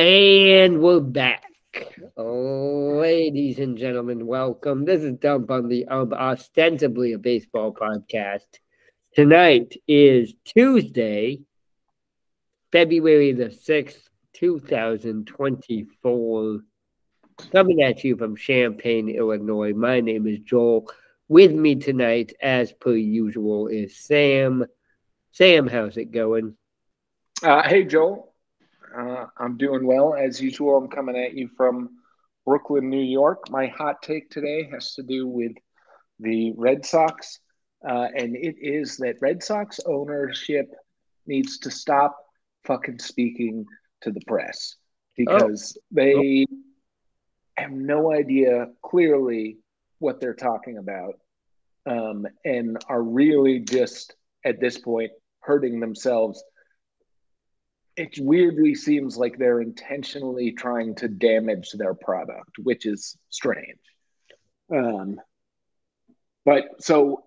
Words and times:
And 0.00 0.80
we're 0.80 1.00
back. 1.00 1.44
Ladies 2.16 3.58
and 3.58 3.76
gentlemen, 3.76 4.26
welcome. 4.26 4.86
This 4.86 5.02
is 5.02 5.18
Dump 5.18 5.50
on 5.50 5.68
the 5.68 5.86
um, 5.88 6.14
ostensibly 6.14 7.12
a 7.12 7.18
baseball 7.18 7.74
podcast. 7.74 8.46
Tonight 9.14 9.76
is 9.86 10.32
Tuesday, 10.46 11.42
February 12.72 13.32
the 13.32 13.50
6th, 13.50 14.08
2024. 14.32 16.60
Coming 17.52 17.82
at 17.82 18.02
you 18.02 18.16
from 18.16 18.36
Champaign, 18.36 19.10
Illinois. 19.10 19.74
My 19.74 20.00
name 20.00 20.26
is 20.26 20.38
Joel. 20.38 20.90
With 21.28 21.52
me 21.52 21.74
tonight, 21.74 22.32
as 22.40 22.72
per 22.72 22.94
usual, 22.94 23.66
is 23.66 23.98
Sam. 23.98 24.64
Sam, 25.32 25.66
how's 25.66 25.98
it 25.98 26.10
going? 26.10 26.56
Uh, 27.42 27.68
hey, 27.68 27.84
Joel. 27.84 28.29
Uh, 28.96 29.26
I'm 29.38 29.56
doing 29.56 29.86
well. 29.86 30.14
As 30.14 30.40
usual, 30.40 30.76
I'm 30.76 30.88
coming 30.88 31.16
at 31.16 31.34
you 31.34 31.48
from 31.56 31.90
Brooklyn, 32.44 32.88
New 32.88 33.02
York. 33.02 33.50
My 33.50 33.66
hot 33.66 34.02
take 34.02 34.30
today 34.30 34.68
has 34.72 34.94
to 34.94 35.02
do 35.02 35.26
with 35.26 35.52
the 36.18 36.52
Red 36.56 36.84
Sox, 36.84 37.40
uh, 37.88 38.08
and 38.14 38.36
it 38.36 38.56
is 38.60 38.96
that 38.98 39.16
Red 39.20 39.42
Sox 39.42 39.80
ownership 39.86 40.72
needs 41.26 41.58
to 41.58 41.70
stop 41.70 42.16
fucking 42.64 42.98
speaking 42.98 43.66
to 44.02 44.10
the 44.10 44.20
press 44.26 44.76
because 45.16 45.76
oh. 45.76 45.82
they 45.92 46.46
have 47.56 47.70
no 47.70 48.12
idea 48.12 48.66
clearly 48.82 49.58
what 49.98 50.20
they're 50.20 50.34
talking 50.34 50.78
about 50.78 51.14
um, 51.86 52.26
and 52.44 52.78
are 52.88 53.02
really 53.02 53.60
just 53.60 54.14
at 54.44 54.60
this 54.60 54.78
point 54.78 55.10
hurting 55.40 55.80
themselves. 55.80 56.42
It 58.00 58.18
weirdly 58.18 58.74
seems 58.74 59.18
like 59.18 59.36
they're 59.36 59.60
intentionally 59.60 60.52
trying 60.52 60.94
to 60.96 61.08
damage 61.08 61.72
their 61.72 61.92
product, 61.92 62.58
which 62.58 62.86
is 62.86 63.18
strange. 63.28 63.78
Um, 64.74 65.20
but 66.46 66.82
so 66.82 67.24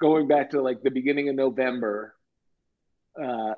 going 0.00 0.26
back 0.26 0.50
to 0.50 0.60
like 0.60 0.82
the 0.82 0.90
beginning 0.90 1.28
of 1.28 1.36
November, 1.36 2.16
uh, 3.16 3.54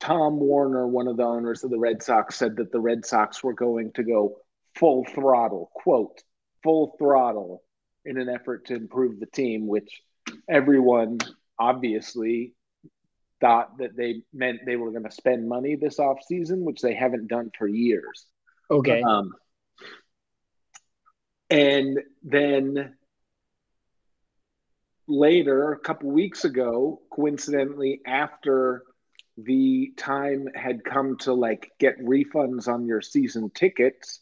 Tom 0.00 0.40
Werner, 0.40 0.86
one 0.86 1.08
of 1.08 1.18
the 1.18 1.24
owners 1.24 1.62
of 1.62 1.70
the 1.70 1.78
Red 1.78 2.02
Sox, 2.02 2.36
said 2.36 2.56
that 2.56 2.72
the 2.72 2.80
Red 2.80 3.04
Sox 3.04 3.44
were 3.44 3.52
going 3.52 3.92
to 3.96 4.02
go 4.02 4.38
full 4.76 5.04
throttle, 5.04 5.70
quote, 5.74 6.22
full 6.62 6.96
throttle 6.98 7.62
in 8.06 8.18
an 8.18 8.30
effort 8.30 8.64
to 8.68 8.76
improve 8.76 9.20
the 9.20 9.26
team, 9.26 9.66
which 9.66 10.00
everyone 10.48 11.18
obviously 11.58 12.54
thought 13.42 13.76
that 13.78 13.96
they 13.96 14.22
meant 14.32 14.60
they 14.64 14.76
were 14.76 14.92
going 14.92 15.04
to 15.04 15.10
spend 15.10 15.46
money 15.46 15.74
this 15.74 15.98
off 15.98 16.18
season, 16.26 16.64
which 16.64 16.80
they 16.80 16.94
haven't 16.94 17.26
done 17.26 17.50
for 17.58 17.66
years. 17.66 18.26
Okay. 18.70 19.02
Um, 19.02 19.32
and 21.50 21.98
then 22.22 22.94
later, 25.06 25.72
a 25.72 25.78
couple 25.78 26.10
weeks 26.10 26.44
ago, 26.46 27.02
coincidentally, 27.12 28.00
after 28.06 28.84
the 29.36 29.92
time 29.96 30.46
had 30.54 30.84
come 30.84 31.18
to 31.18 31.34
like 31.34 31.70
get 31.78 31.98
refunds 32.00 32.68
on 32.68 32.86
your 32.86 33.02
season 33.02 33.50
tickets, 33.50 34.20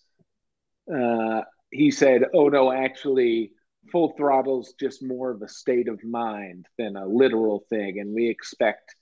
uh, 0.92 1.42
he 1.70 1.90
said, 1.90 2.24
"Oh 2.34 2.48
no, 2.48 2.72
actually, 2.72 3.52
full 3.92 4.14
throttle's 4.16 4.74
just 4.80 5.02
more 5.02 5.30
of 5.30 5.42
a 5.42 5.48
state 5.48 5.88
of 5.88 6.02
mind 6.02 6.66
than 6.78 6.96
a 6.96 7.06
literal 7.06 7.64
thing, 7.68 8.00
and 8.00 8.14
we 8.14 8.28
expect 8.28 8.96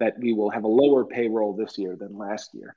that 0.00 0.18
we 0.18 0.32
will 0.32 0.50
have 0.50 0.64
a 0.64 0.68
lower 0.68 1.04
payroll 1.04 1.54
this 1.54 1.78
year 1.78 1.96
than 1.96 2.16
last 2.16 2.50
year." 2.54 2.76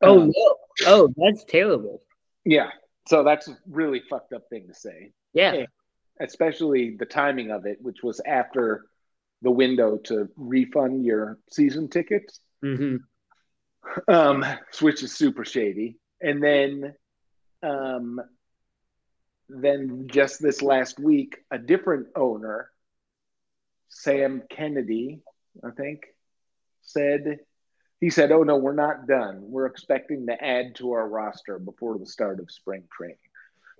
Oh 0.00 0.22
um, 0.22 0.32
no! 0.34 0.56
Oh, 0.86 1.14
that's 1.16 1.44
terrible. 1.44 2.02
Yeah, 2.44 2.70
so 3.06 3.22
that's 3.22 3.48
a 3.48 3.58
really 3.68 4.02
fucked 4.08 4.32
up 4.32 4.48
thing 4.48 4.68
to 4.68 4.74
say. 4.74 5.12
Yeah, 5.34 5.52
and 5.52 5.66
especially 6.20 6.96
the 6.98 7.06
timing 7.06 7.50
of 7.50 7.66
it, 7.66 7.78
which 7.80 8.02
was 8.02 8.20
after 8.26 8.86
the 9.42 9.50
window 9.50 9.98
to 10.04 10.28
refund 10.36 11.04
your 11.04 11.38
season 11.50 11.88
tickets. 11.88 12.40
Mm-hmm. 12.64 12.96
Um, 14.08 14.44
which 14.80 15.02
is 15.02 15.16
super 15.16 15.44
shady. 15.44 15.98
And 16.20 16.42
then 16.42 16.94
um, 17.62 18.20
then 19.48 20.06
just 20.10 20.40
this 20.40 20.62
last 20.62 20.98
week, 20.98 21.38
a 21.50 21.58
different 21.58 22.08
owner, 22.14 22.70
Sam 23.88 24.42
Kennedy, 24.48 25.22
I 25.64 25.70
think, 25.70 26.02
said 26.82 27.38
he 28.00 28.10
said, 28.10 28.32
"Oh 28.32 28.42
no, 28.42 28.56
we're 28.56 28.74
not 28.74 29.06
done. 29.06 29.40
We're 29.42 29.66
expecting 29.66 30.26
to 30.26 30.44
add 30.44 30.74
to 30.76 30.92
our 30.92 31.08
roster 31.08 31.58
before 31.58 31.98
the 31.98 32.06
start 32.06 32.40
of 32.40 32.50
spring 32.50 32.84
training." 32.96 33.16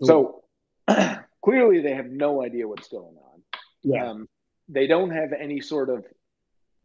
Ooh. 0.02 0.06
So 0.06 0.44
clearly, 1.44 1.80
they 1.80 1.94
have 1.94 2.06
no 2.06 2.42
idea 2.44 2.68
what's 2.68 2.88
going 2.88 3.16
on. 3.16 3.42
Yeah. 3.82 4.10
Um, 4.10 4.28
they 4.68 4.86
don't 4.86 5.10
have 5.10 5.32
any 5.32 5.60
sort 5.60 5.88
of 5.88 6.04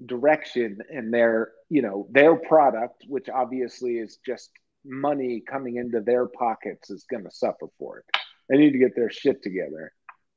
direction 0.03 0.79
in 0.89 1.11
their, 1.11 1.51
you 1.69 1.81
know, 1.81 2.07
their 2.09 2.35
product, 2.35 3.03
which 3.07 3.29
obviously 3.29 3.97
is 3.97 4.17
just 4.25 4.49
money 4.83 5.41
coming 5.47 5.77
into 5.77 6.01
their 6.01 6.25
pockets 6.27 6.89
is 6.89 7.05
going 7.09 7.23
to 7.23 7.31
suffer 7.31 7.67
for 7.79 7.99
it. 7.99 8.05
They 8.49 8.57
need 8.57 8.71
to 8.71 8.79
get 8.79 8.95
their 8.95 9.09
shit 9.09 9.41
together 9.41 9.91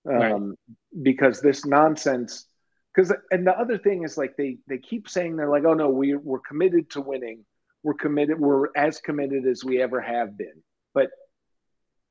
um, 0.08 0.20
right. 0.20 1.02
because 1.02 1.40
this 1.40 1.64
nonsense. 1.64 2.46
Because 2.94 3.12
and 3.30 3.46
the 3.46 3.56
other 3.56 3.78
thing 3.78 4.04
is 4.04 4.16
like 4.16 4.36
they 4.36 4.58
they 4.66 4.78
keep 4.78 5.08
saying 5.08 5.36
they're 5.36 5.50
like, 5.50 5.64
oh 5.64 5.74
no, 5.74 5.88
we 5.88 6.14
we're 6.14 6.40
committed 6.40 6.90
to 6.90 7.00
winning. 7.00 7.44
We're 7.82 7.94
committed. 7.94 8.40
We're 8.40 8.68
as 8.76 9.00
committed 9.00 9.46
as 9.46 9.64
we 9.64 9.80
ever 9.80 10.00
have 10.00 10.36
been. 10.36 10.62
But 10.94 11.10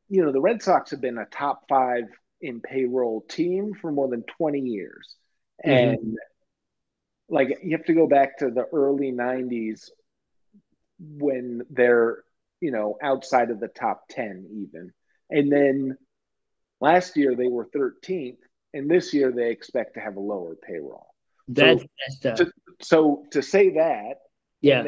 you 0.08 0.24
know, 0.24 0.32
the 0.32 0.42
Red 0.42 0.62
Sox 0.62 0.92
have 0.92 1.02
been 1.02 1.18
a 1.18 1.26
top 1.26 1.64
five 1.68 2.04
in 2.40 2.62
payroll 2.62 3.22
team 3.28 3.74
for 3.82 3.92
more 3.92 4.08
than 4.08 4.24
20 4.38 4.60
years. 4.60 5.16
Mm-hmm. 5.66 5.72
And 5.72 6.18
like 7.30 7.60
you 7.64 7.76
have 7.76 7.86
to 7.88 7.94
go 7.94 8.08
back 8.08 8.38
to 8.38 8.52
the 8.52 8.66
early 8.72 9.12
90s 9.12 9.90
when 11.00 11.64
they're 11.70 12.24
you 12.60 12.72
know, 12.72 12.98
outside 13.02 13.52
of 13.52 13.60
the 13.60 13.68
top 13.68 14.08
10 14.10 14.48
even. 14.52 14.92
And 15.30 15.52
then 15.52 15.98
last 16.80 17.18
year 17.18 17.36
they 17.36 17.48
were 17.48 17.68
13th, 17.68 18.38
and 18.74 18.90
this 18.90 19.14
year 19.14 19.32
they 19.32 19.52
expect 19.52 19.96
to 19.96 20.00
have 20.00 20.18
a 20.18 20.22
lower 20.22 20.56
payroll. 20.56 21.08
That's 21.48 21.84
so, 22.22 22.36
to, 22.36 22.52
so 22.82 23.24
to 23.32 23.42
say 23.42 23.76
that, 23.76 24.16
yeah, 24.62 24.84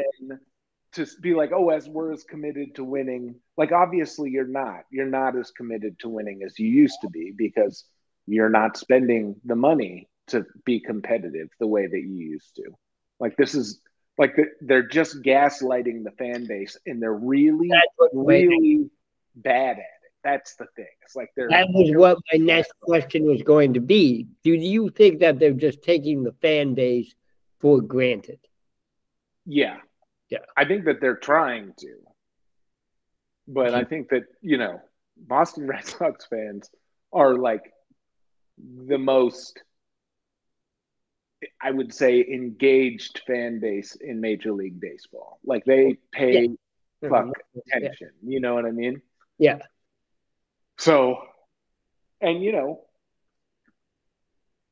to 0.93 1.05
be 1.21 1.33
like, 1.33 1.51
oh, 1.53 1.69
as 1.69 1.87
we're 1.87 2.11
as 2.11 2.23
committed 2.23 2.75
to 2.75 2.83
winning, 2.83 3.35
like 3.57 3.71
obviously 3.71 4.31
you're 4.31 4.47
not. 4.47 4.81
You're 4.91 5.05
not 5.05 5.37
as 5.37 5.51
committed 5.51 5.99
to 5.99 6.09
winning 6.09 6.41
as 6.45 6.57
you 6.57 6.67
used 6.67 6.97
to 7.01 7.09
be 7.09 7.31
because 7.35 7.85
you're 8.25 8.49
not 8.49 8.77
spending 8.77 9.35
the 9.45 9.55
money 9.55 10.09
to 10.27 10.45
be 10.65 10.79
competitive 10.79 11.49
the 11.59 11.67
way 11.67 11.87
that 11.87 11.99
you 11.99 12.15
used 12.15 12.55
to. 12.55 12.71
Like 13.19 13.37
this 13.37 13.55
is 13.55 13.81
like 14.17 14.35
they're 14.61 14.87
just 14.87 15.21
gaslighting 15.21 16.03
the 16.03 16.11
fan 16.17 16.45
base 16.45 16.77
and 16.85 17.01
they're 17.01 17.13
really 17.13 17.71
really 18.13 18.89
bad 19.35 19.71
at 19.71 19.77
it 19.79 19.98
that's 20.23 20.55
the 20.55 20.65
thing 20.75 20.87
it's 21.03 21.15
like 21.15 21.29
they're 21.35 21.49
that 21.49 21.67
was 21.69 21.95
what 21.95 22.17
my 22.31 22.37
next 22.37 22.73
question 22.81 23.25
was 23.25 23.41
going 23.43 23.73
to 23.73 23.79
be 23.79 24.27
do 24.43 24.51
you 24.51 24.89
think 24.89 25.19
that 25.19 25.39
they're 25.39 25.53
just 25.53 25.81
taking 25.81 26.23
the 26.23 26.33
fan 26.41 26.73
base 26.73 27.13
for 27.59 27.81
granted 27.81 28.39
yeah 29.45 29.77
yeah 30.29 30.39
i 30.57 30.65
think 30.65 30.85
that 30.85 30.99
they're 30.99 31.15
trying 31.15 31.73
to 31.77 31.95
but 33.47 33.73
i 33.73 33.83
think 33.83 34.09
that 34.09 34.23
you 34.41 34.57
know 34.57 34.81
boston 35.17 35.67
red 35.73 35.85
sox 35.85 36.25
fans 36.25 36.69
are 37.13 37.35
like 37.35 37.71
the 38.87 38.97
most 38.97 39.59
I 41.61 41.71
would 41.71 41.93
say 41.93 42.19
engaged 42.21 43.21
fan 43.25 43.59
base 43.59 43.95
in 43.95 44.19
Major 44.19 44.51
League 44.51 44.79
Baseball. 44.79 45.39
Like 45.43 45.65
they 45.65 45.97
pay 46.11 46.49
yeah. 47.01 47.09
fuck 47.09 47.27
attention. 47.55 48.09
Yeah. 48.21 48.29
You 48.29 48.39
know 48.41 48.55
what 48.55 48.65
I 48.65 48.71
mean? 48.71 49.01
Yeah. 49.37 49.59
So, 50.79 51.17
and 52.21 52.41
you 52.41 52.53
know, 52.53 52.81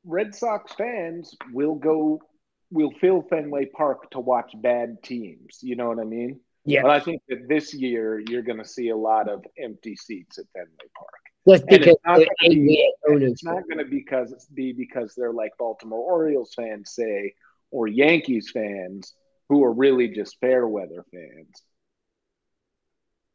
Red 0.04 0.34
Sox 0.34 0.72
fans 0.72 1.36
will 1.52 1.74
go, 1.74 2.22
will 2.70 2.92
fill 2.98 3.22
Fenway 3.28 3.66
Park 3.66 4.10
to 4.12 4.20
watch 4.20 4.52
bad 4.56 5.02
teams. 5.02 5.58
You 5.60 5.76
know 5.76 5.88
what 5.88 6.00
I 6.00 6.04
mean? 6.04 6.40
Yeah. 6.64 6.82
But 6.82 6.92
I 6.92 7.00
think 7.00 7.22
that 7.28 7.46
this 7.46 7.74
year 7.74 8.18
you're 8.18 8.42
going 8.42 8.58
to 8.58 8.64
see 8.64 8.88
a 8.88 8.96
lot 8.96 9.28
of 9.28 9.44
empty 9.58 9.96
seats 9.96 10.38
at 10.38 10.46
Fenway 10.54 10.88
Park. 10.96 11.12
Just 11.46 11.66
because 11.66 11.96
it's 11.96 13.44
not 13.44 13.68
going 13.68 13.78
to 13.78 13.84
be 13.84 13.98
because 13.98 14.46
be 14.54 14.72
because 14.72 15.14
they're 15.14 15.32
like 15.32 15.52
Baltimore 15.58 16.00
Orioles 16.00 16.54
fans 16.54 16.90
say 16.90 17.34
or 17.70 17.86
Yankees 17.86 18.50
fans 18.50 19.14
who 19.48 19.62
are 19.64 19.72
really 19.72 20.08
just 20.08 20.38
fair 20.40 20.66
weather 20.66 21.04
fans. 21.12 21.62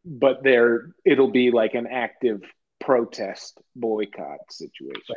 But 0.05 0.43
they're 0.43 0.89
it'll 1.05 1.31
be 1.31 1.51
like 1.51 1.75
an 1.75 1.87
active 1.87 2.41
protest 2.83 3.59
boycott 3.75 4.51
situation. 4.51 5.15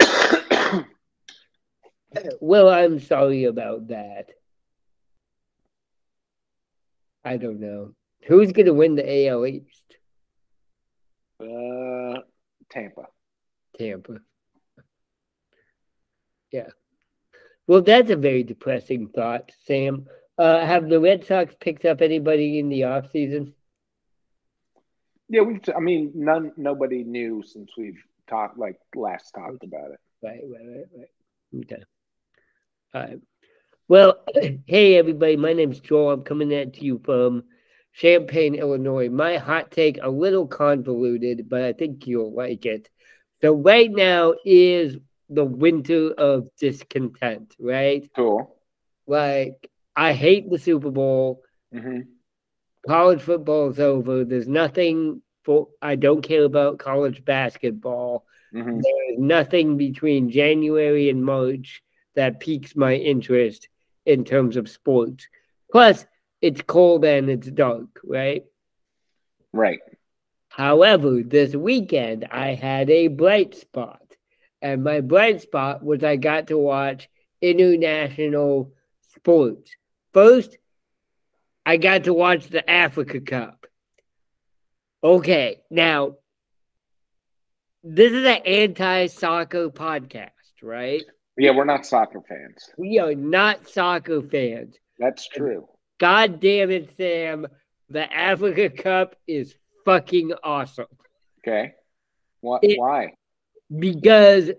well, 2.40 2.68
I'm 2.68 2.98
sorry 3.00 3.44
about 3.44 3.88
that. 3.88 4.26
I 7.24 7.36
don't 7.36 7.60
know. 7.60 7.94
Who's 8.26 8.52
going 8.52 8.66
to 8.66 8.74
win 8.74 8.96
the 8.96 9.28
AL 9.28 9.46
East? 9.46 9.96
Uh, 11.40 12.20
Tampa. 12.70 13.06
Tampa. 13.78 14.18
Yeah. 16.52 16.68
Well, 17.66 17.82
that's 17.82 18.10
a 18.10 18.16
very 18.16 18.42
depressing 18.42 19.08
thought, 19.08 19.50
Sam. 19.64 20.06
Uh, 20.36 20.64
have 20.64 20.88
the 20.88 21.00
Red 21.00 21.24
Sox 21.24 21.54
picked 21.60 21.84
up 21.84 22.00
anybody 22.00 22.58
in 22.58 22.68
the 22.68 22.84
off 22.84 23.10
season? 23.10 23.54
Yeah, 25.30 25.42
we. 25.42 25.60
I 25.74 25.78
mean, 25.78 26.10
none. 26.14 26.50
Nobody 26.56 27.04
knew 27.04 27.42
since 27.46 27.70
we've 27.78 28.02
talked, 28.28 28.58
like 28.58 28.76
last 28.96 29.30
talked 29.30 29.62
about 29.62 29.92
it. 29.92 30.00
Right, 30.22 30.40
right, 30.42 30.66
right, 30.66 30.86
right. 30.98 31.62
Okay. 31.62 31.82
All 32.92 33.00
right. 33.00 33.20
Well, 33.86 34.24
hey 34.66 34.96
everybody, 34.96 35.36
my 35.36 35.52
name's 35.52 35.78
Joel. 35.78 36.10
I'm 36.10 36.22
coming 36.24 36.52
at 36.52 36.82
you 36.82 37.00
from 37.04 37.44
Champaign, 37.94 38.56
Illinois. 38.56 39.08
My 39.08 39.36
hot 39.36 39.70
take 39.70 40.00
a 40.02 40.10
little 40.10 40.48
convoluted, 40.48 41.48
but 41.48 41.62
I 41.62 41.74
think 41.74 42.08
you'll 42.08 42.34
like 42.34 42.66
it. 42.66 42.88
So 43.40 43.54
right 43.54 43.90
now 43.90 44.34
is 44.44 44.96
the 45.28 45.44
winter 45.44 46.10
of 46.10 46.48
discontent, 46.58 47.54
right? 47.60 48.10
Cool. 48.16 48.56
Like 49.06 49.70
I 49.94 50.12
hate 50.12 50.50
the 50.50 50.58
Super 50.58 50.90
Bowl. 50.90 51.44
Mm-hmm. 51.72 52.00
College 52.86 53.20
football 53.20 53.70
is 53.70 53.78
over. 53.78 54.24
There's 54.24 54.48
nothing 54.48 55.22
for 55.44 55.68
I 55.80 55.96
don't 55.96 56.22
care 56.22 56.44
about 56.44 56.78
college 56.78 57.24
basketball. 57.24 58.24
Mm-hmm. 58.54 58.80
There 58.80 59.12
is 59.12 59.18
nothing 59.18 59.76
between 59.76 60.30
January 60.30 61.10
and 61.10 61.24
March 61.24 61.82
that 62.14 62.40
piques 62.40 62.74
my 62.74 62.94
interest 62.94 63.68
in 64.06 64.24
terms 64.24 64.56
of 64.56 64.68
sports. 64.68 65.28
Plus, 65.70 66.04
it's 66.40 66.62
cold 66.62 67.04
and 67.04 67.30
it's 67.30 67.50
dark, 67.50 68.00
right? 68.02 68.44
Right. 69.52 69.80
However, 70.48 71.22
this 71.22 71.54
weekend 71.54 72.26
I 72.30 72.54
had 72.54 72.90
a 72.90 73.08
bright 73.08 73.54
spot. 73.54 74.02
And 74.62 74.84
my 74.84 75.00
bright 75.00 75.40
spot 75.40 75.82
was 75.82 76.04
I 76.04 76.16
got 76.16 76.48
to 76.48 76.58
watch 76.58 77.08
international 77.40 78.72
sports. 79.14 79.72
First, 80.12 80.58
I 81.70 81.76
got 81.76 82.02
to 82.04 82.12
watch 82.12 82.48
the 82.48 82.68
Africa 82.68 83.20
Cup. 83.20 83.64
Okay, 85.04 85.60
now, 85.70 86.16
this 87.84 88.10
is 88.10 88.26
an 88.26 88.42
anti 88.44 89.06
soccer 89.06 89.70
podcast, 89.70 90.30
right? 90.64 91.04
Yeah, 91.38 91.52
we're 91.52 91.64
not 91.64 91.86
soccer 91.86 92.22
fans. 92.28 92.70
We 92.76 92.98
are 92.98 93.14
not 93.14 93.68
soccer 93.68 94.20
fans. 94.20 94.74
That's 94.98 95.28
true. 95.28 95.68
God 96.00 96.40
damn 96.40 96.72
it, 96.72 96.90
Sam. 96.96 97.46
The 97.88 98.12
Africa 98.12 98.68
Cup 98.68 99.14
is 99.28 99.54
fucking 99.84 100.32
awesome. 100.42 100.86
Okay. 101.38 101.74
What? 102.40 102.64
It- 102.64 102.80
why? 102.80 103.14
Because 103.78 104.50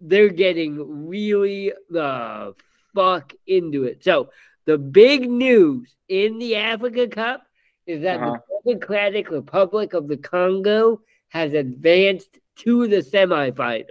they're 0.00 0.28
getting 0.28 1.08
really 1.08 1.72
the 1.90 2.54
fuck 2.94 3.32
into 3.48 3.82
it. 3.82 4.04
So, 4.04 4.30
the 4.64 4.78
big 4.78 5.28
news 5.30 5.94
in 6.08 6.38
the 6.38 6.56
Africa 6.56 7.08
Cup 7.08 7.42
is 7.86 8.02
that 8.02 8.20
Uh-huh. 8.20 8.38
the 8.64 8.72
Democratic 8.74 9.30
Republic 9.30 9.92
of 9.94 10.08
the 10.08 10.16
Congo 10.16 11.00
has 11.30 11.52
advanced 11.54 12.38
to 12.56 12.86
the 12.86 12.98
semifinals. 13.02 13.86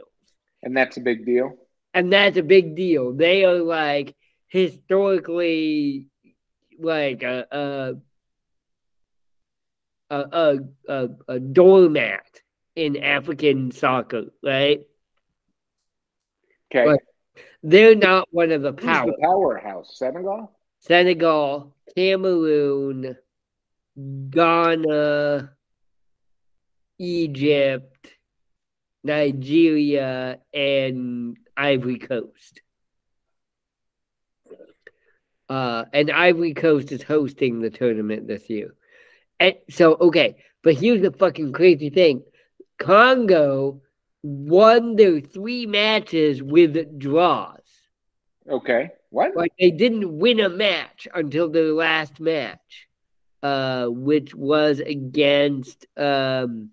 And 0.63 0.75
that's 0.77 0.97
a 0.97 1.01
big 1.01 1.25
deal. 1.25 1.57
and 1.93 2.11
that's 2.13 2.37
a 2.37 2.43
big 2.43 2.75
deal. 2.75 3.11
They 3.13 3.43
are 3.43 3.57
like 3.59 4.15
historically 4.47 6.07
like 6.79 7.23
a 7.23 7.45
a 7.51 7.95
a 10.15 10.59
a, 10.87 11.09
a, 11.27 11.39
doormat 11.39 12.41
in 12.75 12.97
African 12.97 13.71
soccer, 13.71 14.25
right? 14.43 14.81
Okay. 16.73 16.97
They're 17.63 17.95
not 17.95 18.27
one 18.31 18.51
of 18.51 18.61
the 18.61 18.71
Who's 18.71 18.85
power. 18.85 19.05
the 19.07 19.17
powerhouse? 19.21 19.97
Senegal. 19.97 20.51
Senegal, 20.81 21.75
Cameroon, 21.95 23.15
Ghana, 24.29 25.51
Egypt, 26.97 28.07
Nigeria, 29.03 30.39
and 30.53 31.37
Ivory 31.55 31.99
Coast. 31.99 32.61
Uh, 35.47 35.85
and 35.93 36.09
Ivory 36.09 36.53
Coast 36.53 36.91
is 36.91 37.03
hosting 37.03 37.59
the 37.59 37.69
tournament 37.69 38.27
this 38.27 38.49
year. 38.49 38.73
And 39.39 39.55
so, 39.69 39.95
okay, 39.95 40.37
but 40.63 40.75
here's 40.75 41.01
the 41.01 41.11
fucking 41.11 41.51
crazy 41.51 41.89
thing 41.89 42.23
Congo 42.79 43.81
won 44.23 44.95
their 44.95 45.19
three 45.19 45.65
matches 45.65 46.41
with 46.41 46.97
draws. 46.97 47.59
Okay. 48.49 48.91
What? 49.11 49.35
Like 49.35 49.51
they 49.59 49.71
didn't 49.71 50.17
win 50.17 50.39
a 50.39 50.49
match 50.49 51.07
until 51.13 51.49
their 51.49 51.73
last 51.73 52.19
match, 52.19 52.87
uh, 53.43 53.87
which 53.87 54.33
was 54.33 54.79
against 54.79 55.85
um, 55.97 56.69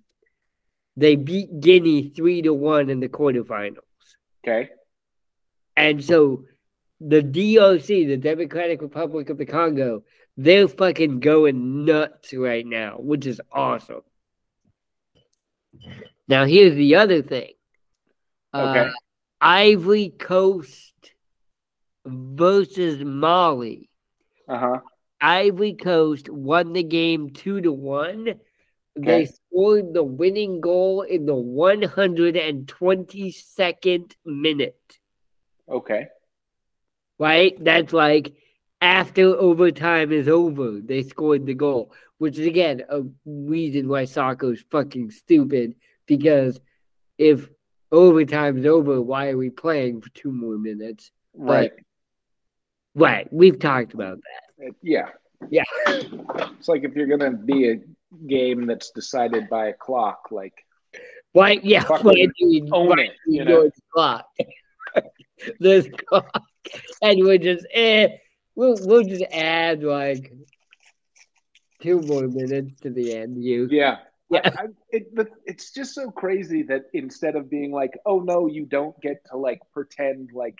they 0.96 1.16
beat 1.16 1.60
Guinea 1.60 2.10
three 2.10 2.42
to 2.42 2.54
one 2.54 2.90
in 2.90 3.00
the 3.00 3.08
quarterfinals. 3.08 3.78
Okay. 4.46 4.70
And 5.76 6.02
so 6.02 6.44
the 7.00 7.22
DRC, 7.22 8.06
the 8.06 8.16
Democratic 8.16 8.82
Republic 8.82 9.30
of 9.30 9.38
the 9.38 9.46
Congo, 9.46 10.04
they're 10.36 10.68
fucking 10.68 11.18
going 11.18 11.84
nuts 11.84 12.32
right 12.32 12.64
now, 12.64 12.98
which 12.98 13.26
is 13.26 13.40
awesome. 13.50 14.02
Now 16.28 16.44
here's 16.44 16.76
the 16.76 16.94
other 16.94 17.20
thing. 17.20 17.52
Okay. 18.54 18.86
Uh, 18.86 18.90
Ivory 19.40 20.10
Coast 20.10 20.87
versus 22.38 23.04
Mali. 23.04 23.90
Uh 24.48 24.58
huh. 24.58 24.80
Ivory 25.20 25.74
Coast 25.74 26.30
won 26.30 26.72
the 26.72 26.84
game 26.84 27.30
two 27.30 27.60
to 27.60 27.72
one. 27.72 28.34
They 28.96 29.26
scored 29.26 29.92
the 29.94 30.02
winning 30.02 30.60
goal 30.60 31.02
in 31.02 31.24
the 31.26 31.34
122nd 31.34 34.12
minute. 34.24 34.98
Okay. 35.68 36.08
Right? 37.18 37.62
That's 37.62 37.92
like 37.92 38.32
after 38.80 39.36
overtime 39.36 40.10
is 40.12 40.28
over, 40.28 40.80
they 40.80 41.02
scored 41.02 41.44
the 41.46 41.54
goal, 41.54 41.92
which 42.18 42.38
is 42.38 42.46
again 42.46 42.84
a 42.88 43.02
reason 43.24 43.88
why 43.88 44.04
soccer 44.04 44.52
is 44.52 44.64
fucking 44.70 45.10
stupid. 45.12 45.74
Because 46.06 46.60
if 47.18 47.48
overtime 47.92 48.58
is 48.58 48.66
over, 48.66 49.00
why 49.00 49.28
are 49.28 49.36
we 49.36 49.50
playing 49.50 50.00
for 50.00 50.08
two 50.10 50.32
more 50.32 50.58
minutes? 50.58 51.12
Right. 51.34 51.70
Right. 52.98 53.32
We've 53.32 53.58
talked 53.58 53.94
about 53.94 54.18
that. 54.18 54.74
Yeah. 54.82 55.08
Yeah. 55.50 55.64
It's 55.86 56.68
like 56.68 56.84
if 56.84 56.94
you're 56.96 57.06
gonna 57.06 57.36
be 57.36 57.70
a 57.70 57.80
game 58.26 58.66
that's 58.66 58.90
decided 58.90 59.48
by 59.48 59.68
a 59.68 59.72
clock, 59.72 60.28
like 60.30 60.54
Why? 61.32 61.60
Yeah. 61.62 61.84
Why 61.86 62.12
do 62.12 62.30
you, 62.38 62.68
own 62.72 62.98
it, 62.98 63.12
you 63.26 63.44
know? 63.44 63.62
it's 63.62 63.80
clock? 63.92 64.26
this 65.60 65.88
clock, 66.06 66.42
and 67.02 67.20
we're 67.20 67.38
just 67.38 67.66
eh. 67.72 68.08
We'll 68.56 68.76
we'll 68.80 69.04
just 69.04 69.24
add 69.32 69.84
like 69.84 70.32
two 71.80 72.00
more 72.00 72.26
minutes 72.26 72.80
to 72.80 72.90
the 72.90 73.14
end. 73.14 73.42
You 73.42 73.68
yeah. 73.70 73.98
Yeah. 74.30 74.40
I, 74.44 74.48
I, 74.48 74.66
it, 74.90 75.14
but 75.14 75.28
it's 75.46 75.72
just 75.72 75.94
so 75.94 76.10
crazy 76.10 76.62
that 76.64 76.86
instead 76.92 77.36
of 77.36 77.48
being 77.48 77.70
like, 77.70 77.92
oh 78.04 78.20
no, 78.20 78.46
you 78.46 78.66
don't 78.66 79.00
get 79.00 79.24
to 79.30 79.36
like 79.36 79.60
pretend 79.72 80.32
like 80.34 80.58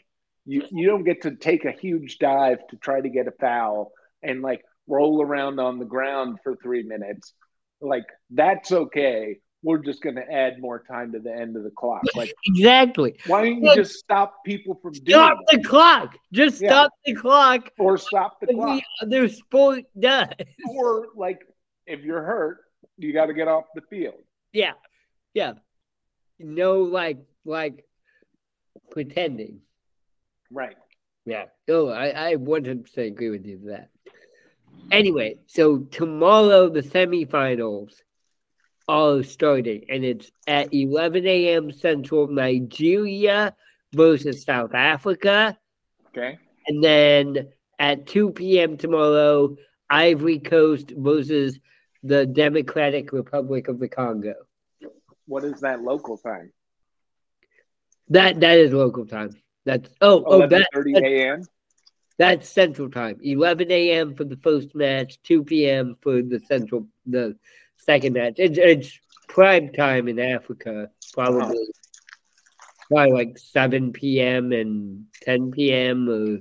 you 0.49 0.63
you 0.71 0.87
don't 0.89 1.05
get 1.05 1.23
to 1.23 1.37
take 1.37 1.65
a 1.67 1.71
huge 1.73 2.19
dive 2.19 2.59
to 2.71 2.77
try 2.77 3.01
to 3.01 3.09
get 3.09 3.29
a 3.29 3.33
foul 3.33 3.93
and 4.23 4.41
like 4.43 4.63
roll 4.87 5.21
around 5.23 5.61
on 5.61 5.79
the 5.79 5.85
ground 5.85 6.39
for 6.43 6.57
three 6.57 6.83
minutes. 6.83 7.35
Like 7.81 8.07
that's 8.31 8.73
okay. 8.73 9.39
We're 9.63 9.79
just 9.79 10.01
going 10.03 10.15
to 10.15 10.23
add 10.33 10.61
more 10.61 10.85
time 10.89 11.11
to 11.13 11.19
the 11.19 11.35
end 11.35 11.57
of 11.57 11.65
the 11.65 11.73
clock. 11.73 12.03
Like, 12.15 12.33
exactly. 12.47 13.17
why 13.27 13.43
don't 13.45 13.61
you 13.63 13.75
just 13.75 13.95
stop 13.97 14.45
people 14.47 14.79
from 14.81 14.93
doing 14.93 15.05
Stop 15.09 15.39
that? 15.51 15.57
the 15.63 15.69
clock. 15.69 16.17
Just 16.33 16.63
Yeah. 16.63 16.69
stop 16.71 16.93
the 17.05 17.15
clock. 17.15 17.71
or 17.79 17.99
stop 17.99 18.39
the 18.41 18.47
The 18.47 18.55
clock? 18.55 18.83
other 19.03 19.29
sport 19.29 19.85
does. 19.99 20.29
Or 20.71 21.09
like, 21.17 21.41
if 21.89 22.03
you're 22.03 22.23
hurt, 22.23 22.59
you 22.99 23.13
got 23.13 23.27
to 23.27 23.35
get 23.35 23.49
off 23.49 23.65
the 23.75 23.83
field. 23.91 24.15
Yeah, 24.53 24.75
yeah. 25.35 25.55
No, 26.39 26.83
like 26.83 27.19
like 27.45 27.85
pretending. 28.91 29.61
Right. 30.51 30.77
Yeah. 31.25 31.47
Oh, 31.69 31.89
I, 31.89 32.31
I 32.31 32.35
100% 32.37 32.97
agree 33.07 33.31
with 33.31 33.45
you 33.45 33.61
that. 33.67 33.91
Anyway, 34.91 35.37
so 35.47 35.79
tomorrow 35.79 36.69
the 36.71 36.81
semifinals 36.81 37.93
are 38.89 39.23
starting, 39.23 39.85
and 39.91 40.05
it's 40.05 40.31
at 40.47 40.73
11 40.73 41.27
a.m. 41.27 41.71
Central, 41.71 42.27
Nigeria 42.29 43.55
versus 43.93 44.45
South 44.45 44.75
Africa. 44.75 45.59
Okay. 46.09 46.39
And 46.67 46.83
then 46.83 47.49
at 47.79 48.07
2 48.07 48.31
p.m. 48.31 48.77
tomorrow, 48.79 49.57
Ivory 49.91 50.39
Coast 50.39 50.93
versus 50.97 51.59
the 52.03 52.27
Democratic 52.27 53.13
Republic 53.13 53.69
of 53.69 53.79
the 53.79 53.89
Congo. 53.89 54.35
What 55.27 55.45
is 55.45 55.61
that 55.61 55.83
local 55.83 56.17
time? 56.17 56.53
That 58.09 58.41
that 58.41 58.59
is 58.59 58.73
local 58.73 59.05
time. 59.05 59.31
That's 59.69 59.91
oh 60.01 60.25
oh 60.27 60.47
that 60.47 60.67
30 60.73 60.95
a.m. 60.97 61.43
That's 62.17 62.49
Central 62.49 62.89
Time. 62.91 63.19
11 63.23 63.71
a.m. 63.71 64.15
for 64.15 64.25
the 64.25 64.39
first 64.39 64.75
match, 64.75 65.21
2 65.25 65.45
p.m. 65.45 65.95
for 66.01 66.23
the 66.23 66.41
central 66.49 66.89
the 67.05 67.37
second 67.77 68.15
match. 68.15 68.37
It's, 68.39 68.57
it's 68.57 68.99
prime 69.29 69.71
time 69.75 70.09
in 70.09 70.19
Africa, 70.19 70.89
probably 71.13 71.69
probably 72.91 73.13
like 73.13 73.37
7 73.37 73.93
p.m. 73.93 74.53
and 74.53 75.05
10 75.25 75.51
p.m. 75.51 76.09
or 76.09 76.39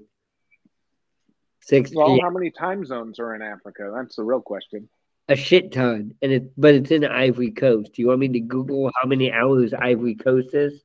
6 1.63 1.91
Well, 1.93 2.07
p.m. 2.07 2.19
how 2.22 2.29
many 2.29 2.50
time 2.50 2.86
zones 2.86 3.19
are 3.19 3.36
in 3.36 3.41
Africa? 3.41 3.91
That's 3.93 4.15
the 4.15 4.24
real 4.24 4.39
question. 4.39 4.88
A 5.27 5.36
shit 5.36 5.74
ton, 5.74 6.13
and 6.22 6.31
it 6.31 6.53
but 6.55 6.75
it's 6.75 6.91
in 6.91 7.03
Ivory 7.03 7.51
Coast. 7.51 7.91
Do 7.93 8.01
you 8.01 8.07
want 8.07 8.22
me 8.22 8.29
to 8.29 8.39
Google 8.39 8.89
how 8.96 9.05
many 9.05 9.34
hours 9.34 9.74
Ivory 9.74 10.15
Coast 10.15 10.53
is? 10.53 10.81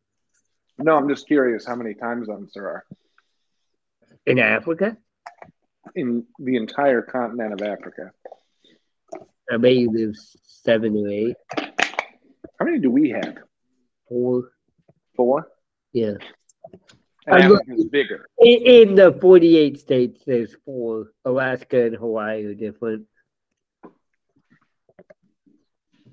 No, 0.78 0.96
I'm 0.96 1.08
just 1.08 1.26
curious 1.26 1.66
how 1.66 1.76
many 1.76 1.94
time 1.94 2.24
zones 2.24 2.52
there 2.54 2.66
are. 2.66 2.84
In 4.26 4.38
Africa? 4.38 4.96
In 5.94 6.24
the 6.38 6.56
entire 6.56 7.02
continent 7.02 7.52
of 7.52 7.62
Africa. 7.62 8.12
I 9.52 9.56
bet 9.58 9.74
you 9.74 9.90
there's 9.92 10.36
seven 10.44 10.96
or 10.96 11.08
eight. 11.08 11.36
How 12.58 12.64
many 12.64 12.78
do 12.78 12.90
we 12.90 13.10
have? 13.10 13.38
Four. 14.08 14.52
Four? 15.16 15.48
Yeah. 15.92 16.14
And 17.26 17.42
Africa's 17.42 17.84
bigger. 17.86 18.28
In, 18.38 18.88
in, 18.88 18.94
the 18.94 19.12
48 19.12 19.78
states, 19.78 20.22
there's 20.26 20.56
four. 20.64 21.12
Alaska 21.24 21.86
and 21.86 21.96
Hawaii 21.96 22.44
are 22.46 22.54
different. 22.54 23.06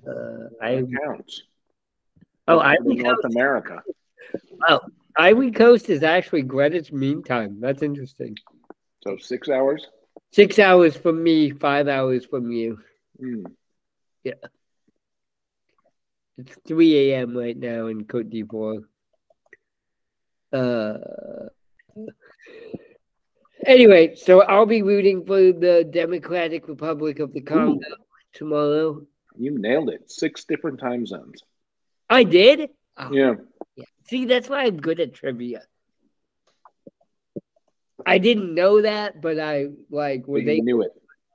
Uh, 0.06 0.48
I 0.60 0.82
counts. 1.04 1.42
Oh, 2.46 2.58
I 2.58 2.76
think 2.76 3.00
North 3.00 3.24
America. 3.24 3.82
Oh, 4.68 4.80
Ivory 5.16 5.50
Coast 5.50 5.88
is 5.88 6.02
actually 6.02 6.42
Greenwich 6.42 6.92
Mean 6.92 7.22
Time. 7.22 7.58
That's 7.60 7.82
interesting. 7.82 8.36
So 9.02 9.16
six 9.16 9.48
hours? 9.48 9.86
Six 10.32 10.58
hours 10.58 10.96
from 10.96 11.22
me, 11.22 11.50
five 11.50 11.88
hours 11.88 12.24
from 12.24 12.50
you. 12.50 12.78
Mm. 13.20 13.44
Yeah. 14.22 14.34
It's 16.38 16.56
3 16.66 17.12
a.m. 17.12 17.36
right 17.36 17.56
now 17.56 17.88
in 17.88 18.04
Cote 18.04 18.30
d'Ivoire. 18.30 18.84
Uh, 20.52 20.98
anyway, 23.66 24.14
so 24.14 24.42
I'll 24.42 24.66
be 24.66 24.82
rooting 24.82 25.24
for 25.26 25.38
the 25.52 25.88
Democratic 25.90 26.68
Republic 26.68 27.18
of 27.18 27.32
the 27.32 27.40
Congo 27.40 27.72
Ooh. 27.74 27.96
tomorrow. 28.32 29.06
You 29.36 29.58
nailed 29.58 29.90
it. 29.90 30.10
Six 30.10 30.44
different 30.44 30.80
time 30.80 31.06
zones. 31.06 31.42
I 32.08 32.24
did? 32.24 32.70
Oh. 33.00 33.12
Yeah. 33.12 33.34
Yeah. 33.76 33.84
See, 34.08 34.26
that's 34.26 34.48
why 34.48 34.64
I'm 34.64 34.76
good 34.76 35.00
at 35.00 35.14
trivia. 35.14 35.62
I 38.06 38.18
didn't 38.18 38.54
know 38.54 38.82
that, 38.82 39.20
but 39.20 39.38
I 39.38 39.66
like 39.90 40.26
when 40.26 40.46
they 40.46 40.60
knew 40.60 40.82
it 40.82 40.90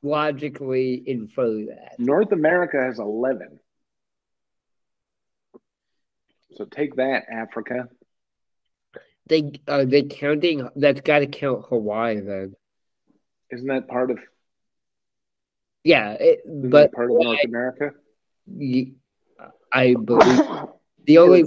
logically 0.05 1.03
infer 1.05 1.65
that. 1.65 1.95
North 1.99 2.31
America 2.31 2.77
has 2.77 2.99
eleven. 2.99 3.59
So 6.55 6.65
take 6.65 6.95
that, 6.95 7.25
Africa. 7.29 7.89
They 9.27 9.51
are 9.67 9.85
they 9.85 10.03
counting? 10.03 10.69
That's 10.75 11.01
got 11.01 11.19
to 11.19 11.27
count 11.27 11.65
Hawaii 11.69 12.19
then. 12.19 12.55
Isn't 13.51 13.67
that 13.67 13.87
part 13.87 14.11
of? 14.11 14.19
Yeah, 15.83 16.11
it, 16.13 16.41
but 16.45 16.93
part 16.93 17.11
of 17.11 17.17
North 17.19 17.39
America. 17.43 17.91
I 19.73 19.95
believe 19.95 20.41
the 21.05 21.17
only 21.17 21.43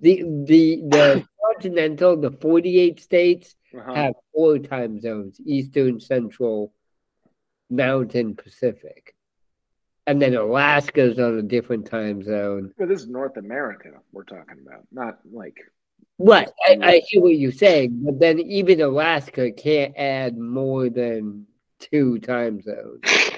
the 0.00 0.22
the 0.46 0.82
the 0.88 1.24
continental, 1.44 2.16
the 2.16 2.30
forty 2.30 2.78
eight 2.78 3.00
states 3.00 3.54
uh-huh. 3.76 3.94
have 3.94 4.14
four 4.34 4.58
time 4.58 5.00
zones: 5.00 5.40
Eastern, 5.44 6.00
Central, 6.00 6.72
Mountain, 7.68 8.36
Pacific, 8.36 9.14
and 10.06 10.20
then 10.20 10.34
Alaska's 10.34 11.18
on 11.18 11.38
a 11.38 11.42
different 11.42 11.86
time 11.86 12.22
zone. 12.22 12.72
But 12.78 12.88
this 12.88 13.02
is 13.02 13.08
North 13.08 13.36
America 13.36 13.90
we're 14.12 14.24
talking 14.24 14.56
about, 14.64 14.86
not 14.90 15.18
like. 15.30 15.56
What 16.16 16.52
I, 16.66 16.76
I 16.82 17.02
hear 17.06 17.22
what 17.22 17.36
you're 17.36 17.52
saying, 17.52 18.02
but 18.04 18.18
then 18.18 18.38
even 18.40 18.80
Alaska 18.82 19.52
can't 19.52 19.94
add 19.96 20.36
more 20.36 20.90
than 20.90 21.46
two 21.78 22.18
time 22.20 22.60
zones. 22.62 23.02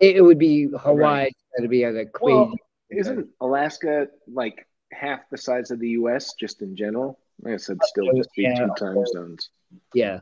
It, 0.00 0.16
it 0.16 0.22
would 0.22 0.38
be 0.38 0.64
Hawaii 0.64 1.24
right. 1.24 1.36
to 1.60 1.68
be 1.68 1.84
on 1.84 1.94
a 1.94 2.06
crazy. 2.06 2.34
Well, 2.34 2.54
isn't 2.90 3.28
Alaska 3.40 4.08
like 4.32 4.66
half 4.92 5.20
the 5.30 5.38
size 5.38 5.70
of 5.70 5.78
the 5.80 5.90
U.S. 5.90 6.34
just 6.34 6.62
in 6.62 6.76
general. 6.76 7.18
Like 7.42 7.54
I 7.54 7.56
said, 7.56 7.78
still 7.84 8.12
just 8.16 8.32
be 8.34 8.42
yeah. 8.42 8.66
two 8.66 8.72
time 8.76 9.04
zones. 9.06 9.50
Yeah, 9.94 10.20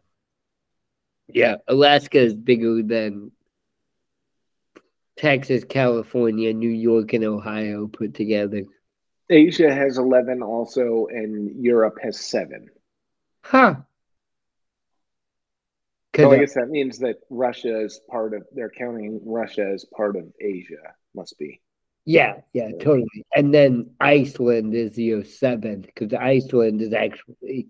yeah. 1.28 1.56
Alaska 1.66 2.18
is 2.18 2.34
bigger 2.34 2.82
than 2.82 3.32
Texas, 5.16 5.64
California, 5.64 6.52
New 6.52 6.70
York, 6.70 7.12
and 7.12 7.25
Ohio 7.25 7.88
put 7.88 8.14
together. 8.14 8.64
Asia 9.30 9.75
has 9.75 9.98
eleven, 9.98 10.42
also, 10.42 11.06
and 11.10 11.62
Europe 11.62 11.98
has 12.02 12.20
seven. 12.20 12.68
Huh. 13.42 13.76
So 16.16 16.32
I 16.32 16.38
guess 16.38 16.54
that 16.54 16.68
means 16.68 16.98
that 16.98 17.20
Russia 17.30 17.80
is 17.80 18.00
part 18.10 18.34
of. 18.34 18.42
They're 18.52 18.70
counting 18.70 19.20
Russia 19.25 19.70
as 19.72 19.84
part 19.84 20.16
of 20.16 20.25
Asia. 20.40 20.94
Must 21.14 21.38
be. 21.38 21.60
Yeah, 22.05 22.37
yeah, 22.52 22.71
totally. 22.73 23.26
And 23.35 23.52
then 23.52 23.90
Iceland 24.00 24.75
is 24.75 24.99
year 24.99 25.25
seven 25.25 25.83
because 25.83 26.14
Iceland 26.14 26.81
is 26.81 26.93
actually 26.95 27.69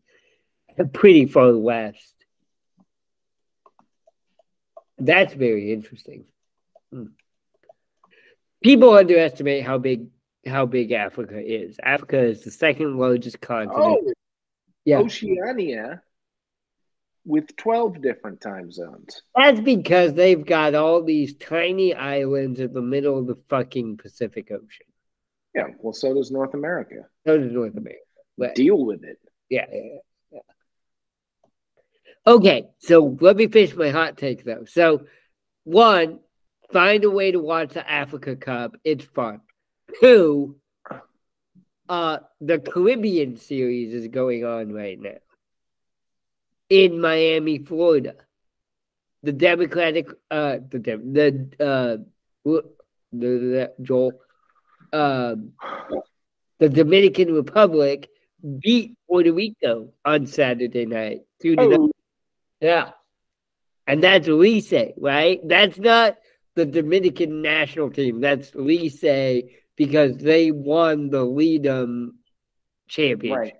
pretty 0.92 1.26
far 1.26 1.56
west. 1.56 2.14
That's 4.98 5.34
very 5.34 5.72
interesting. 5.72 6.24
Hmm. 6.92 7.06
People 8.62 8.94
underestimate 8.94 9.64
how 9.64 9.78
big 9.78 10.06
how 10.46 10.66
big 10.66 10.92
Africa 10.92 11.40
is. 11.40 11.76
Africa 11.82 12.18
is 12.20 12.42
the 12.42 12.50
second 12.50 12.96
largest 12.96 13.40
continent. 13.40 13.98
Oh, 14.08 14.12
yeah. 14.84 14.98
Oceania 14.98 16.02
with 17.28 17.54
12 17.56 18.00
different 18.00 18.40
time 18.40 18.72
zones. 18.72 19.22
That's 19.36 19.60
because 19.60 20.14
they've 20.14 20.44
got 20.44 20.74
all 20.74 21.04
these 21.04 21.36
tiny 21.36 21.94
islands 21.94 22.58
in 22.58 22.72
the 22.72 22.80
middle 22.80 23.18
of 23.18 23.26
the 23.26 23.36
fucking 23.50 23.98
Pacific 23.98 24.50
Ocean. 24.50 24.86
Yeah, 25.54 25.66
well, 25.78 25.92
so 25.92 26.14
does 26.14 26.30
North 26.30 26.54
America. 26.54 27.06
So 27.26 27.36
does 27.36 27.52
North 27.52 27.76
America. 27.76 28.00
But, 28.38 28.54
Deal 28.54 28.82
with 28.82 29.04
it. 29.04 29.18
Yeah, 29.50 29.66
yeah, 29.70 29.98
yeah. 30.32 30.38
Okay, 32.26 32.68
so 32.78 33.18
let 33.20 33.36
me 33.36 33.46
finish 33.46 33.76
my 33.76 33.90
hot 33.90 34.16
take 34.16 34.42
though. 34.44 34.64
So, 34.64 35.04
one, 35.64 36.20
find 36.72 37.04
a 37.04 37.10
way 37.10 37.32
to 37.32 37.40
watch 37.40 37.74
the 37.74 37.88
Africa 37.88 38.36
Cup. 38.36 38.74
It's 38.84 39.04
fun. 39.04 39.42
Two, 40.00 40.56
uh, 41.90 42.18
the 42.40 42.58
Caribbean 42.58 43.36
series 43.36 43.92
is 43.92 44.08
going 44.08 44.46
on 44.46 44.72
right 44.72 44.98
now 44.98 45.18
in 46.70 47.00
Miami, 47.00 47.58
Florida. 47.58 48.14
The 49.22 49.32
Democratic, 49.32 50.08
uh, 50.30 50.58
the 50.70 50.78
the 50.78 52.02
uh, 52.44 52.60
the, 53.12 53.72
Joel, 53.82 54.12
um, 54.92 55.52
the 56.58 56.68
Dominican 56.68 57.34
Republic 57.34 58.08
beat 58.60 58.96
Puerto 59.08 59.32
Rico 59.32 59.92
on 60.04 60.26
Saturday 60.26 60.86
night. 60.86 61.22
Oh. 61.58 61.90
Yeah, 62.60 62.90
and 63.86 64.02
that's 64.02 64.28
Licey, 64.28 64.92
right? 64.98 65.40
That's 65.44 65.78
not 65.78 66.18
the 66.54 66.66
Dominican 66.66 67.42
national 67.42 67.90
team. 67.90 68.20
That's 68.20 68.50
Licey 68.52 69.50
because 69.76 70.16
they 70.18 70.50
won 70.50 71.10
the 71.10 71.24
LIDOM 71.24 72.14
championship. 72.88 73.38
Right. 73.38 73.54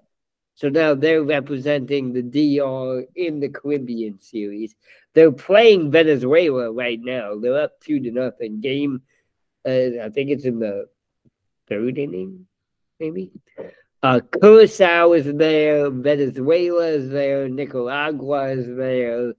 So 0.59 0.69
now 0.69 0.93
they're 0.97 1.23
representing 1.23 2.13
the 2.13 2.21
DR 2.21 3.05
in 3.15 3.39
the 3.39 3.49
Caribbean 3.49 4.19
series. 4.19 4.75
They're 5.15 5.31
playing 5.31 5.93
Venezuela 5.93 6.73
right 6.73 6.99
now. 7.01 7.39
They're 7.39 7.61
up 7.61 7.79
two 7.81 8.01
to 8.01 8.11
nothing. 8.11 8.61
Game, 8.61 9.03
uh, 9.65 10.03
I 10.03 10.11
think 10.13 10.31
it's 10.31 10.45
in 10.45 10.59
the 10.59 10.89
third 11.69 11.97
inning, 11.97 12.47
maybe. 12.99 13.31
Uh, 14.03 14.19
Curacao 14.43 15.13
is 15.13 15.33
there. 15.33 15.91
Venezuela 15.91 16.89
is 16.89 17.09
there. 17.09 17.49
Nicaragua 17.49 18.49
is 18.49 18.67
there. 18.67 19.35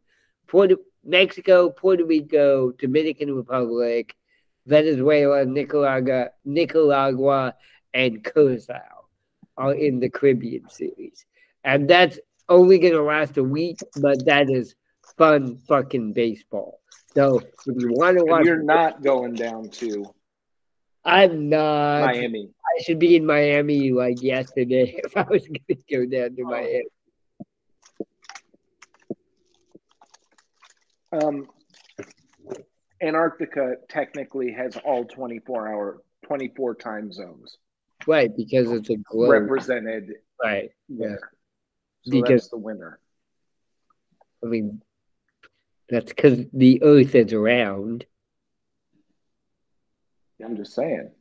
Puerto 0.47 0.77
Mexico, 1.03 1.69
Puerto 1.69 2.05
Rico, 2.05 2.71
Dominican 2.71 3.35
Republic, 3.35 4.15
Venezuela, 4.65 5.43
Nicaragua, 5.43 6.29
Nicaragua, 6.45 7.55
and 7.93 8.23
Curacao 8.23 8.98
are 9.59 9.73
in 9.73 9.99
the 9.99 10.09
Caribbean 10.09 10.69
series. 10.69 11.25
And 11.63 11.87
that's 11.87 12.17
only 12.47 12.79
going 12.79 12.93
to 12.93 13.03
last 13.03 13.37
a 13.37 13.43
week, 13.43 13.79
but 14.01 14.25
that 14.25 14.49
is 14.49 14.73
fun 15.17 15.57
fucking 15.67 16.13
baseball. 16.13 16.79
So 17.13 17.39
if 17.67 17.75
you 17.81 17.91
want 17.91 18.17
to 18.17 18.23
watch, 18.23 18.45
you're 18.45 18.63
not 18.63 19.03
going 19.03 19.33
down 19.33 19.69
to 19.69 20.05
I'm 21.03 21.49
not. 21.49 22.05
Miami. 22.05 22.49
I 22.49 22.83
should 22.83 22.99
be 22.99 23.15
in 23.15 23.25
Miami 23.25 23.91
like 23.91 24.21
yesterday 24.21 24.99
if 25.03 25.15
I 25.17 25.23
was 25.23 25.45
going 25.45 25.59
to 25.67 25.75
go 25.91 26.05
down 26.05 26.35
to. 26.35 26.43
Miami. 26.43 26.83
Um, 31.11 31.47
Antarctica 33.01 33.75
technically 33.89 34.51
has 34.51 34.77
all 34.85 35.03
24 35.05 35.67
hour, 35.67 36.01
24 36.25 36.75
time 36.75 37.11
zones 37.11 37.57
Right, 38.09 38.35
because 38.35 38.71
it's 38.71 38.89
a 38.89 38.95
globe. 38.95 39.29
represented 39.29 40.13
right. 40.43 40.71
yeah 40.87 41.15
So 42.01 42.11
Because- 42.11 42.29
that's 42.29 42.47
the 42.49 42.57
winner. 42.57 42.99
I 44.43 44.47
mean, 44.47 44.81
that's 45.89 46.11
because 46.13 46.45
the 46.53 46.81
Earth 46.81 47.13
is 47.13 47.33
round. 47.33 48.05
I'm 50.43 50.55
just 50.55 50.73
saying. 50.73 51.11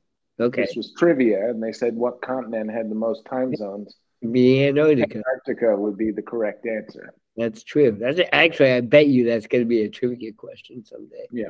Okay, 0.40 0.62
This 0.66 0.76
was 0.76 0.94
trivia, 0.96 1.50
and 1.50 1.60
they 1.62 1.72
said 1.72 1.94
what 1.96 2.22
continent 2.22 2.70
had 2.70 2.88
the 2.90 2.94
most 2.94 3.24
time 3.26 3.54
zones. 3.56 3.96
be 4.30 4.64
Antarctica. 4.66 5.18
Antarctica 5.18 5.76
would 5.76 5.96
be 5.98 6.10
the 6.12 6.22
correct 6.22 6.64
answer. 6.66 7.12
That's 7.36 7.64
true. 7.64 7.90
That's 8.00 8.20
actually, 8.32 8.72
I 8.72 8.80
bet 8.80 9.08
you 9.08 9.24
that's 9.24 9.46
going 9.48 9.64
to 9.64 9.68
be 9.68 9.82
a 9.82 9.88
trivia 9.90 10.32
question 10.32 10.84
someday. 10.84 11.26
Yeah. 11.32 11.48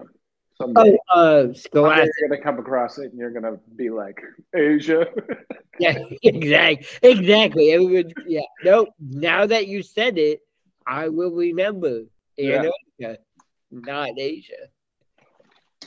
Someday. 0.60 0.98
Oh, 1.14 1.20
uh, 1.50 1.52
Scholastic. 1.54 2.10
you're 2.20 2.28
gonna 2.30 2.42
come 2.42 2.58
across 2.58 2.98
it, 2.98 3.10
and 3.10 3.18
you're 3.18 3.30
gonna 3.30 3.58
be 3.76 3.90
like 3.90 4.20
Asia. 4.54 5.06
Yeah, 5.80 5.96
exactly. 6.24 6.86
Exactly. 7.08 7.70
Everyone, 7.70 8.12
yeah. 8.26 8.40
No, 8.64 8.88
now 8.98 9.46
that 9.46 9.68
you 9.68 9.84
said 9.84 10.18
it, 10.18 10.40
I 10.84 11.06
will 11.08 11.30
remember 11.30 12.02
Yeah. 12.36 12.64
Antarctica, 12.98 13.22
not 13.70 14.18
Asia. 14.18 14.54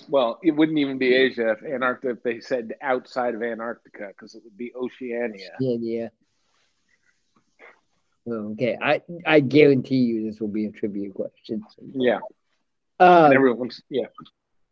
well, 0.08 0.40
it 0.42 0.52
wouldn't 0.52 0.78
even 0.78 0.98
be 0.98 1.14
Asia 1.14 1.52
if 1.52 1.64
Antarctica 1.64 2.12
if 2.14 2.24
they 2.24 2.40
said 2.40 2.74
outside 2.82 3.36
of 3.36 3.44
Antarctica, 3.44 4.08
because 4.16 4.34
it 4.34 4.44
would 4.46 4.56
be 4.58 4.72
Oceania. 4.74 5.52
Yeah, 5.60 5.78
yeah. 5.82 6.10
Okay, 8.26 8.78
I 8.82 9.02
I 9.26 9.42
guarantee 9.42 9.96
you 9.98 10.24
this 10.32 10.40
will 10.40 10.48
be 10.48 10.68
a 10.68 10.72
trivia 10.72 11.10
question. 11.12 11.66
Yeah, 11.94 12.20
Um, 12.98 13.26
and 13.26 13.34
everyone's 13.34 13.82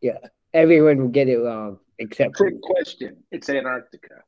yeah. 0.01 0.17
everyone 0.53 0.97
will 0.97 1.09
get 1.09 1.29
it 1.29 1.37
wrong 1.37 1.79
except 1.97 2.37
for 2.37 2.49
Trick 2.49 2.61
question. 2.61 3.17
It's 3.31 3.49
Antarctica. 3.49 4.23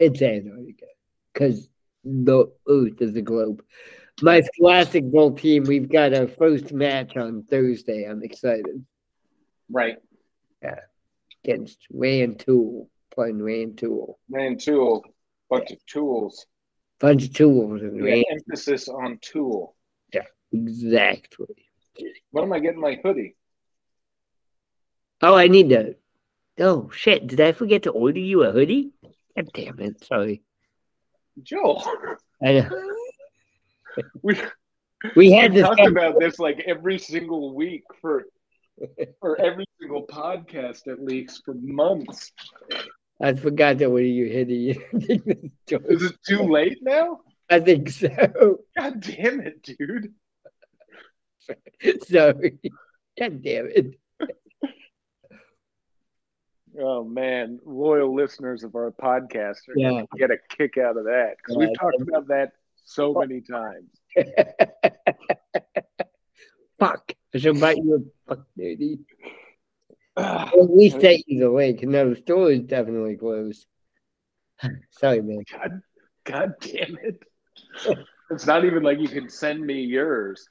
it's 0.00 0.22
Antarctica 0.22 0.86
because 1.32 1.68
the 2.04 2.52
Earth 2.68 3.00
is 3.00 3.16
a 3.16 3.22
globe. 3.22 3.62
My 4.22 4.40
Scholastic 4.40 5.04
Bowl 5.10 5.32
team, 5.32 5.64
we've 5.64 5.90
got 5.90 6.14
our 6.14 6.26
first 6.26 6.72
match 6.72 7.16
on 7.16 7.42
Thursday. 7.42 8.04
I'm 8.04 8.22
excited 8.22 8.84
Right. 9.70 9.96
Yeah. 10.62 10.80
Against 11.44 11.78
Rantoul, 11.92 12.88
playing 13.14 13.42
Rantoul. 13.42 14.18
Man, 14.28 14.58
tool. 14.58 15.04
Bunch 15.48 15.70
of 15.70 15.84
tools. 15.86 16.46
Bunch 16.98 17.24
of 17.24 17.34
tools 17.34 17.82
and 17.82 18.04
Yeah, 18.04 18.22
emphasis 18.30 18.88
on 18.88 19.18
tool. 19.20 19.76
Yeah, 20.12 20.22
exactly. 20.52 21.46
What 22.30 22.42
am 22.42 22.52
I 22.52 22.58
getting 22.58 22.80
my 22.80 22.98
hoodie? 23.02 23.36
Oh, 25.22 25.34
I 25.34 25.48
need 25.48 25.70
to. 25.70 25.96
Oh 26.58 26.90
shit! 26.90 27.26
Did 27.26 27.40
I 27.40 27.52
forget 27.52 27.82
to 27.84 27.90
order 27.90 28.18
you 28.18 28.42
a 28.44 28.52
hoodie? 28.52 28.92
God 29.36 29.48
damn 29.52 29.80
it! 29.80 30.04
Sorry. 30.04 30.42
Joe, 31.42 31.82
I 32.42 32.52
know. 32.52 32.70
we 34.22 34.40
We 35.14 35.32
had 35.32 35.54
we 35.54 35.60
talked 35.60 35.80
about 35.80 36.18
this 36.18 36.38
like 36.38 36.60
every 36.66 36.98
single 36.98 37.54
week 37.54 37.84
for 38.00 38.24
for 39.20 39.40
every 39.40 39.66
single 39.80 40.06
podcast 40.06 40.86
at 40.88 41.02
least 41.02 41.42
for 41.44 41.54
months. 41.54 42.32
I 43.20 43.32
forgot 43.34 43.78
to 43.78 43.86
order 43.86 44.02
you 44.02 44.26
a 44.26 44.32
hoodie. 44.32 44.78
Is 45.68 46.02
it 46.02 46.16
too 46.26 46.42
late 46.42 46.78
now? 46.82 47.20
I 47.50 47.60
think 47.60 47.88
so. 47.90 48.58
God 48.76 49.00
damn 49.00 49.40
it, 49.40 49.62
dude. 49.62 50.12
Sorry. 52.08 52.58
God 53.18 53.42
damn 53.42 53.68
it. 53.68 53.98
Oh 56.78 57.04
man, 57.04 57.58
loyal 57.64 58.14
listeners 58.14 58.62
of 58.64 58.74
our 58.74 58.90
podcast 58.92 59.68
are 59.68 59.74
Yeah. 59.76 59.90
gonna 59.90 60.06
get 60.16 60.30
a 60.30 60.36
kick 60.56 60.76
out 60.78 60.96
of 60.96 61.04
that 61.04 61.36
because 61.38 61.56
we've 61.56 61.78
talked 61.78 62.00
about 62.02 62.28
that 62.28 62.52
so 62.84 63.12
many 63.14 63.40
times. 63.40 63.88
Fuck. 66.78 67.12
I 67.34 67.38
should 67.38 67.60
buy 67.60 67.72
you 67.72 67.94
a 68.28 68.28
fuck 68.34 68.46
dude. 68.56 69.04
Ah, 70.16 70.48
at 70.48 70.70
least 70.70 71.00
take 71.00 71.24
you 71.26 71.40
the 71.40 71.50
link. 71.50 71.82
No, 71.82 72.10
the 72.10 72.16
store 72.16 72.50
is 72.50 72.60
definitely 72.60 73.16
closed. 73.16 73.66
Sorry, 74.90 75.20
man. 75.22 75.42
God, 75.52 75.80
God 76.24 76.54
damn 76.60 76.96
it! 77.02 77.22
It's 78.30 78.46
not 78.46 78.64
even 78.64 78.82
like 78.82 78.98
you 79.00 79.08
can 79.08 79.28
send 79.28 79.64
me 79.64 79.80
yours 79.82 80.48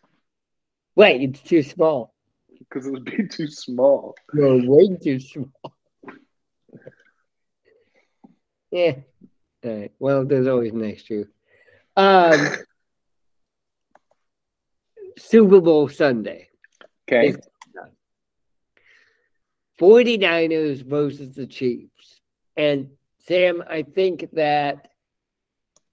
Wait, 0.96 1.22
it's 1.22 1.42
too 1.42 1.62
small. 1.64 2.14
because 2.60 2.88
it 2.88 2.92
would 2.92 3.06
be 3.06 3.28
too 3.28 3.48
small. 3.48 4.16
You're 4.34 4.62
way 4.70 4.96
too 5.02 5.20
small. 5.20 5.75
Yeah. 8.76 8.96
All 9.64 9.72
right. 9.80 9.92
Well, 10.00 10.26
there's 10.26 10.48
always 10.48 10.74
next 10.74 11.10
year. 11.10 11.30
Um, 11.96 12.50
Super 15.18 15.62
Bowl 15.62 15.88
Sunday. 15.88 16.50
Okay, 17.08 17.30
It's- 17.30 17.48
49ers 19.80 20.82
versus 20.84 21.36
the 21.36 21.46
Chiefs. 21.48 22.22
And 22.56 22.90
Sam, 23.20 23.64
I 23.68 23.84
think 23.84 24.30
that 24.34 24.90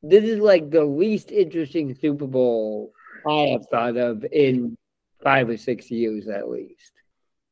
this 0.03 0.25
is 0.25 0.39
like 0.39 0.71
the 0.71 0.85
least 0.85 1.31
interesting 1.31 1.95
Super 1.95 2.27
Bowl 2.27 2.93
I 3.27 3.49
have 3.53 3.67
thought 3.71 3.97
of 3.97 4.25
in 4.25 4.77
five 5.23 5.49
or 5.49 5.57
six 5.57 5.91
years 5.91 6.29
at 6.29 6.49
least. 6.49 6.93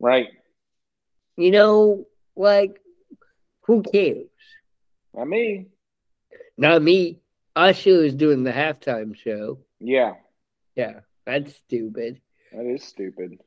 right. 0.00 0.28
You 1.36 1.50
know, 1.52 2.06
like, 2.36 2.80
who 3.62 3.82
cares? 3.82 4.26
Not 5.14 5.28
me. 5.28 5.66
Not 6.56 6.82
me. 6.82 7.20
Usher 7.56 8.04
is 8.04 8.14
doing 8.14 8.44
the 8.44 8.52
halftime 8.52 9.14
show. 9.16 9.58
Yeah, 9.80 10.14
Yeah, 10.76 11.00
that's 11.26 11.54
stupid. 11.56 12.20
that 12.52 12.64
is 12.64 12.84
stupid. 12.84 13.38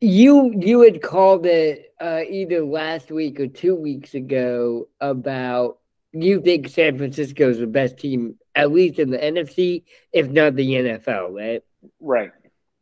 You 0.00 0.52
you 0.60 0.82
had 0.82 1.00
called 1.00 1.46
it 1.46 1.94
uh, 2.00 2.20
either 2.28 2.62
last 2.64 3.10
week 3.10 3.40
or 3.40 3.46
two 3.46 3.74
weeks 3.74 4.14
ago 4.14 4.88
about 5.00 5.78
you 6.12 6.40
think 6.42 6.68
San 6.68 6.98
Francisco 6.98 7.48
is 7.48 7.58
the 7.58 7.66
best 7.66 7.98
team 7.98 8.36
at 8.54 8.70
least 8.70 8.98
in 8.98 9.10
the 9.10 9.18
NFC, 9.18 9.84
if 10.12 10.28
not 10.28 10.54
the 10.54 10.68
NFL, 10.74 11.34
right? 11.34 11.62
Right. 11.98 12.30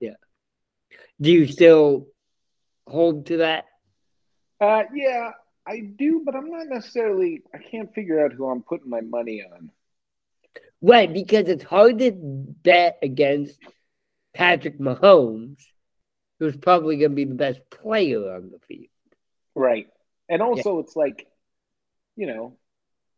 Yeah. 0.00 0.16
Do 1.20 1.30
you 1.30 1.46
still 1.46 2.08
hold 2.86 3.26
to 3.26 3.38
that? 3.38 3.66
Uh, 4.60 4.82
yeah, 4.94 5.30
I 5.66 5.80
do, 5.80 6.22
but 6.24 6.34
I'm 6.34 6.50
not 6.50 6.66
necessarily. 6.68 7.42
I 7.54 7.58
can't 7.58 7.94
figure 7.94 8.24
out 8.24 8.32
who 8.32 8.48
I'm 8.48 8.62
putting 8.62 8.90
my 8.90 9.00
money 9.00 9.44
on. 9.44 9.70
Right, 10.80 11.12
because 11.12 11.48
it's 11.48 11.62
hard 11.62 11.98
to 12.00 12.10
bet 12.12 12.98
against 13.02 13.58
Patrick 14.34 14.80
Mahomes, 14.80 15.60
who's 16.40 16.56
probably 16.56 16.96
going 16.96 17.12
to 17.12 17.16
be 17.16 17.24
the 17.24 17.34
best 17.34 17.60
player 17.70 18.34
on 18.34 18.50
the 18.50 18.58
field. 18.66 18.88
Right. 19.54 19.86
And 20.28 20.42
also, 20.42 20.80
it's 20.80 20.96
like, 20.96 21.28
you 22.16 22.26
know, 22.26 22.56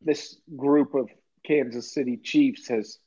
this 0.02 0.36
group 0.54 0.94
of 0.94 1.08
Kansas 1.46 1.92
City 1.92 2.18
Chiefs 2.18 2.68
has 2.68 2.98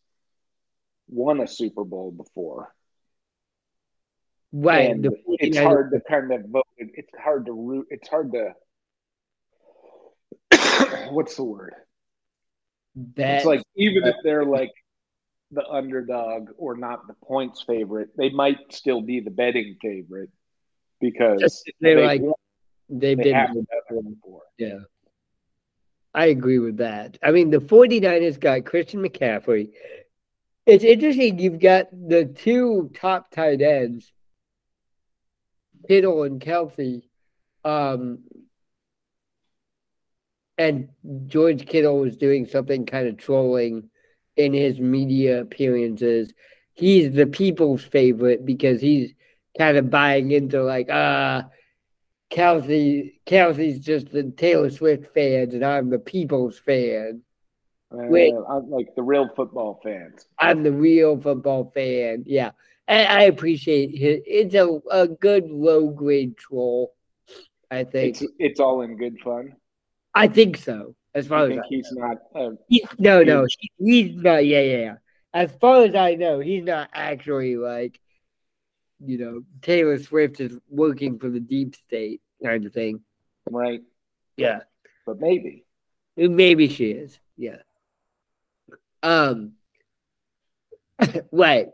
won 1.08 1.40
a 1.40 1.48
Super 1.48 1.84
Bowl 1.84 2.12
before. 2.12 2.74
Right, 4.52 4.90
And 4.90 5.08
it's 5.28 5.58
hard 5.58 5.92
to 5.92 6.00
kind 6.00 6.32
of 6.32 6.46
vote. 6.46 6.66
It's 6.78 7.12
hard 7.22 7.46
to 7.48 7.52
root. 7.52 7.88
It's 7.92 8.08
hard 8.08 8.32
to. 8.32 8.56
What's 11.12 11.36
the 11.36 11.44
word? 11.44 11.74
bet. 12.98 13.38
It's 13.38 13.46
like 13.46 13.64
even 13.76 14.06
if 14.06 14.16
they're 14.24 14.46
like 14.46 14.72
the 15.52 15.66
underdog 15.68 16.50
or 16.58 16.76
not 16.76 17.08
the 17.08 17.14
points 17.24 17.64
favorite, 17.66 18.10
they 18.18 18.30
might 18.30 18.58
still 18.72 19.02
be 19.02 19.20
the 19.20 19.32
betting 19.32 19.78
favorite 19.82 20.30
because 21.00 21.64
they're 21.80 21.96
they 21.96 22.06
like 22.06 22.22
won- 22.22 22.34
they've 22.90 23.18
they 23.18 23.24
been 23.24 23.66
before. 23.90 24.42
Yeah. 24.58 24.80
I 26.14 26.28
agree 26.28 26.58
with 26.58 26.78
that. 26.78 27.20
I 27.22 27.30
mean, 27.30 27.52
the 27.52 27.60
49ers 27.60 28.40
got 28.40 28.66
Christian 28.66 29.04
McCaffrey. 29.04 29.70
It's 30.66 30.84
interesting. 30.84 31.38
You've 31.38 31.60
got 31.60 31.92
the 31.92 32.26
two 32.26 32.90
top 32.96 33.30
tight 33.30 33.62
ends, 33.62 34.12
Kittle 35.88 36.24
and 36.24 36.42
Kelce. 36.42 37.04
Um, 37.64 38.24
and 40.58 40.90
George 41.28 41.66
Kittle 41.66 42.00
was 42.00 42.18
doing 42.18 42.46
something 42.46 42.86
kind 42.86 43.08
of 43.08 43.18
trolling 43.18 43.90
in 44.36 44.54
his 44.54 44.80
media 44.80 45.42
appearances. 45.42 46.34
he's 46.74 47.12
the 47.12 47.26
people's 47.26 47.84
favorite 47.84 48.46
because 48.46 48.80
he's 48.80 49.14
kind 49.58 49.78
of 49.78 49.90
buying 49.90 50.32
into 50.32 50.64
like, 50.64 50.90
uh, 50.90 51.44
Kelce, 52.30 53.14
Kelce's 53.26 53.80
just 53.80 54.12
the 54.12 54.32
Taylor 54.32 54.70
Swift 54.70 55.14
fans, 55.14 55.54
and 55.54 55.64
I'm 55.64 55.90
the 55.90 56.00
people's 56.00 56.60
fan. 56.60 57.22
Uh, 57.92 58.08
Wait, 58.10 58.34
I'm 58.50 58.70
like 58.70 58.94
the 58.96 59.04
real 59.04 59.30
football 59.36 59.80
fans. 59.82 60.26
I'm 60.38 60.64
the 60.64 60.74
real 60.74 61.20
football 61.20 61.72
fan. 61.74 62.24
Yeah, 62.26 62.52
and 62.88 63.08
I 63.08 63.24
appreciate 63.24 63.94
it. 63.94 64.24
It's 64.26 64.56
a, 64.56 64.80
a 64.92 65.08
good 65.08 65.50
low 65.50 65.88
grade 65.90 66.38
troll. 66.38 66.94
I 67.72 67.86
think 67.86 68.22
it's 68.22 68.34
it's 68.40 68.60
all 68.60 68.82
in 68.82 68.98
good 68.98 69.18
fun. 69.24 69.54
I 70.18 70.28
think 70.28 70.58
so. 70.58 70.96
As 71.14 71.28
far 71.28 71.50
as 71.50 71.60
he's 71.70 71.92
not. 71.92 72.18
he's, 72.68 72.84
no, 72.98 73.24
no, 73.24 73.46
he's 73.78 74.16
not. 74.16 74.46
Yeah, 74.46 74.62
yeah, 74.62 74.78
yeah. 74.78 74.96
As 75.34 75.52
far 75.60 75.84
as 75.84 75.96
I 75.96 76.16
know, 76.16 76.40
he's 76.40 76.64
not 76.64 76.90
actually 76.94 77.56
like, 77.56 78.00
you 79.00 79.18
know, 79.18 79.42
Taylor 79.62 80.00
Swift 80.00 80.40
is 80.40 80.58
working 80.70 81.20
for 81.20 81.30
the 81.30 81.40
deep 81.40 81.76
state 81.76 82.22
kind 82.44 82.66
of 82.66 82.74
thing. 82.74 83.02
Right. 83.50 83.82
Yeah. 84.38 84.60
But 85.06 85.20
maybe. 85.20 85.66
Maybe 86.16 86.68
she 86.68 86.92
is. 86.92 87.20
Yeah. 87.36 87.58
Um. 89.04 89.54
right. 91.32 91.68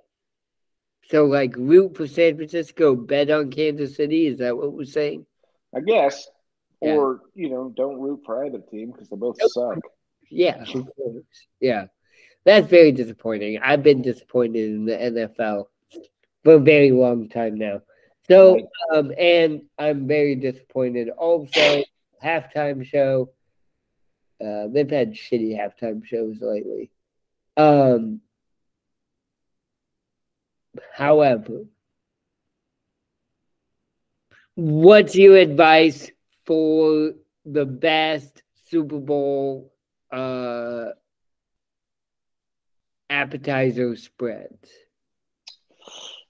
So, 1.10 1.26
like, 1.26 1.56
root 1.58 1.96
for 1.96 2.08
San 2.08 2.36
Francisco, 2.36 2.96
bet 2.96 3.30
on 3.30 3.52
Kansas 3.52 3.96
City. 3.96 4.28
Is 4.28 4.40
that 4.40 4.58
what 4.58 4.74
we're 4.74 4.86
saying? 4.86 5.26
I 5.76 5.82
guess. 5.82 6.28
Yeah. 6.84 6.96
Or 6.96 7.22
you 7.34 7.50
know, 7.50 7.72
don't 7.76 8.00
root 8.00 8.22
for 8.26 8.46
either 8.46 8.60
team 8.60 8.92
because 8.92 9.10
they 9.10 9.16
both 9.16 9.38
suck. 9.42 9.80
Yeah. 10.30 10.66
Yeah. 11.60 11.86
That's 12.46 12.68
very 12.68 12.92
disappointing. 12.92 13.60
I've 13.64 13.84
been 13.84 14.02
disappointed 14.02 14.66
in 14.66 14.86
the 14.86 14.98
NFL 14.98 15.68
for 16.44 16.56
a 16.56 16.60
very 16.60 16.92
long 16.92 17.30
time 17.30 17.56
now. 17.56 17.82
So, 18.28 18.68
um, 18.94 19.14
and 19.18 19.64
I'm 19.78 20.08
very 20.08 20.36
disappointed. 20.36 21.10
Also, 21.10 21.84
halftime 22.24 22.86
show. 22.86 23.30
Uh, 24.44 24.68
they've 24.68 24.90
had 24.90 25.14
shitty 25.14 25.58
halftime 25.58 26.06
shows 26.06 26.42
lately. 26.42 26.92
Um, 27.56 28.22
however, 30.94 31.66
what's 34.56 35.16
your 35.16 35.38
advice 35.38 36.12
for 36.46 37.14
the 37.46 37.66
best 37.66 38.42
Super 38.70 39.00
Bowl 39.00 39.74
uh, 40.12 40.90
appetizer 43.10 43.96
spreads? 43.96 44.70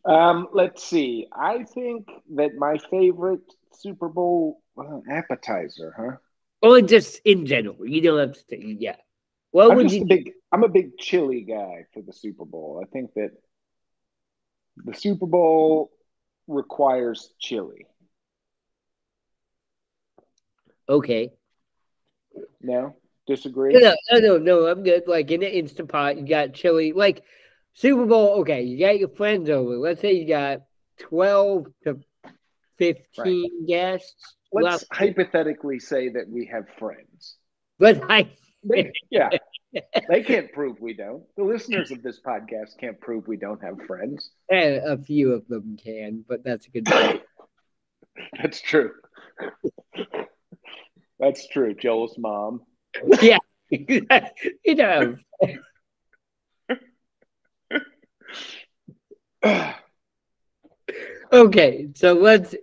Um, 0.05 0.47
let's 0.53 0.83
see. 0.83 1.27
I 1.31 1.63
think 1.63 2.09
that 2.35 2.55
my 2.57 2.77
favorite 2.89 3.41
Super 3.73 4.09
Bowl 4.09 4.61
uh, 4.77 4.99
appetizer, 5.09 5.93
huh? 5.97 6.17
Or 6.61 6.81
just 6.81 7.21
in 7.25 7.45
general. 7.45 7.85
You 7.85 8.01
don't 8.01 8.19
have 8.19 8.33
to 8.33 8.39
say, 8.39 8.77
yeah. 8.79 8.95
What 9.51 9.71
I'm 9.71 9.77
would 9.77 9.91
you 9.91 10.01
a 10.01 10.05
big 10.05 10.31
I'm 10.51 10.63
a 10.63 10.69
big 10.69 10.97
chili 10.97 11.41
guy 11.41 11.85
for 11.93 12.01
the 12.01 12.13
Super 12.13 12.45
Bowl. 12.45 12.83
I 12.83 12.87
think 12.91 13.13
that 13.15 13.31
the 14.77 14.93
Super 14.93 15.25
Bowl 15.25 15.91
requires 16.47 17.33
chili. 17.39 17.85
Okay. 20.87 21.33
No? 22.61 22.95
Disagree? 23.25 23.73
No, 23.73 23.95
no, 24.11 24.19
no, 24.19 24.37
no, 24.37 24.67
I'm 24.67 24.83
good. 24.83 25.03
Like 25.07 25.31
in 25.31 25.41
the 25.41 25.57
instant 25.57 25.89
pot, 25.89 26.17
you 26.17 26.27
got 26.27 26.53
chili. 26.53 26.91
Like 26.91 27.23
Super 27.73 28.05
Bowl, 28.05 28.41
okay, 28.41 28.63
you 28.63 28.79
got 28.79 28.99
your 28.99 29.09
friends 29.09 29.49
over. 29.49 29.77
Let's 29.77 30.01
say 30.01 30.13
you 30.13 30.27
got 30.27 30.63
12 30.99 31.67
to 31.85 31.99
15 32.77 33.01
right. 33.17 33.67
guests. 33.67 34.35
Let's 34.51 34.65
well, 34.65 34.79
hypothetically 34.91 35.79
say 35.79 36.09
that 36.09 36.29
we 36.29 36.45
have 36.47 36.65
friends. 36.77 37.37
But 37.79 38.03
I. 38.09 38.29
They, 38.63 38.91
yeah. 39.09 39.29
they 40.09 40.23
can't 40.23 40.51
prove 40.51 40.79
we 40.79 40.93
don't. 40.93 41.23
The 41.35 41.43
listeners 41.43 41.91
of 41.91 42.03
this 42.03 42.19
podcast 42.19 42.77
can't 42.79 42.99
prove 42.99 43.27
we 43.27 43.37
don't 43.37 43.61
have 43.63 43.81
friends. 43.87 44.31
And 44.49 44.75
a 44.75 44.97
few 44.97 45.31
of 45.33 45.47
them 45.47 45.77
can, 45.81 46.23
but 46.27 46.43
that's 46.43 46.67
a 46.67 46.69
good 46.69 46.85
point. 46.85 47.21
that's 48.41 48.61
true. 48.61 48.91
That's 51.23 51.47
true. 51.47 51.73
Joel's 51.73 52.17
mom. 52.17 52.63
Yeah. 53.21 53.37
you 53.69 54.75
know. 54.75 55.15
okay, 61.31 61.87
so 61.95 62.11
let's 62.13 62.55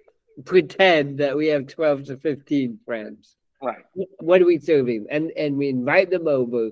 pretend 0.44 1.18
that 1.18 1.38
we 1.38 1.46
have 1.46 1.68
12 1.68 2.05
to 2.05 2.18
15 2.18 2.81
friends. 2.85 3.35
Right. 3.62 3.83
What 4.18 4.42
are 4.42 4.46
we 4.46 4.59
serving? 4.59 5.07
And 5.11 5.31
and 5.37 5.57
we 5.57 5.70
invite 5.70 6.11
them 6.11 6.29
over 6.29 6.70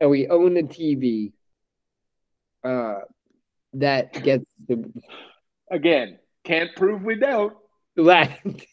and 0.00 0.10
we 0.10 0.26
own 0.26 0.56
a 0.56 0.62
TV 0.62 1.32
uh 2.64 3.00
that 3.74 4.12
gets 4.24 4.44
the 4.66 4.92
again, 5.70 6.18
can't 6.44 6.70
prove 6.74 7.02
we 7.02 7.14
don't. 7.16 7.54
Right. 7.96 8.66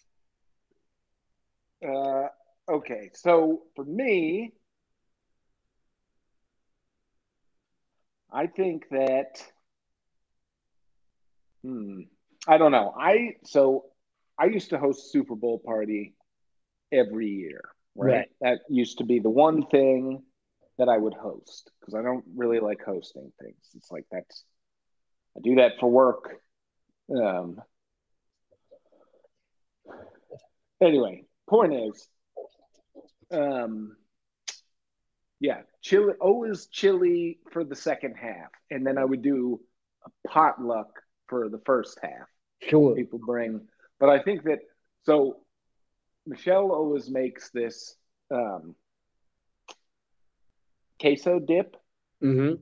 Uh 1.87 2.27
okay, 2.69 3.09
so 3.13 3.61
for 3.75 3.85
me, 3.85 4.53
I 8.31 8.47
think 8.47 8.89
that 8.89 9.41
Hmm. 11.63 12.01
I 12.47 12.57
don't 12.57 12.71
know. 12.71 12.93
I 12.97 13.35
so 13.43 13.85
I 14.39 14.45
used 14.45 14.69
to 14.69 14.77
host 14.79 15.11
Super 15.11 15.35
Bowl 15.35 15.59
party 15.59 16.13
every 16.91 17.27
year, 17.27 17.61
right? 17.95 18.19
right. 18.19 18.29
That 18.41 18.59
used 18.69 18.99
to 18.99 19.03
be 19.03 19.19
the 19.19 19.29
one 19.29 19.65
thing 19.67 20.23
that 20.77 20.87
I 20.89 20.97
would 20.97 21.13
host 21.13 21.71
because 21.79 21.93
I 21.95 22.01
don't 22.03 22.23
really 22.35 22.59
like 22.59 22.81
hosting 22.83 23.31
things. 23.41 23.57
It's 23.75 23.91
like 23.91 24.05
that's 24.11 24.43
I 25.37 25.41
do 25.41 25.55
that 25.55 25.73
for 25.79 25.89
work. 25.89 26.35
Um 27.15 27.61
anyway, 30.81 31.25
point 31.49 31.73
is 31.73 32.07
um 33.31 33.95
yeah, 35.39 35.61
chili 35.81 36.13
always 36.19 36.67
chili 36.67 37.39
for 37.51 37.63
the 37.63 37.75
second 37.75 38.15
half. 38.15 38.49
And 38.71 38.85
then 38.85 38.97
I 38.97 39.05
would 39.05 39.21
do 39.21 39.59
a 40.05 40.27
potluck 40.27 40.89
for 41.27 41.49
the 41.49 41.61
first 41.65 41.99
half. 42.01 42.27
Sure. 42.61 42.95
People 42.95 43.19
bring, 43.19 43.61
but 43.99 44.09
I 44.09 44.19
think 44.19 44.43
that 44.45 44.59
so 45.03 45.37
Michelle 46.25 46.71
always 46.71 47.09
makes 47.09 47.51
this 47.51 47.95
um, 48.31 48.75
queso 50.99 51.39
dip, 51.39 51.77
mm-hmm. 52.23 52.55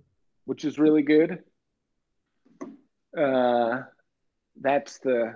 which 0.45 0.65
is 0.65 0.77
really 0.77 1.01
good. 1.01 1.39
Uh, 3.17 3.83
that's 4.59 4.99
the, 4.99 5.35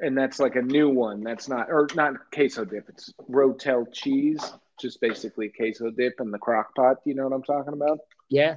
and 0.00 0.16
that's 0.16 0.38
like 0.38 0.56
a 0.56 0.62
new 0.62 0.88
one. 0.88 1.22
That's 1.22 1.48
not, 1.48 1.70
or 1.70 1.88
not 1.94 2.14
queso 2.32 2.64
dip. 2.64 2.88
It's 2.88 3.12
Rotel 3.30 3.86
cheese, 3.92 4.40
just 4.80 5.00
basically 5.00 5.48
queso 5.48 5.90
dip 5.90 6.20
in 6.20 6.30
the 6.30 6.38
crock 6.38 6.74
pot. 6.74 6.98
You 7.04 7.14
know 7.14 7.24
what 7.24 7.34
I'm 7.34 7.42
talking 7.42 7.72
about? 7.72 7.98
Yeah. 8.28 8.56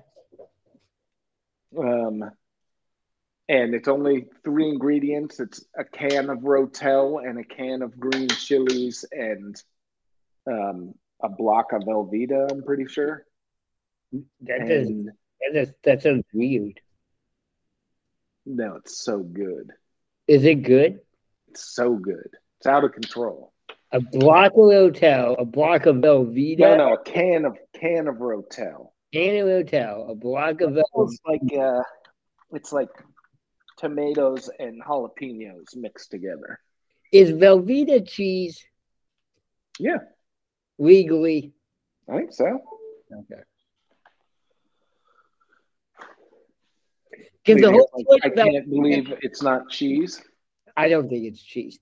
Um, 1.77 2.31
and 3.47 3.73
it's 3.73 3.87
only 3.87 4.27
three 4.43 4.69
ingredients. 4.69 5.39
It's 5.39 5.65
a 5.77 5.83
can 5.83 6.29
of 6.29 6.39
Rotel 6.39 7.27
and 7.27 7.39
a 7.39 7.43
can 7.43 7.81
of 7.81 7.99
green 7.99 8.29
chilies 8.29 9.05
and 9.11 9.55
um, 10.47 10.93
a 11.21 11.29
block 11.29 11.73
of 11.73 11.83
Velveeta. 11.83 12.51
I'm 12.51 12.63
pretty 12.63 12.87
sure. 12.87 13.25
That 14.41 14.67
does 14.67 14.89
that, 15.53 15.75
that 15.83 16.01
sounds 16.01 16.25
weird. 16.33 16.79
No, 18.45 18.75
it's 18.75 19.03
so 19.03 19.19
good. 19.19 19.71
Is 20.27 20.43
it 20.45 20.63
good? 20.63 20.99
It's 21.49 21.75
so 21.75 21.95
good. 21.95 22.29
It's 22.59 22.67
out 22.67 22.83
of 22.83 22.91
control. 22.93 23.53
A 23.91 23.99
block 23.99 24.51
of 24.51 24.57
Rotel, 24.57 25.35
a 25.39 25.45
block 25.45 25.85
of 25.87 25.97
Velveeta. 25.97 26.59
No, 26.59 26.77
no, 26.77 26.93
a 26.93 27.03
can 27.03 27.45
of 27.45 27.57
can 27.73 28.07
of 28.07 28.15
Rotel. 28.15 28.91
Can 29.11 29.37
of 29.37 29.47
Rotel, 29.47 30.11
a 30.11 30.15
block 30.15 30.61
of 30.61 30.71
Velveeta. 30.71 30.83
It's 31.07 31.19
like 31.25 31.59
uh, 31.59 31.81
it's 32.51 32.71
like 32.71 32.89
tomatoes 33.77 34.49
and 34.59 34.83
jalapenos 34.83 35.75
mixed 35.75 36.11
together. 36.11 36.59
Is 37.11 37.31
Velveeta 37.31 38.07
cheese? 38.07 38.63
Yeah. 39.79 39.97
Legally? 40.77 41.53
I 42.07 42.17
think 42.17 42.33
so. 42.33 42.59
Okay. 43.11 43.41
Because 47.43 47.61
the 47.61 47.71
whole 47.71 47.89
point 48.05 48.21
I 48.23 48.29
can't 48.29 48.69
believe 48.69 49.13
it's 49.21 49.41
not 49.41 49.69
cheese. 49.69 50.21
I 50.75 50.89
don't 50.89 51.09
think 51.09 51.25
it's 51.25 51.41
cheese. 51.41 51.79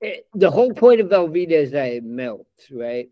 It, 0.00 0.26
the 0.34 0.50
whole 0.50 0.72
point 0.72 1.00
of 1.00 1.08
Velveeta 1.08 1.52
is 1.52 1.72
that 1.72 1.88
it 1.92 2.04
melts, 2.04 2.70
right? 2.70 3.10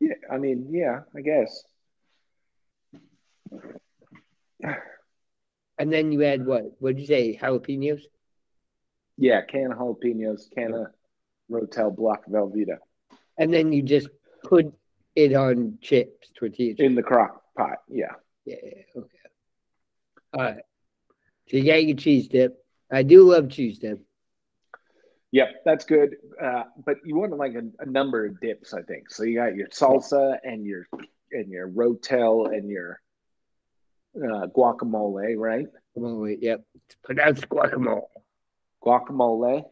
Yeah, 0.00 0.14
I 0.30 0.38
mean, 0.38 0.68
yeah, 0.70 1.00
I 1.16 1.20
guess. 1.20 1.64
And 5.78 5.92
then 5.92 6.12
you 6.12 6.22
add 6.24 6.44
what? 6.46 6.64
What 6.78 6.96
did 6.96 7.00
you 7.02 7.06
say? 7.06 7.38
Jalapenos? 7.40 8.02
Yeah, 9.16 9.42
can 9.42 9.72
of 9.72 9.78
jalapenos, 9.78 10.50
can 10.54 10.74
of 10.74 10.86
Rotel 11.50 11.94
Block 11.94 12.24
Velveeta 12.26 12.78
And 13.38 13.52
then 13.52 13.72
you 13.72 13.82
just 13.82 14.08
put 14.44 14.72
it 15.16 15.34
on 15.34 15.78
chips, 15.80 16.30
tortilla 16.38 16.72
chips. 16.72 16.80
in 16.80 16.94
the 16.94 17.02
crock 17.02 17.42
pot. 17.56 17.78
Yeah. 17.88 18.12
Yeah, 18.44 18.56
yeah, 18.62 18.82
okay. 18.96 19.18
All 20.32 20.42
right. 20.42 20.62
You 21.52 21.64
got 21.64 21.84
your 21.84 21.96
cheese 21.96 22.28
dip. 22.28 22.64
I 22.90 23.02
do 23.02 23.30
love 23.30 23.48
cheese 23.50 23.78
dip. 23.78 24.00
Yep, 25.32 25.48
that's 25.64 25.84
good. 25.84 26.16
Uh, 26.42 26.64
but 26.84 26.96
you 27.04 27.16
want 27.16 27.36
like 27.36 27.54
a, 27.54 27.62
a 27.82 27.86
number 27.86 28.26
of 28.26 28.40
dips, 28.40 28.74
I 28.74 28.82
think. 28.82 29.10
So 29.10 29.22
you 29.22 29.36
got 29.36 29.54
your 29.54 29.68
salsa 29.68 30.38
and 30.42 30.64
your 30.64 30.86
and 31.32 31.48
your 31.48 31.68
rotel 31.68 32.52
and 32.52 32.68
your 32.68 33.00
uh, 34.16 34.46
guacamole, 34.46 35.36
right? 35.36 35.66
Guacamole, 35.96 36.38
yep. 36.40 36.64
It's 36.74 36.96
pronounced 37.04 37.48
guacamole. 37.48 38.06
Guacamole. 38.84 39.64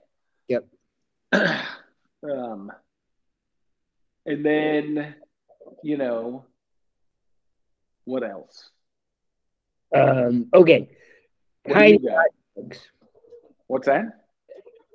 Yep. 0.49 0.67
um, 1.33 2.73
and 4.27 4.45
then, 4.45 5.15
you 5.83 5.97
know, 5.97 6.45
what 8.05 8.23
else? 8.23 8.71
Um, 9.95 10.49
okay. 10.55 10.91
Tiny 11.73 12.01
hot 12.09 12.27
dogs. 12.57 12.79
What's 13.67 13.87
that? 13.87 14.05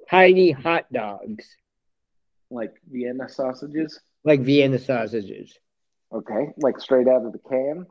Tiny 0.09 0.51
hot 0.51 0.91
dogs. 0.91 1.45
Like 2.49 2.73
Vienna 2.89 3.29
sausages? 3.29 3.99
Like 4.23 4.41
Vienna 4.41 4.79
sausages. 4.79 5.57
Okay, 6.11 6.49
like 6.57 6.79
straight 6.79 7.07
out 7.07 7.25
of 7.25 7.31
the 7.33 7.39
can. 7.39 7.85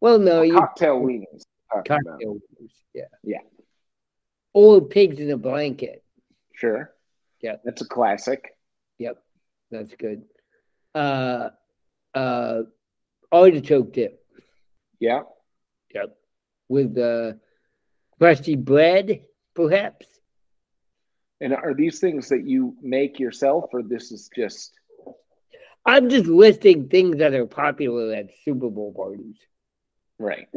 Well, 0.00 0.18
no, 0.18 0.42
you 0.42 0.54
Cocktail 0.54 1.00
weenies. 1.00 1.42
about. 1.72 1.86
cocktail 1.88 2.38
wings, 2.58 2.72
Yeah. 2.94 3.04
Yeah. 3.24 3.38
Old 4.54 4.90
pigs 4.90 5.18
in 5.18 5.30
a 5.30 5.36
blanket. 5.36 6.02
Sure. 6.54 6.92
Yeah. 7.40 7.56
That's 7.64 7.82
a 7.82 7.88
classic. 7.88 8.56
Yep. 8.98 9.22
That's 9.70 9.94
good. 9.94 10.22
Uh 10.94 11.50
uh 12.14 12.62
artichoke 13.32 13.92
dip. 13.92 14.24
Yeah. 15.00 15.22
Yep. 15.94 16.16
With 16.68 16.96
uh 16.96 17.32
crusty 18.18 18.56
bread, 18.56 19.22
perhaps. 19.54 20.06
And 21.40 21.54
are 21.54 21.74
these 21.74 22.00
things 22.00 22.28
that 22.30 22.46
you 22.46 22.76
make 22.82 23.20
yourself, 23.20 23.66
or 23.72 23.82
this 23.82 24.10
is 24.10 24.30
just 24.34 24.72
I'm 25.86 26.08
just 26.08 26.26
listing 26.26 26.88
things 26.88 27.18
that 27.18 27.32
are 27.32 27.46
popular 27.46 28.12
at 28.12 28.30
Super 28.44 28.68
Bowl 28.68 28.92
parties. 28.92 29.36
right? 30.18 30.48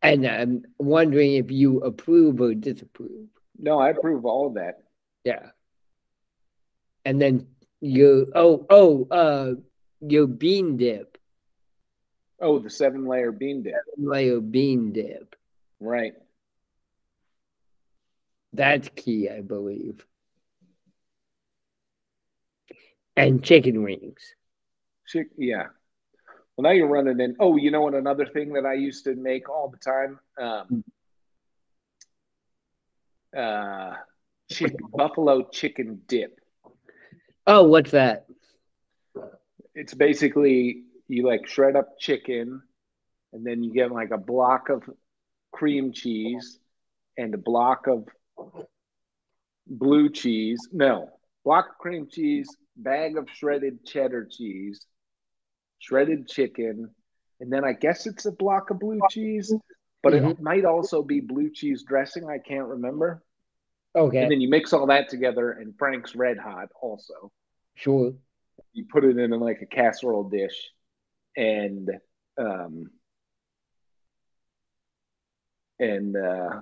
And 0.00 0.24
I'm 0.24 0.62
wondering 0.78 1.34
if 1.34 1.50
you 1.50 1.80
approve 1.80 2.40
or 2.40 2.54
disapprove. 2.54 3.26
No, 3.58 3.80
I 3.80 3.90
approve 3.90 4.24
all 4.24 4.46
of 4.46 4.54
that. 4.54 4.84
Yeah. 5.24 5.50
And 7.04 7.20
then 7.20 7.48
you 7.80 8.30
oh 8.34 8.66
oh 8.70 9.08
uh 9.10 9.54
your 10.00 10.28
bean 10.28 10.76
dip. 10.76 11.18
Oh, 12.40 12.60
the 12.60 12.70
seven 12.70 13.06
layer 13.06 13.32
bean 13.32 13.64
dip. 13.64 13.74
Layer 13.96 14.40
bean 14.40 14.92
dip. 14.92 15.34
Right. 15.80 16.12
That's 18.52 18.88
key, 18.96 19.28
I 19.28 19.40
believe. 19.40 20.04
And 23.16 23.42
chicken 23.42 23.82
wings. 23.82 24.34
Chick, 25.06 25.28
yeah. 25.36 25.66
Well, 26.56 26.64
now 26.64 26.70
you're 26.70 26.88
running 26.88 27.20
in. 27.20 27.36
Oh, 27.38 27.56
you 27.56 27.70
know 27.70 27.82
what? 27.82 27.94
Another 27.94 28.26
thing 28.26 28.54
that 28.54 28.66
I 28.66 28.74
used 28.74 29.04
to 29.04 29.14
make 29.14 29.48
all 29.48 29.70
the 29.70 29.76
time. 29.76 30.18
Um, 30.40 30.84
uh, 33.36 33.94
chick, 34.50 34.74
buffalo 34.92 35.48
chicken 35.50 36.00
dip. 36.08 36.40
Oh, 37.46 37.62
what's 37.64 37.92
that? 37.92 38.26
It's 39.74 39.94
basically 39.94 40.84
you 41.06 41.26
like 41.26 41.46
shred 41.46 41.76
up 41.76 41.98
chicken, 41.98 42.62
and 43.32 43.46
then 43.46 43.62
you 43.62 43.72
get 43.72 43.92
like 43.92 44.10
a 44.10 44.18
block 44.18 44.68
of 44.68 44.82
cream 45.58 45.92
cheese 45.92 46.60
and 47.18 47.34
a 47.34 47.38
block 47.38 47.86
of 47.88 48.06
blue 49.66 50.10
cheese. 50.10 50.68
No, 50.72 51.08
block 51.44 51.70
of 51.70 51.78
cream 51.78 52.08
cheese, 52.10 52.56
bag 52.76 53.16
of 53.18 53.28
shredded 53.30 53.84
cheddar 53.84 54.26
cheese, 54.30 54.86
shredded 55.78 56.28
chicken, 56.28 56.90
and 57.40 57.52
then 57.52 57.64
I 57.64 57.72
guess 57.72 58.06
it's 58.06 58.26
a 58.26 58.32
block 58.32 58.70
of 58.70 58.80
blue 58.80 59.02
cheese, 59.08 59.56
but 60.02 60.14
it 60.14 60.24
Mhm. 60.24 60.38
might 60.40 60.64
also 60.64 61.02
be 61.02 61.20
blue 61.20 61.50
cheese 61.50 61.84
dressing. 61.84 62.28
I 62.28 62.38
can't 62.38 62.68
remember. 62.68 63.22
Okay, 63.94 64.20
And 64.20 64.30
then 64.30 64.40
you 64.40 64.48
mix 64.48 64.72
all 64.72 64.86
that 64.86 65.08
together, 65.08 65.52
and 65.52 65.76
Frank's 65.78 66.14
Red 66.14 66.38
Hot 66.38 66.68
also. 66.80 67.32
sure. 67.74 68.14
You 68.72 68.84
put 68.90 69.04
it 69.04 69.18
in 69.18 69.30
like 69.32 69.60
a 69.62 69.66
casserole 69.66 70.28
dish, 70.28 70.72
and 71.36 71.90
um, 72.38 72.90
and 75.78 76.16
uh, 76.16 76.60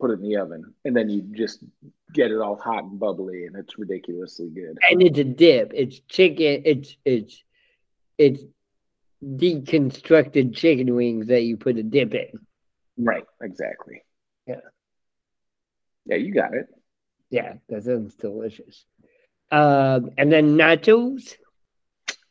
put 0.00 0.10
it 0.10 0.14
in 0.14 0.22
the 0.22 0.36
oven, 0.36 0.74
and 0.84 0.96
then 0.96 1.08
you 1.08 1.22
just 1.22 1.64
get 2.12 2.30
it 2.30 2.38
all 2.38 2.56
hot 2.56 2.84
and 2.84 2.98
bubbly, 2.98 3.46
and 3.46 3.56
it's 3.56 3.78
ridiculously 3.78 4.48
good. 4.50 4.78
And 4.90 5.02
it's 5.02 5.18
a 5.18 5.24
dip. 5.24 5.72
It's 5.74 6.00
chicken. 6.00 6.62
It's 6.64 6.96
it's 7.04 7.42
it's 8.18 8.42
deconstructed 9.24 10.54
chicken 10.54 10.94
wings 10.94 11.28
that 11.28 11.42
you 11.42 11.56
put 11.56 11.78
a 11.78 11.82
dip 11.82 12.14
in. 12.14 12.30
Right, 12.98 13.24
exactly. 13.40 14.02
Yeah. 14.46 14.56
Yeah, 16.06 16.16
you 16.16 16.34
got 16.34 16.54
it. 16.54 16.66
Yeah, 17.30 17.54
that 17.68 17.84
sounds 17.84 18.14
delicious. 18.16 18.84
Um, 19.50 20.10
and 20.18 20.32
then 20.32 20.56
nachos. 20.56 21.36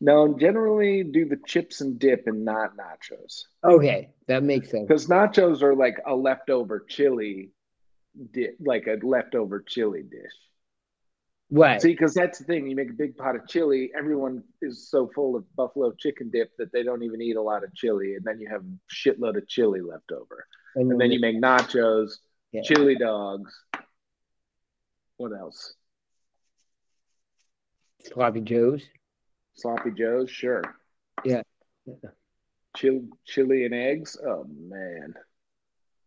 No, 0.04 0.36
generally 0.36 1.04
do 1.04 1.26
the 1.26 1.38
chips 1.46 1.80
and 1.82 2.00
dip 2.00 2.26
and 2.26 2.44
not 2.44 2.72
nachos. 2.76 3.44
Okay, 3.64 4.10
that 4.28 4.42
makes 4.42 4.72
sense. 4.72 4.88
Because 4.88 5.06
nachos 5.06 5.62
are 5.62 5.76
like 5.76 6.02
a 6.08 6.16
leftover 6.16 6.84
chili 6.90 7.52
dip, 8.34 8.58
like 8.60 8.88
a 8.88 8.98
leftover 9.06 9.62
chili 9.62 10.02
dish. 10.02 10.34
Right. 11.52 11.80
See, 11.80 11.90
because 11.90 12.16
that's 12.16 12.40
the 12.40 12.46
thing. 12.46 12.68
You 12.68 12.76
make 12.76 12.90
a 12.90 12.94
big 12.94 13.16
pot 13.16 13.36
of 13.36 13.48
chili, 13.48 13.92
everyone 13.96 14.44
is 14.64 14.90
so 14.90 15.12
full 15.14 15.36
of 15.36 15.46
buffalo 15.56 15.92
chicken 16.00 16.32
dip 16.32 16.50
that 16.58 16.72
they 16.72 16.82
don't 16.82 17.04
even 17.04 17.22
eat 17.22 17.36
a 17.36 17.42
lot 17.42 17.64
of 17.64 17.72
chili, 17.76 18.16
and 18.16 18.26
then 18.26 18.40
you 18.40 18.50
have 18.50 18.64
shitload 18.90 19.38
of 19.38 19.48
chili 19.48 19.82
left 19.82 20.12
over. 20.12 20.46
And 20.76 21.00
then 21.00 21.12
you 21.12 21.20
make 21.20 21.40
nachos, 21.40 22.14
Yeah. 22.52 22.62
chili 22.64 22.96
dogs. 22.96 23.54
What 25.18 25.32
else? 25.32 25.76
sloppy 28.04 28.42
joes. 28.42 28.84
Sloppy 29.56 29.92
Joes, 29.92 30.30
sure. 30.30 30.64
Yeah. 31.24 31.42
Chili, 32.78 33.04
chili 33.26 33.66
and 33.66 33.74
eggs. 33.74 34.18
Oh 34.26 34.46
man, 34.46 35.14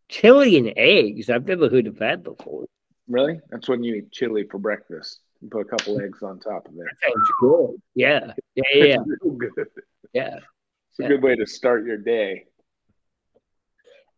Chili 0.09 0.57
and 0.57 0.73
eggs. 0.77 1.29
I've 1.31 1.47
never 1.47 1.69
heard 1.69 1.87
of 1.87 1.99
that 1.99 2.23
before. 2.23 2.65
really? 3.09 3.41
That's 3.51 3.69
when 3.69 3.83
you 3.85 3.97
eat 3.97 4.13
chili 4.13 4.45
for 4.51 4.59
breakfast. 4.59 5.21
You 5.43 5.49
put 5.51 5.61
a 5.61 5.65
couple 5.65 6.01
eggs 6.01 6.23
on 6.23 6.41
top 6.41 6.67
of 6.67 6.73
it. 6.75 6.79
That 6.85 7.13
sounds 7.13 7.31
good. 7.41 7.83
Yeah. 7.95 8.33
Yeah. 8.55 8.63
Yeah. 8.75 8.97
Good. 9.39 9.67
yeah. 10.15 10.37
It's 10.91 10.99
a 11.01 11.03
Yeah. 11.03 11.09
good 11.09 11.23
way 11.23 11.37
to 11.37 11.47
start 11.47 11.85
your 11.85 11.99
day. 11.99 12.47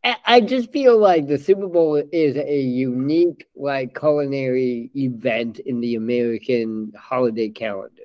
I- 0.04 0.16
I 0.24 0.40
just 0.40 0.70
feel 0.70 0.96
like 0.98 1.26
the 1.26 1.38
Super 1.38 1.66
Bowl 1.66 1.96
is 1.96 2.36
a 2.36 2.60
unique, 2.60 3.48
like, 3.56 3.98
culinary 3.98 4.90
event 4.94 5.58
in 5.58 5.80
the 5.80 5.96
American 5.96 6.92
holiday 6.96 7.48
calendar. 7.48 8.04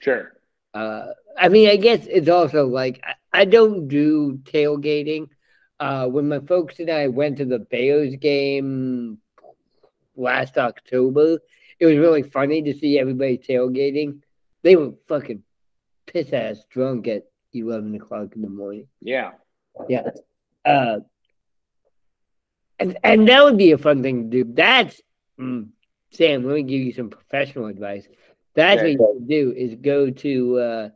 Sure. 0.00 0.32
Uh, 0.76 1.14
I 1.38 1.48
mean, 1.48 1.70
I 1.70 1.76
guess 1.76 2.06
it's 2.06 2.28
also 2.28 2.66
like 2.66 3.02
I, 3.02 3.40
I 3.40 3.44
don't 3.46 3.88
do 3.88 4.40
tailgating. 4.44 5.28
Uh, 5.80 6.06
when 6.06 6.28
my 6.28 6.40
folks 6.40 6.78
and 6.80 6.90
I 6.90 7.08
went 7.08 7.38
to 7.38 7.46
the 7.46 7.58
Bears 7.58 8.14
game 8.16 9.18
last 10.16 10.58
October, 10.58 11.38
it 11.80 11.86
was 11.86 11.96
really 11.96 12.22
funny 12.22 12.62
to 12.62 12.74
see 12.78 12.98
everybody 12.98 13.38
tailgating. 13.38 14.20
They 14.62 14.76
were 14.76 14.92
fucking 15.08 15.42
piss 16.06 16.32
ass 16.34 16.62
drunk 16.68 17.08
at 17.08 17.24
eleven 17.54 17.94
o'clock 17.94 18.36
in 18.36 18.42
the 18.42 18.50
morning. 18.50 18.88
Yeah. 19.00 19.32
Yeah. 19.88 20.10
Uh, 20.62 21.00
and 22.78 22.98
and 23.02 23.28
that 23.28 23.44
would 23.44 23.56
be 23.56 23.72
a 23.72 23.78
fun 23.78 24.02
thing 24.02 24.30
to 24.30 24.44
do. 24.44 24.52
That's 24.52 25.00
mm, 25.40 25.68
Sam. 26.10 26.44
Let 26.44 26.54
me 26.54 26.62
give 26.64 26.82
you 26.82 26.92
some 26.92 27.08
professional 27.08 27.66
advice. 27.66 28.06
That's 28.56 28.82
what 28.82 28.90
you 28.90 29.14
should 29.18 29.28
do 29.28 29.52
is 29.56 29.74
go 29.76 30.10
to 30.10 30.58
uh, 30.58 30.88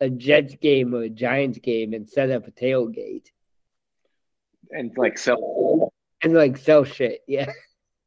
a 0.00 0.10
Jets 0.10 0.54
game 0.56 0.94
or 0.94 1.02
a 1.02 1.08
Giants 1.08 1.58
game 1.58 1.92
and 1.94 2.08
set 2.08 2.30
up 2.30 2.46
a 2.46 2.50
tailgate 2.50 3.26
And 4.70 4.92
like 4.96 5.18
sell 5.18 5.92
and 6.22 6.34
like 6.34 6.56
sell 6.58 6.84
shit. 6.84 7.22
Yeah, 7.26 7.50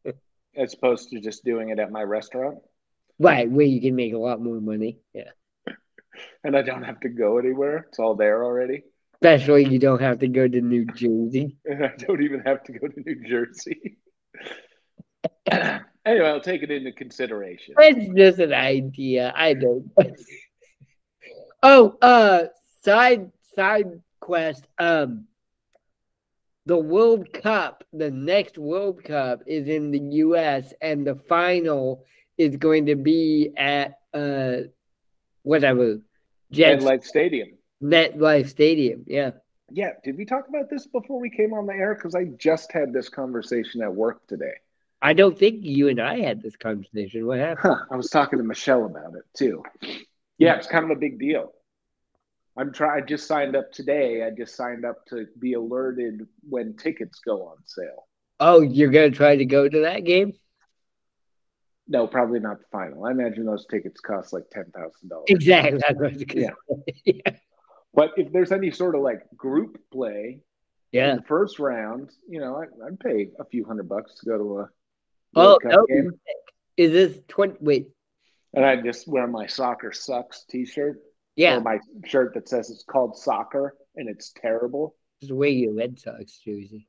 as 0.55 0.73
opposed 0.73 1.09
to 1.09 1.19
just 1.19 1.43
doing 1.43 1.69
it 1.69 1.79
at 1.79 1.91
my 1.91 2.03
restaurant. 2.03 2.59
right. 3.19 3.49
Where 3.49 3.65
you 3.65 3.81
can 3.81 3.95
make 3.95 4.13
a 4.13 4.17
lot 4.17 4.41
more 4.41 4.59
money. 4.61 4.99
Yeah, 5.13 5.31
And 6.43 6.55
I 6.55 6.61
don't 6.61 6.83
have 6.83 6.99
to 7.01 7.09
go 7.09 7.37
anywhere. 7.37 7.85
It's 7.89 7.99
all 7.99 8.15
there 8.15 8.43
already. 8.43 8.83
Especially 9.21 9.65
you 9.65 9.79
don't 9.79 10.01
have 10.01 10.19
to 10.19 10.27
go 10.29 10.47
to 10.47 10.61
New 10.61 10.85
Jersey. 10.95 11.57
And 11.65 11.83
I 11.85 11.91
don't 11.97 12.21
even 12.23 12.41
have 12.41 12.63
to 12.65 12.71
go 12.73 12.87
to 12.87 12.99
New 13.05 13.27
Jersey. 13.27 13.97
anyway, 16.05 16.27
I'll 16.27 16.41
take 16.41 16.63
it 16.63 16.71
into 16.71 16.91
consideration. 16.91 17.75
It's 17.77 18.15
just 18.15 18.39
an 18.39 18.53
idea. 18.53 19.33
I 19.35 19.53
don't. 19.53 19.91
oh, 21.63 21.97
uh, 22.01 22.45
side 22.83 23.31
side 23.55 24.01
quest. 24.19 24.65
Um, 24.77 25.25
the 26.65 26.77
World 26.77 27.33
Cup, 27.33 27.83
the 27.93 28.11
next 28.11 28.57
World 28.57 29.03
Cup 29.03 29.41
is 29.47 29.67
in 29.67 29.91
the 29.91 29.99
U.S. 29.99 30.73
and 30.81 31.05
the 31.05 31.15
final 31.15 32.05
is 32.37 32.57
going 32.57 32.85
to 32.85 32.95
be 32.95 33.51
at 33.57 33.99
uh, 34.13 34.57
whatever 35.41 35.99
Jets 36.51 36.83
MetLife 36.83 37.03
Stadium. 37.05 37.49
MetLife 37.81 38.49
Stadium. 38.49 39.03
Yeah. 39.07 39.31
Yeah. 39.71 39.91
Did 40.03 40.17
we 40.17 40.25
talk 40.25 40.47
about 40.47 40.69
this 40.69 40.85
before 40.87 41.19
we 41.19 41.29
came 41.29 41.53
on 41.53 41.65
the 41.65 41.73
air? 41.73 41.95
Because 41.95 42.15
I 42.15 42.25
just 42.37 42.71
had 42.71 42.93
this 42.93 43.09
conversation 43.09 43.81
at 43.81 43.93
work 43.93 44.25
today. 44.27 44.53
I 45.01 45.13
don't 45.13 45.37
think 45.37 45.63
you 45.63 45.87
and 45.87 46.01
I 46.01 46.19
had 46.19 46.41
this 46.41 46.55
conversation. 46.55 47.25
What 47.25 47.39
happened? 47.39 47.75
Huh, 47.75 47.85
I 47.91 47.95
was 47.95 48.09
talking 48.09 48.39
to 48.39 48.43
Michelle 48.43 48.85
about 48.85 49.15
it 49.15 49.23
too. 49.35 49.63
Yeah, 50.37 50.55
it's 50.55 50.67
kind 50.67 50.85
of 50.85 50.91
a 50.91 50.99
big 50.99 51.19
deal. 51.19 51.53
I'm 52.57 52.73
trying. 52.73 53.01
I 53.01 53.05
just 53.05 53.27
signed 53.27 53.55
up 53.55 53.71
today. 53.71 54.23
I 54.23 54.31
just 54.31 54.55
signed 54.55 54.83
up 54.83 55.05
to 55.07 55.27
be 55.39 55.53
alerted 55.53 56.27
when 56.47 56.75
tickets 56.75 57.19
go 57.19 57.43
on 57.43 57.57
sale. 57.65 58.07
Oh, 58.39 58.61
you're 58.61 58.91
gonna 58.91 59.11
try 59.11 59.37
to 59.37 59.45
go 59.45 59.67
to 59.67 59.81
that 59.81 60.03
game? 60.03 60.33
No, 61.87 62.05
probably 62.05 62.39
not 62.39 62.59
the 62.59 62.65
final. 62.71 63.05
I 63.05 63.11
imagine 63.11 63.45
those 63.45 63.65
tickets 63.65 64.01
cost 64.01 64.33
like 64.33 64.49
ten 64.51 64.65
thousand 64.75 65.09
dollars. 65.09 65.25
Exactly. 65.27 66.25
Yeah. 66.35 66.49
yeah. 67.05 67.37
But 67.93 68.11
if 68.17 68.31
there's 68.31 68.51
any 68.51 68.71
sort 68.71 68.95
of 68.95 69.01
like 69.01 69.21
group 69.35 69.79
play, 69.91 70.41
yeah, 70.91 71.11
in 71.11 71.17
the 71.17 71.23
first 71.23 71.59
round, 71.59 72.11
you 72.27 72.39
know, 72.39 72.55
I, 72.55 72.65
would 72.89 72.99
pay 72.99 73.29
a 73.39 73.45
few 73.45 73.65
hundred 73.65 73.89
bucks 73.89 74.19
to 74.19 74.25
go 74.25 74.37
to 74.37 74.59
a 74.59 74.69
oh. 75.35 75.59
Is 76.77 76.91
this 76.91 77.19
twenty? 77.27 77.55
Wait. 77.59 77.89
And 78.53 78.65
I 78.65 78.77
just 78.77 79.07
wear 79.07 79.27
my 79.27 79.47
soccer 79.47 79.91
sucks 79.91 80.45
T-shirt. 80.49 80.99
Yeah. 81.35 81.57
Or 81.57 81.61
my 81.61 81.79
shirt 82.05 82.33
that 82.33 82.49
says 82.49 82.69
it's 82.69 82.83
called 82.83 83.17
soccer 83.17 83.75
and 83.95 84.09
it's 84.09 84.31
terrible. 84.31 84.95
Just 85.21 85.33
wear 85.33 85.49
your 85.49 85.73
Red 85.73 85.99
Sox 85.99 86.39
jersey. 86.39 86.87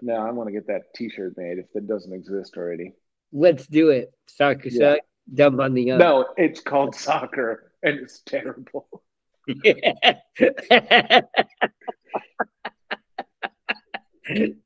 No, 0.00 0.14
I 0.14 0.30
want 0.30 0.48
to 0.48 0.52
get 0.52 0.68
that 0.68 0.94
T-shirt 0.94 1.34
made 1.36 1.58
if 1.58 1.66
it 1.74 1.88
doesn't 1.88 2.12
exist 2.12 2.56
already. 2.56 2.92
Let's 3.32 3.66
do 3.66 3.90
it. 3.90 4.12
Soccer 4.28 4.68
yeah. 4.68 4.94
suck. 4.94 5.00
Dump 5.32 5.60
on 5.60 5.74
the 5.74 5.92
Ump. 5.92 6.00
No, 6.00 6.26
it's 6.36 6.60
called 6.60 6.94
soccer 6.94 7.72
and 7.82 7.98
it's 7.98 8.20
terrible. 8.20 8.86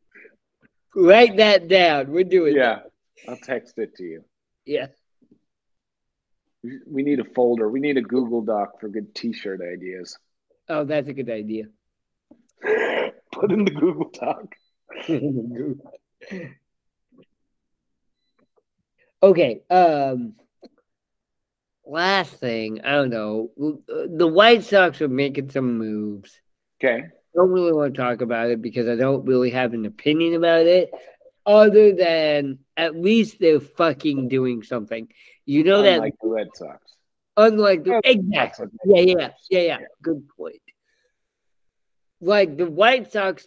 Write 0.99 1.37
that 1.37 1.69
down. 1.69 2.11
We're 2.11 2.25
doing 2.25 2.57
Yeah. 2.57 2.81
That. 2.81 2.91
I'll 3.31 3.37
text 3.37 3.79
it 3.79 3.95
to 3.97 4.05
you. 4.05 4.25
Yeah. 4.65 4.87
We 6.63 7.03
need 7.03 7.21
a 7.21 7.25
folder. 7.25 7.69
We 7.69 7.81
need 7.81 7.97
a 7.97 8.03
Google 8.03 8.43
Doc 8.43 8.81
for 8.81 8.89
good 8.89 9.15
T-shirt 9.15 9.61
ideas. 9.61 10.19
Oh, 10.69 10.85
that's 10.85 11.09
a 11.09 11.13
good 11.13 11.31
idea. 11.31 11.65
Put 12.63 13.53
in 13.53 13.65
the 13.65 13.71
Google 13.71 14.11
Doc. 14.13 14.55
okay. 19.23 19.61
Um. 19.71 20.35
Last 21.91 22.35
thing, 22.35 22.83
I 22.85 22.91
don't 22.93 23.09
know. 23.09 23.51
The 23.57 24.27
White 24.27 24.63
Sox 24.65 25.01
are 25.01 25.09
making 25.09 25.49
some 25.49 25.79
moves. 25.79 26.39
Okay. 26.79 27.05
Don't 27.35 27.51
really 27.51 27.73
want 27.73 27.95
to 27.95 28.01
talk 28.01 28.21
about 28.21 28.51
it 28.51 28.63
because 28.63 28.89
I 28.89 28.97
don't 28.97 29.27
really 29.27 29.51
have 29.51 29.75
an 29.75 29.85
opinion 29.85 30.35
about 30.35 30.67
it, 30.67 30.91
other 31.47 31.95
than 31.95 32.59
at 32.77 32.97
least 32.97 33.39
they're 33.39 33.61
fucking 33.61 34.29
doing 34.29 34.63
something. 34.63 35.09
You 35.47 35.65
know 35.65 35.81
unlike 35.81 35.95
that 35.95 36.01
like 36.01 36.15
the 36.21 36.29
Red 36.29 36.49
Sox. 36.55 36.95
Unlike 37.37 37.85
the 37.85 38.01
exactly. 38.05 38.67
Yeah, 38.85 39.01
yeah, 39.01 39.31
yeah, 39.51 39.61
yeah. 39.61 39.79
Good 40.03 40.29
point. 40.37 40.61
Like 42.21 42.57
the 42.57 42.67
White 42.69 43.13
Sox 43.13 43.47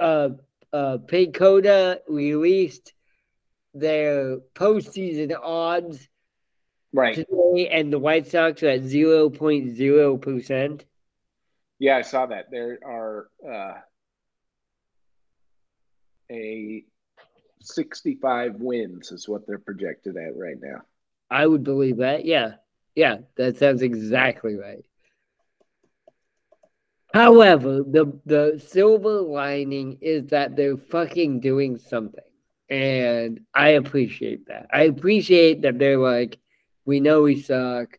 uh 0.00 0.30
uh 0.72 0.98
PECOTA 0.98 1.98
released 2.08 2.94
their 3.74 4.38
postseason 4.54 5.36
odds 5.40 6.08
right 6.92 7.14
today, 7.14 7.68
and 7.68 7.92
the 7.92 7.98
White 7.98 8.28
Sox 8.28 8.62
are 8.62 8.68
at 8.68 8.82
zero 8.82 9.28
point 9.28 9.76
zero 9.76 10.16
percent. 10.16 10.84
Yeah, 11.78 11.96
I 11.96 12.02
saw 12.02 12.26
that. 12.26 12.50
There 12.50 12.78
are 12.84 13.28
uh, 13.46 13.74
a 16.30 16.84
sixty-five 17.60 18.56
wins 18.56 19.12
is 19.12 19.28
what 19.28 19.46
they're 19.46 19.58
projected 19.58 20.16
at 20.16 20.36
right 20.36 20.56
now. 20.60 20.82
I 21.30 21.46
would 21.46 21.64
believe 21.64 21.98
that. 21.98 22.24
Yeah. 22.24 22.54
Yeah, 22.94 23.18
that 23.36 23.56
sounds 23.56 23.82
exactly 23.82 24.54
right. 24.54 24.84
However, 27.12 27.82
the 27.82 28.20
the 28.24 28.62
silver 28.64 29.20
lining 29.20 29.98
is 30.00 30.28
that 30.28 30.54
they're 30.54 30.76
fucking 30.76 31.40
doing 31.40 31.78
something. 31.78 32.22
And 32.70 33.40
I 33.52 33.70
appreciate 33.70 34.46
that. 34.46 34.68
I 34.72 34.84
appreciate 34.84 35.62
that 35.62 35.78
they're 35.78 35.98
like, 35.98 36.38
we 36.84 37.00
know 37.00 37.22
we 37.22 37.40
suck. 37.40 37.98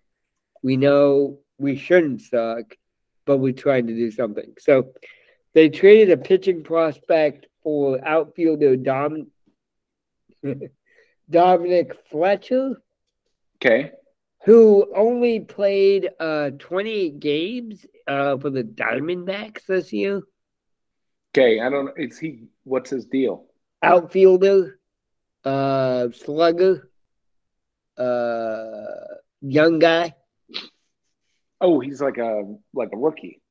We 0.64 0.78
know 0.78 1.40
we 1.58 1.76
shouldn't 1.76 2.22
suck, 2.22 2.76
but 3.26 3.38
we're 3.38 3.54
trying 3.54 3.88
to 3.88 3.94
do 3.94 4.12
something. 4.12 4.54
So 4.60 4.94
they 5.54 5.70
traded 5.70 6.12
a 6.12 6.18
pitching 6.22 6.64
prospect 6.64 7.48
for 7.64 8.00
outfielder 8.06 8.78
Dom 8.78 9.28
Dominic 11.30 11.96
Fletcher. 12.10 12.82
Okay. 13.58 13.92
Who 14.46 14.94
only 14.96 15.40
played 15.40 16.10
uh 16.20 16.52
28 16.60 17.20
games 17.20 17.86
uh 18.08 18.38
for 18.38 18.50
the 18.52 18.64
Diamondbacks 18.64 19.66
this 19.66 19.92
year. 19.92 20.22
Okay, 21.34 21.60
I 21.60 21.70
don't 21.70 21.90
is 21.98 22.20
he 22.20 22.44
what's 22.64 22.92
his 22.92 23.06
deal? 23.06 23.46
Outfielder, 23.82 24.80
uh 25.44 26.10
slugger, 26.12 26.92
uh 27.98 29.16
young 29.42 29.80
guy. 29.80 30.14
Oh, 31.62 31.80
he's 31.80 32.02
like 32.02 32.18
a 32.18 32.44
like 32.74 32.89
a 32.94 32.98
rookie. 32.98 33.41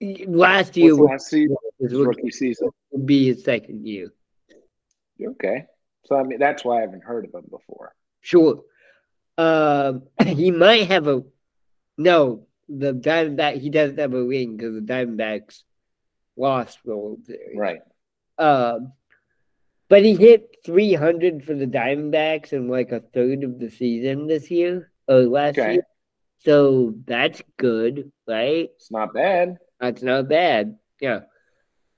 Last 0.00 0.76
year, 0.76 0.94
last 0.94 1.28
season, 1.28 1.56
his 1.78 1.92
rookie, 1.92 2.06
rookie 2.06 2.30
season 2.30 2.70
would 2.90 3.06
be 3.06 3.26
his 3.26 3.44
second 3.44 3.86
year. 3.86 4.12
Okay, 5.22 5.64
so 6.04 6.16
I 6.16 6.22
mean 6.22 6.38
that's 6.38 6.64
why 6.64 6.78
I 6.78 6.80
haven't 6.82 7.04
heard 7.04 7.24
of 7.24 7.34
him 7.34 7.48
before. 7.50 7.94
Sure, 8.20 8.62
um, 9.38 10.02
he 10.24 10.50
might 10.50 10.88
have 10.88 11.06
a 11.08 11.22
no. 11.96 12.46
The 12.68 12.92
Diamondback 12.92 13.60
he 13.60 13.70
doesn't 13.70 13.98
have 13.98 14.12
a 14.12 14.24
ring 14.24 14.56
because 14.56 14.74
the 14.74 14.80
Diamondbacks 14.80 15.62
lost 16.36 16.78
the 16.84 16.96
World 16.96 17.24
Series. 17.24 17.56
Right. 17.56 17.80
Um, 18.38 18.92
but 19.88 20.04
he 20.04 20.16
hit 20.16 20.56
300 20.64 21.44
for 21.44 21.54
the 21.54 21.66
Diamondbacks 21.66 22.52
in 22.52 22.68
like 22.68 22.90
a 22.90 23.00
third 23.00 23.44
of 23.44 23.58
the 23.58 23.70
season 23.70 24.26
this 24.26 24.50
year 24.50 24.90
or 25.06 25.22
last 25.22 25.58
okay. 25.58 25.74
year. 25.74 25.86
So 26.44 26.94
that's 27.06 27.42
good, 27.56 28.12
right? 28.26 28.70
It's 28.76 28.90
not 28.90 29.12
bad. 29.14 29.58
That's 29.80 30.02
not 30.02 30.28
bad. 30.28 30.78
Yeah. 31.00 31.20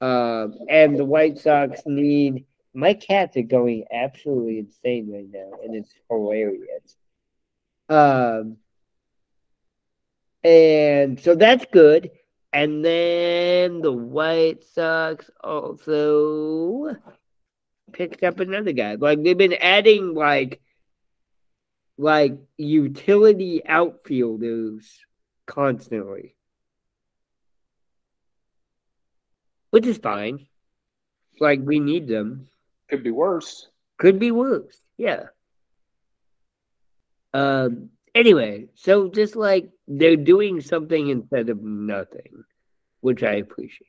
Um, 0.00 0.54
and 0.68 0.98
the 0.98 1.04
White 1.04 1.38
Sox 1.38 1.82
need. 1.86 2.44
My 2.74 2.94
cats 2.94 3.36
are 3.36 3.42
going 3.42 3.84
absolutely 3.92 4.58
insane 4.60 5.10
right 5.12 5.26
now, 5.32 5.58
and 5.64 5.74
it's 5.74 5.92
hilarious. 6.08 6.96
Um, 7.88 8.58
and 10.44 11.18
so 11.18 11.34
that's 11.34 11.64
good. 11.72 12.10
And 12.52 12.84
then 12.84 13.80
the 13.80 13.92
White 13.92 14.64
Sox 14.64 15.30
also 15.42 16.96
picked 17.92 18.22
up 18.22 18.40
another 18.40 18.72
guy. 18.72 18.94
Like 18.94 19.22
they've 19.22 19.36
been 19.36 19.54
adding 19.60 20.14
like 20.14 20.60
like 21.98 22.38
utility 22.56 23.60
outfielders 23.66 25.04
constantly. 25.46 26.36
Which 29.70 29.86
is 29.86 29.98
fine. 29.98 30.46
Like 31.40 31.60
we 31.62 31.80
need 31.80 32.06
them. 32.06 32.48
Could 32.88 33.02
be 33.02 33.10
worse. 33.10 33.66
Could 33.98 34.18
be 34.18 34.30
worse. 34.30 34.80
Yeah. 34.96 35.24
Um, 37.34 37.90
anyway, 38.14 38.68
so 38.74 39.08
just 39.08 39.36
like 39.36 39.70
they're 39.86 40.16
doing 40.16 40.60
something 40.60 41.08
instead 41.08 41.50
of 41.50 41.62
nothing, 41.62 42.44
which 43.00 43.22
I 43.22 43.34
appreciate. 43.34 43.88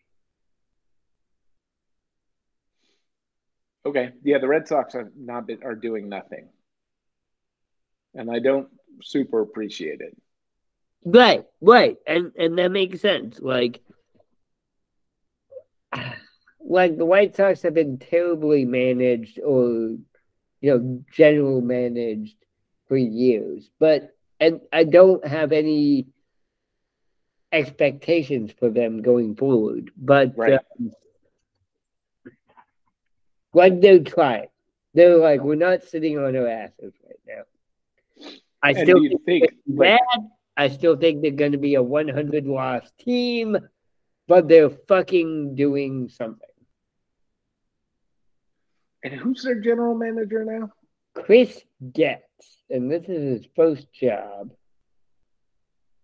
Okay. 3.86 4.12
Yeah, 4.24 4.39
the 4.39 4.47
Red 4.47 4.68
Sox 4.68 4.95
are 4.95 5.12
not 5.16 5.47
been, 5.47 5.64
are 5.64 5.76
doing 5.76 6.10
nothing. 6.10 6.49
And 8.16 8.30
I 8.30 8.39
don't 8.39 8.68
super 9.01 9.41
appreciate 9.41 10.01
it. 10.01 10.16
Right, 11.05 11.45
right, 11.62 11.97
and 12.05 12.34
and 12.38 12.57
that 12.57 12.72
makes 12.72 12.99
sense. 13.01 13.39
Like, 13.39 13.82
like 16.60 16.97
the 16.97 17.05
White 17.05 17.36
Sox 17.36 17.62
have 17.62 17.74
been 17.74 17.97
terribly 17.97 18.66
managed, 18.66 19.39
or 19.39 19.95
you 20.62 20.78
know, 20.78 21.03
general 21.12 21.62
managed 21.62 22.36
for 22.88 22.97
years, 22.97 23.70
but 23.80 24.14
and 24.39 24.62
I 24.74 24.84
don't 24.84 25.26
have 25.26 25.51
any 25.51 26.07
expectations 27.51 28.51
for 28.60 28.70
them 28.70 29.01
going 29.01 29.36
forward. 29.36 29.91
But 29.97 30.34
Right. 30.38 30.60
um, 30.80 30.91
like 33.53 33.80
they're 33.82 33.99
trying. 34.03 34.47
They're 34.93 35.18
like, 35.18 35.41
we're 35.41 35.55
not 35.55 35.84
sitting 35.84 36.18
on 36.18 36.36
our 36.36 36.47
asses 36.47 36.93
right 37.05 37.20
now. 37.28 37.43
I 38.62 38.72
And 38.72 38.80
still 38.80 39.01
think 39.26 39.43
like, 39.68 39.99
bad. 39.99 40.30
I 40.57 40.68
still 40.70 40.97
think 40.97 41.22
they're 41.22 41.32
going 41.32 41.53
to 41.53 41.57
be 41.57 41.76
a 41.76 41.84
100 41.84 42.45
loss 42.45 42.91
team, 42.99 43.57
but 44.28 44.47
they're 44.47 44.70
fucking 44.70 45.55
doing 45.55 46.10
something. 46.10 46.45
and 49.03 49.14
who's 49.14 49.43
their 49.43 49.60
general 49.62 49.95
manager 49.95 50.43
now? 50.43 50.72
Chris 51.16 51.64
Getz, 51.93 52.24
and 52.70 52.91
this 52.91 53.05
is 53.05 53.39
his 53.39 53.47
first 53.55 53.91
job. 53.93 54.51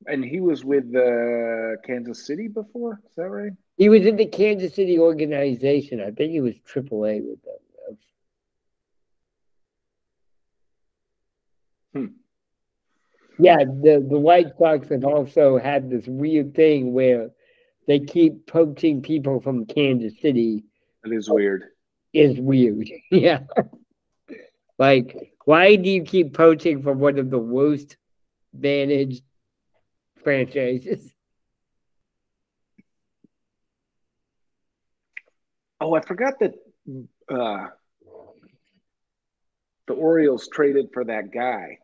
And 0.08 0.24
he 0.24 0.40
was 0.40 0.64
with 0.64 0.86
uh, 0.96 1.82
Kansas 1.86 2.26
City 2.26 2.48
before. 2.48 3.02
Is 3.10 3.16
that 3.18 3.30
right? 3.30 3.52
He 3.78 3.90
was 3.90 4.06
in 4.06 4.16
the 4.16 4.26
Kansas 4.28 4.74
City 4.76 4.98
organization. 5.00 6.00
I 6.00 6.12
think 6.12 6.32
he 6.32 6.42
was 6.42 6.56
AAA 6.74 7.22
with 7.28 7.40
them. 7.44 7.98
Hmm. 11.94 12.06
Yeah, 13.38 13.58
the, 13.58 14.06
the 14.08 14.20
White 14.20 14.58
Sox 14.58 14.88
have 14.90 15.04
also 15.04 15.58
had 15.58 15.90
this 15.90 16.06
weird 16.08 16.56
thing 16.56 16.94
where 16.94 17.30
they 17.88 18.00
keep 18.00 18.48
poaching 18.48 19.02
people 19.02 19.42
from 19.42 19.66
Kansas 19.66 20.14
City 20.22 20.64
That 21.04 21.14
is 21.14 21.30
weird. 21.30 21.66
is 22.14 22.40
weird. 22.40 22.88
Yeah. 23.12 23.40
like, 24.80 25.34
why 25.46 25.76
do 25.76 25.90
you 25.90 26.04
keep 26.04 26.34
poaching 26.34 26.82
from 26.82 27.00
one 27.00 27.20
of 27.20 27.30
the 27.30 27.40
worst 27.40 27.98
managed 28.54 29.24
franchises? 30.24 31.12
Oh, 35.82 35.94
I 35.94 36.02
forgot 36.02 36.36
that 36.40 36.54
uh, 37.30 37.68
the 39.88 39.94
Orioles 39.94 40.48
traded 40.48 40.88
for 40.94 41.04
that 41.06 41.32
guy. 41.32 41.80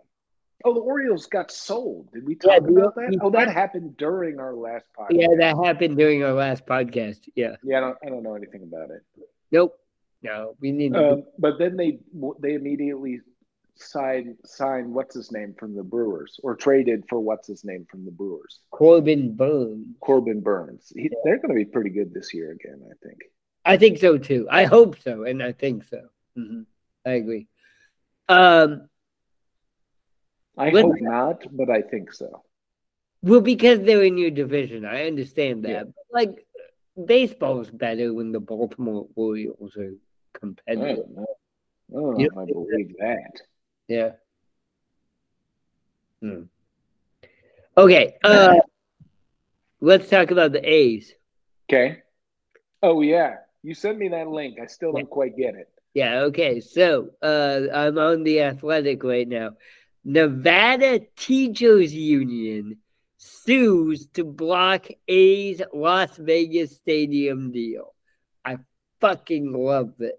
Oh, 0.64 0.74
the 0.74 0.80
Orioles 0.80 1.26
got 1.28 1.52
sold. 1.52 2.12
Did 2.14 2.26
we 2.26 2.36
talk 2.36 2.64
the- 2.64 2.72
about 2.72 2.96
that? 2.96 3.18
Oh, 3.22 3.30
that 3.32 3.50
happened 3.50 3.98
during 3.98 4.40
our 4.40 4.54
last 4.54 4.86
podcast. 4.98 5.08
Yeah, 5.12 5.28
that 5.38 5.56
happened 5.64 5.98
during 5.98 6.24
our 6.24 6.34
last 6.34 6.66
podcast. 6.66 7.30
Yeah. 7.36 7.56
Yeah, 7.64 7.78
I 7.78 7.82
don't, 7.82 7.98
I 8.06 8.10
don't 8.10 8.24
know 8.24 8.36
anything 8.36 8.64
about 8.64 8.90
it. 8.92 9.02
Nope. 9.52 9.78
No, 10.24 10.56
we 10.60 10.72
need 10.72 10.94
to. 10.94 11.14
Um, 11.14 11.24
but 11.40 11.58
then 11.58 11.76
they 11.76 11.98
they 12.40 12.54
immediately 12.54 13.22
signed 13.76 14.38
signed 14.46 14.94
what's 14.94 15.16
his 15.16 15.32
name 15.32 15.56
from 15.58 15.76
the 15.76 15.82
Brewers 15.82 16.40
or 16.44 16.56
traded 16.56 17.06
for 17.10 17.20
what's 17.20 17.48
his 17.48 17.66
name 17.66 17.88
from 17.90 18.06
the 18.06 18.12
Brewers, 18.12 18.60
Corbin 18.70 19.36
Burnes. 19.36 19.88
Corbin 20.00 20.42
Burnes. 20.42 20.94
He, 20.96 21.10
They're 21.24 21.38
going 21.38 21.50
to 21.50 21.56
be 21.56 21.66
pretty 21.66 21.90
good 21.90 22.14
this 22.14 22.34
year 22.36 22.52
again, 22.52 22.82
I 22.86 22.94
think. 23.04 23.18
I 23.66 23.78
think 23.78 23.98
so 23.98 24.20
too. 24.20 24.48
I 24.50 24.66
hope 24.66 25.00
so, 25.02 25.24
and 25.24 25.42
I 25.42 25.54
think 25.54 25.86
so. 25.86 26.02
Mhm. 26.38 26.66
I 27.04 27.12
agree. 27.12 27.48
Um, 28.30 28.90
I 30.58 30.70
Let- 30.70 30.86
hope 30.86 31.02
not, 31.02 31.44
but 31.52 31.70
I 31.70 31.82
think 31.82 32.14
so. 32.14 32.44
well, 33.24 33.42
because 33.42 33.82
they're 33.82 34.04
in 34.04 34.18
your 34.18 34.32
division, 34.32 34.86
I 34.86 35.08
understand 35.08 35.64
that. 35.66 35.70
Yeah. 35.70 35.84
But 35.84 36.06
like, 36.12 36.46
baseball's 37.06 37.70
better 37.70 38.14
when 38.14 38.32
the 38.32 38.40
Baltimore 38.40 39.08
Orioles 39.16 39.76
are 39.78 39.94
I 39.94 40.40
competitive. 40.40 40.98
don't 40.98 41.16
know. 41.16 41.26
I 41.90 41.94
don't 41.94 42.18
know 42.18 42.26
if 42.26 42.38
I 42.38 42.46
believe 42.46 42.96
that. 43.00 43.42
Yeah. 43.88 44.12
Hmm. 46.22 46.44
Okay. 47.78 48.16
Uh, 48.24 48.56
let's 49.80 50.10
talk 50.10 50.32
about 50.32 50.52
the 50.52 50.68
A's. 50.68 51.14
Okay. 51.70 52.02
Oh 52.84 53.02
yeah, 53.02 53.38
you 53.64 53.74
sent 53.74 53.98
me 53.98 54.10
that 54.10 54.28
link. 54.28 54.60
I 54.62 54.66
still 54.66 54.92
don't 54.92 55.10
quite 55.10 55.38
get 55.38 55.56
it. 55.56 55.70
Yeah, 55.94 56.22
okay. 56.24 56.60
So 56.62 57.10
uh 57.22 57.62
I'm 57.74 57.98
on 57.98 58.24
the 58.24 58.42
athletic 58.42 59.04
right 59.04 59.28
now. 59.28 59.52
Nevada 60.04 61.00
Teachers 61.16 61.94
Union 61.94 62.78
sues 63.18 64.08
to 64.14 64.24
block 64.24 64.88
A's 65.08 65.62
Las 65.74 66.18
Vegas 66.18 66.76
Stadium 66.78 67.52
deal. 67.52 67.94
I 68.44 68.58
fucking 69.00 69.52
love 69.54 69.94
this. 69.98 70.14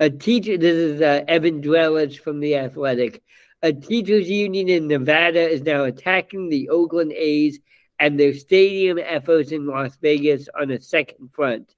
A 0.00 0.10
teacher 0.10 0.56
this 0.56 0.76
is 0.76 1.00
uh, 1.00 1.24
Evan 1.28 1.62
Drellich 1.62 2.18
from 2.18 2.40
the 2.40 2.56
Athletic. 2.56 3.22
A 3.62 3.72
teachers 3.72 4.28
union 4.28 4.68
in 4.68 4.88
Nevada 4.88 5.48
is 5.48 5.62
now 5.62 5.84
attacking 5.84 6.48
the 6.48 6.68
Oakland 6.68 7.12
A's 7.12 7.60
and 7.98 8.18
their 8.18 8.34
stadium 8.34 8.98
efforts 8.98 9.52
in 9.52 9.66
Las 9.66 9.96
Vegas 10.02 10.48
on 10.58 10.70
a 10.72 10.80
second 10.80 11.32
front 11.32 11.74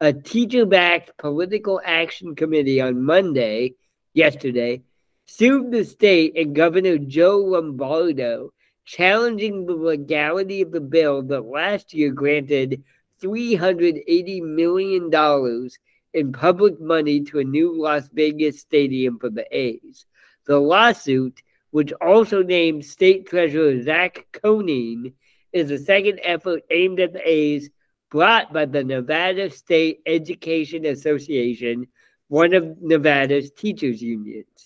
a 0.00 0.12
teacher 0.12 0.66
backed 0.66 1.16
political 1.16 1.80
action 1.84 2.34
committee 2.34 2.80
on 2.80 3.02
Monday, 3.02 3.74
yesterday, 4.12 4.82
sued 5.26 5.70
the 5.70 5.84
state 5.84 6.36
and 6.36 6.54
Governor 6.54 6.98
Joe 6.98 7.38
Lombardo, 7.38 8.52
challenging 8.84 9.66
the 9.66 9.74
legality 9.74 10.62
of 10.62 10.70
the 10.70 10.80
bill 10.80 11.22
that 11.24 11.44
last 11.44 11.92
year 11.92 12.12
granted 12.12 12.82
$380 13.22 14.42
million 14.42 15.70
in 16.14 16.32
public 16.32 16.80
money 16.80 17.20
to 17.24 17.40
a 17.40 17.44
new 17.44 17.80
Las 17.80 18.08
Vegas 18.12 18.60
stadium 18.60 19.18
for 19.18 19.28
the 19.28 19.46
A's. 19.56 20.06
The 20.46 20.58
lawsuit, 20.58 21.42
which 21.70 21.92
also 22.00 22.42
named 22.42 22.84
State 22.84 23.26
Treasurer 23.26 23.82
Zach 23.82 24.26
Conine, 24.32 25.12
is 25.52 25.68
the 25.68 25.78
second 25.78 26.20
effort 26.22 26.62
aimed 26.70 27.00
at 27.00 27.12
the 27.12 27.28
A's 27.28 27.68
brought 28.10 28.52
by 28.52 28.64
the 28.64 28.84
Nevada 28.84 29.50
State 29.50 30.00
Education 30.06 30.86
Association, 30.86 31.88
one 32.28 32.54
of 32.54 32.80
Nevada's 32.80 33.50
teachers' 33.50 34.00
unions. 34.00 34.65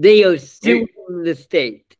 They 0.00 0.24
are 0.24 0.38
suing 0.38 0.88
the 1.24 1.34
state. 1.34 1.94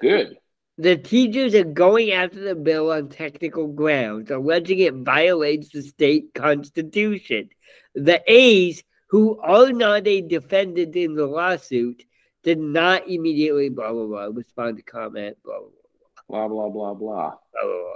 Good. 0.00 0.36
The 0.78 0.96
teachers 0.96 1.54
are 1.54 1.62
going 1.62 2.10
after 2.10 2.40
the 2.40 2.56
bill 2.56 2.90
on 2.90 3.08
technical 3.08 3.68
grounds, 3.68 4.32
alleging 4.32 4.80
it 4.80 4.94
violates 4.94 5.68
the 5.68 5.82
state 5.82 6.34
constitution. 6.34 7.50
The 7.94 8.20
A's, 8.26 8.82
who 9.10 9.38
are 9.38 9.72
not 9.72 10.08
a 10.08 10.22
defendant 10.22 10.96
in 10.96 11.14
the 11.14 11.26
lawsuit, 11.26 12.02
did 12.42 12.58
not 12.58 13.06
immediately 13.06 13.68
blah 13.68 13.92
blah 13.92 14.06
blah 14.06 14.28
respond 14.32 14.78
to 14.78 14.82
comment 14.82 15.36
blah 15.44 15.60
blah 15.60 15.68
blah. 15.68 16.48
Blah 16.48 16.48
blah 16.48 16.68
blah 16.68 16.94
blah. 16.94 16.94
blah, 16.94 17.62
blah, 17.62 17.94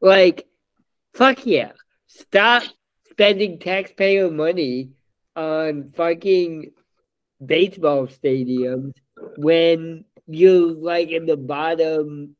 blah. 0.00 0.10
Like, 0.10 0.46
fuck 1.14 1.46
yeah. 1.46 1.72
Stop 2.06 2.64
spending 3.08 3.58
taxpayer 3.60 4.30
money 4.30 4.90
on 5.36 5.90
fucking 5.94 6.72
baseball 7.44 8.06
stadiums 8.06 8.92
when 9.36 10.04
you're 10.26 10.72
like 10.72 11.10
in 11.10 11.26
the 11.26 11.36
bottom, 11.36 12.36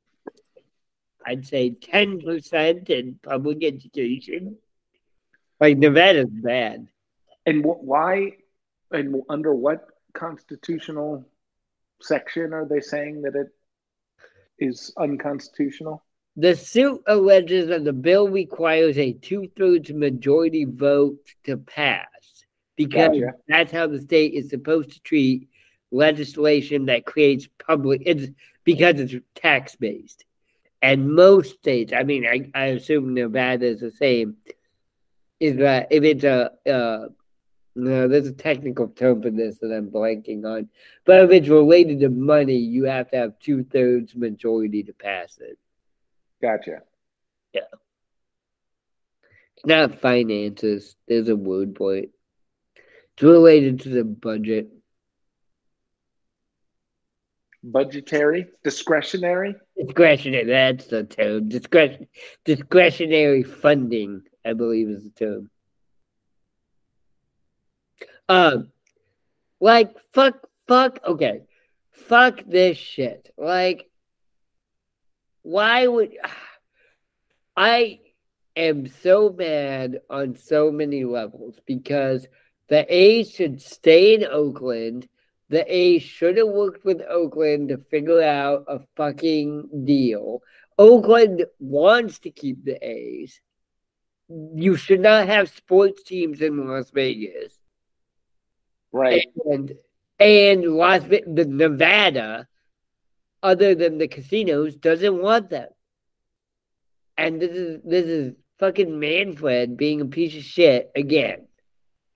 I'd 1.26 1.46
say 1.46 1.70
10% 1.70 2.90
in 2.90 3.18
public 3.22 3.64
education. 3.64 4.56
Like, 5.60 5.78
Nevada's 5.78 6.30
bad. 6.30 6.88
And 7.46 7.64
wh- 7.64 7.82
why? 7.82 8.32
And 8.90 9.22
under 9.28 9.54
what 9.54 9.86
constitutional 10.12 11.24
section 12.00 12.52
are 12.52 12.66
they 12.66 12.80
saying 12.80 13.22
that 13.22 13.36
it 13.36 13.48
is 14.58 14.92
unconstitutional? 14.96 16.02
The 16.36 16.56
suit 16.56 17.02
alleges 17.06 17.68
that 17.68 17.84
the 17.84 17.92
bill 17.92 18.28
requires 18.28 18.98
a 18.98 19.12
two 19.12 19.48
thirds 19.56 19.92
majority 19.92 20.64
vote 20.64 21.18
to 21.44 21.58
pass 21.58 22.06
because 22.76 23.08
Gotcha. 23.08 23.34
that's 23.48 23.72
how 23.72 23.86
the 23.86 24.00
state 24.00 24.34
is 24.34 24.50
supposed 24.50 24.92
to 24.92 25.00
treat 25.00 25.48
legislation 25.90 26.86
that 26.86 27.04
creates 27.04 27.48
public 27.66 28.02
it's 28.06 28.28
because 28.64 28.98
it's 28.98 29.14
tax 29.34 29.76
based. 29.76 30.24
And 30.80 31.12
most 31.12 31.54
states, 31.54 31.92
I 31.92 32.02
mean, 32.02 32.26
I, 32.26 32.50
I 32.58 32.64
assume 32.66 33.14
Nevada 33.14 33.66
is 33.66 33.80
the 33.80 33.90
same, 33.92 34.36
is 35.38 35.58
that 35.58 35.88
if 35.90 36.02
it's 36.02 36.24
a, 36.24 36.50
uh, 36.68 37.08
no, 37.74 38.08
there's 38.08 38.26
a 38.26 38.32
technical 38.32 38.88
term 38.88 39.22
for 39.22 39.30
this 39.30 39.58
that 39.58 39.72
I'm 39.72 39.90
blanking 39.90 40.44
on, 40.44 40.68
but 41.04 41.24
if 41.24 41.30
it's 41.30 41.48
related 41.48 42.00
to 42.00 42.08
money, 42.08 42.56
you 42.56 42.84
have 42.84 43.10
to 43.10 43.16
have 43.16 43.38
two 43.38 43.64
thirds 43.64 44.14
majority 44.14 44.82
to 44.82 44.92
pass 44.92 45.38
it. 45.40 45.56
Gotcha. 46.40 46.82
Yeah. 47.52 47.60
It's 49.56 49.66
not 49.66 50.00
finances. 50.00 50.96
There's 51.06 51.28
a 51.28 51.36
word 51.36 51.76
for 51.78 51.96
it. 51.96 52.10
It's 53.14 53.22
related 53.22 53.80
to 53.80 53.88
the 53.90 54.04
budget. 54.04 54.72
budgetary, 57.62 58.46
discretionary. 58.64 59.54
Discretionary. 59.76 60.44
That's 60.44 60.86
the 60.86 61.04
term. 61.04 61.48
Discretion, 61.48 62.08
discretionary 62.44 63.42
funding. 63.42 64.22
I 64.44 64.54
believe 64.54 64.88
is 64.88 65.04
the 65.04 65.10
term. 65.10 65.50
Um, 68.28 68.72
like 69.60 69.96
fuck, 70.12 70.48
fuck. 70.66 70.98
Okay, 71.06 71.42
fuck 71.92 72.40
this 72.46 72.76
shit. 72.76 73.32
Like, 73.36 73.88
why 75.42 75.86
would 75.86 76.12
I 77.56 78.00
am 78.56 78.86
so 78.88 79.34
mad 79.36 80.00
on 80.10 80.36
so 80.36 80.72
many 80.72 81.04
levels 81.04 81.58
because 81.66 82.26
the 82.72 82.86
A's 82.88 83.30
should 83.30 83.60
stay 83.60 84.14
in 84.14 84.24
Oakland. 84.24 85.06
The 85.50 85.62
A's 85.70 86.02
should 86.02 86.38
have 86.38 86.48
worked 86.48 86.86
with 86.86 87.02
Oakland 87.06 87.68
to 87.68 87.76
figure 87.76 88.22
out 88.22 88.64
a 88.66 88.80
fucking 88.96 89.84
deal. 89.84 90.40
Oakland 90.78 91.44
wants 91.58 92.20
to 92.20 92.30
keep 92.30 92.64
the 92.64 92.82
A's. 92.82 93.42
You 94.30 94.76
should 94.76 95.00
not 95.00 95.26
have 95.26 95.50
sports 95.50 96.02
teams 96.02 96.40
in 96.40 96.66
Las 96.66 96.88
Vegas. 96.92 97.52
Right. 98.90 99.26
And 99.44 99.74
and 100.18 100.64
Las 100.64 101.02
the 101.02 101.44
Nevada, 101.46 102.48
other 103.42 103.74
than 103.74 103.98
the 103.98 104.08
casinos, 104.08 104.76
doesn't 104.76 105.20
want 105.20 105.50
them. 105.50 105.68
And 107.18 107.38
this 107.38 107.50
is 107.50 107.80
this 107.84 108.06
is 108.06 108.34
fucking 108.58 108.98
Manfred 108.98 109.76
being 109.76 110.00
a 110.00 110.06
piece 110.06 110.34
of 110.34 110.42
shit 110.42 110.90
again. 110.96 111.48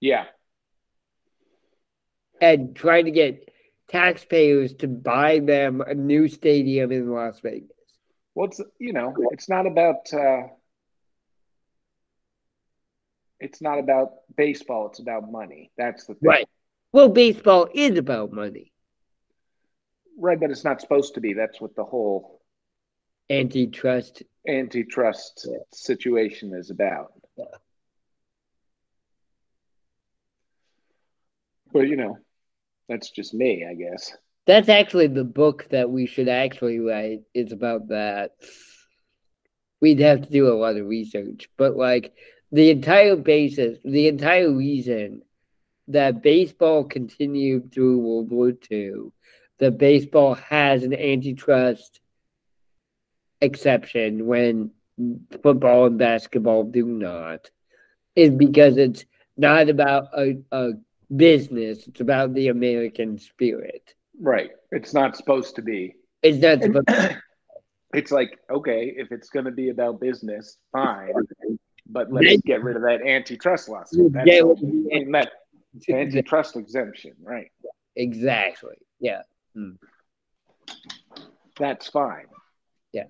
Yeah. 0.00 0.24
And 2.40 2.76
trying 2.76 3.06
to 3.06 3.10
get 3.10 3.50
taxpayers 3.88 4.74
to 4.74 4.88
buy 4.88 5.38
them 5.38 5.80
a 5.80 5.94
new 5.94 6.28
stadium 6.28 6.92
in 6.92 7.10
Las 7.10 7.40
Vegas. 7.40 7.70
Well, 8.34 8.48
it's 8.48 8.60
you 8.78 8.92
know, 8.92 9.14
it's 9.30 9.48
not 9.48 9.66
about 9.66 10.12
uh, 10.12 10.42
it's 13.40 13.62
not 13.62 13.78
about 13.78 14.12
baseball. 14.36 14.88
It's 14.88 14.98
about 14.98 15.30
money. 15.30 15.70
That's 15.78 16.04
the 16.06 16.14
thing. 16.14 16.28
Right. 16.28 16.48
Well, 16.92 17.08
baseball 17.08 17.68
is 17.74 17.98
about 17.98 18.32
money. 18.32 18.72
Right, 20.18 20.38
but 20.40 20.50
it's 20.50 20.64
not 20.64 20.80
supposed 20.80 21.14
to 21.14 21.20
be. 21.20 21.34
That's 21.34 21.60
what 21.60 21.76
the 21.76 21.84
whole 21.84 22.40
antitrust 23.28 24.22
antitrust 24.48 25.46
yeah. 25.50 25.58
situation 25.72 26.54
is 26.54 26.70
about. 26.70 27.12
Yeah. 27.36 27.44
But 31.72 31.88
you 31.88 31.96
know, 31.96 32.18
that's 32.88 33.10
just 33.10 33.34
me, 33.34 33.66
I 33.68 33.74
guess. 33.74 34.12
That's 34.46 34.68
actually 34.68 35.08
the 35.08 35.24
book 35.24 35.66
that 35.70 35.90
we 35.90 36.06
should 36.06 36.28
actually 36.28 36.78
write. 36.78 37.22
It's 37.34 37.52
about 37.52 37.88
that. 37.88 38.32
We'd 39.80 40.00
have 40.00 40.22
to 40.22 40.30
do 40.30 40.48
a 40.48 40.54
lot 40.54 40.76
of 40.76 40.86
research, 40.86 41.48
but 41.56 41.76
like 41.76 42.14
the 42.52 42.70
entire 42.70 43.16
basis, 43.16 43.78
the 43.84 44.08
entire 44.08 44.50
reason 44.50 45.22
that 45.88 46.22
baseball 46.22 46.84
continued 46.84 47.72
through 47.72 47.98
World 47.98 48.30
War 48.30 48.52
II, 48.70 49.12
that 49.58 49.78
baseball 49.78 50.34
has 50.34 50.82
an 50.82 50.94
antitrust 50.94 52.00
exception 53.40 54.26
when 54.26 54.70
football 55.42 55.86
and 55.86 55.98
basketball 55.98 56.64
do 56.64 56.86
not, 56.86 57.50
is 58.14 58.30
because 58.30 58.76
it's 58.76 59.04
not 59.36 59.68
about 59.68 60.08
a, 60.16 60.38
a 60.50 60.70
business, 61.14 61.86
it's 61.86 62.00
about 62.00 62.34
the 62.34 62.48
American 62.48 63.18
spirit. 63.18 63.94
Right. 64.20 64.50
It's 64.70 64.94
not 64.94 65.16
supposed 65.16 65.56
to 65.56 65.62
be. 65.62 65.94
It's 66.22 66.38
not 66.38 66.62
supposed 66.62 66.88
to 66.88 67.22
It's 67.94 68.10
like, 68.10 68.38
okay, 68.50 68.92
if 68.96 69.12
it's 69.12 69.30
going 69.30 69.44
to 69.44 69.52
be 69.52 69.70
about 69.70 70.00
business, 70.00 70.58
fine. 70.72 71.12
But 71.88 72.12
let's 72.12 72.42
get 72.42 72.62
rid 72.62 72.76
of 72.76 72.82
that 72.82 73.00
antitrust 73.00 73.68
lawsuit. 73.68 74.12
That's 74.12 74.26
yeah, 74.26 74.42
that 75.12 75.30
antitrust 75.88 76.56
exemption, 76.56 77.12
right? 77.22 77.50
Exactly. 77.94 78.76
Yeah. 79.00 79.22
Hmm. 79.54 79.72
That's 81.58 81.88
fine. 81.88 82.26
Yeah. 82.92 83.04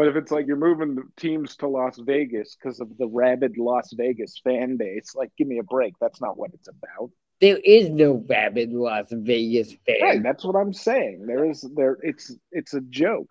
But 0.00 0.08
if 0.08 0.16
it's 0.16 0.32
like 0.32 0.46
you're 0.46 0.56
moving 0.56 0.94
the 0.94 1.02
teams 1.18 1.56
to 1.56 1.68
Las 1.68 1.98
Vegas 1.98 2.56
because 2.56 2.80
of 2.80 2.88
the 2.96 3.06
rabid 3.06 3.58
Las 3.58 3.92
Vegas 3.92 4.40
fan 4.42 4.78
base, 4.78 5.14
like 5.14 5.30
give 5.36 5.46
me 5.46 5.58
a 5.58 5.62
break. 5.62 5.92
That's 6.00 6.22
not 6.22 6.38
what 6.38 6.52
it's 6.54 6.68
about. 6.68 7.10
There 7.42 7.58
is 7.58 7.90
no 7.90 8.24
rabid 8.26 8.72
Las 8.72 9.08
Vegas 9.10 9.74
fan. 9.84 10.00
Right, 10.00 10.22
that's 10.22 10.42
what 10.42 10.56
I'm 10.56 10.72
saying. 10.72 11.26
There 11.26 11.44
is 11.44 11.68
there. 11.76 11.98
It's 12.00 12.34
it's 12.50 12.72
a 12.72 12.80
joke. 12.80 13.30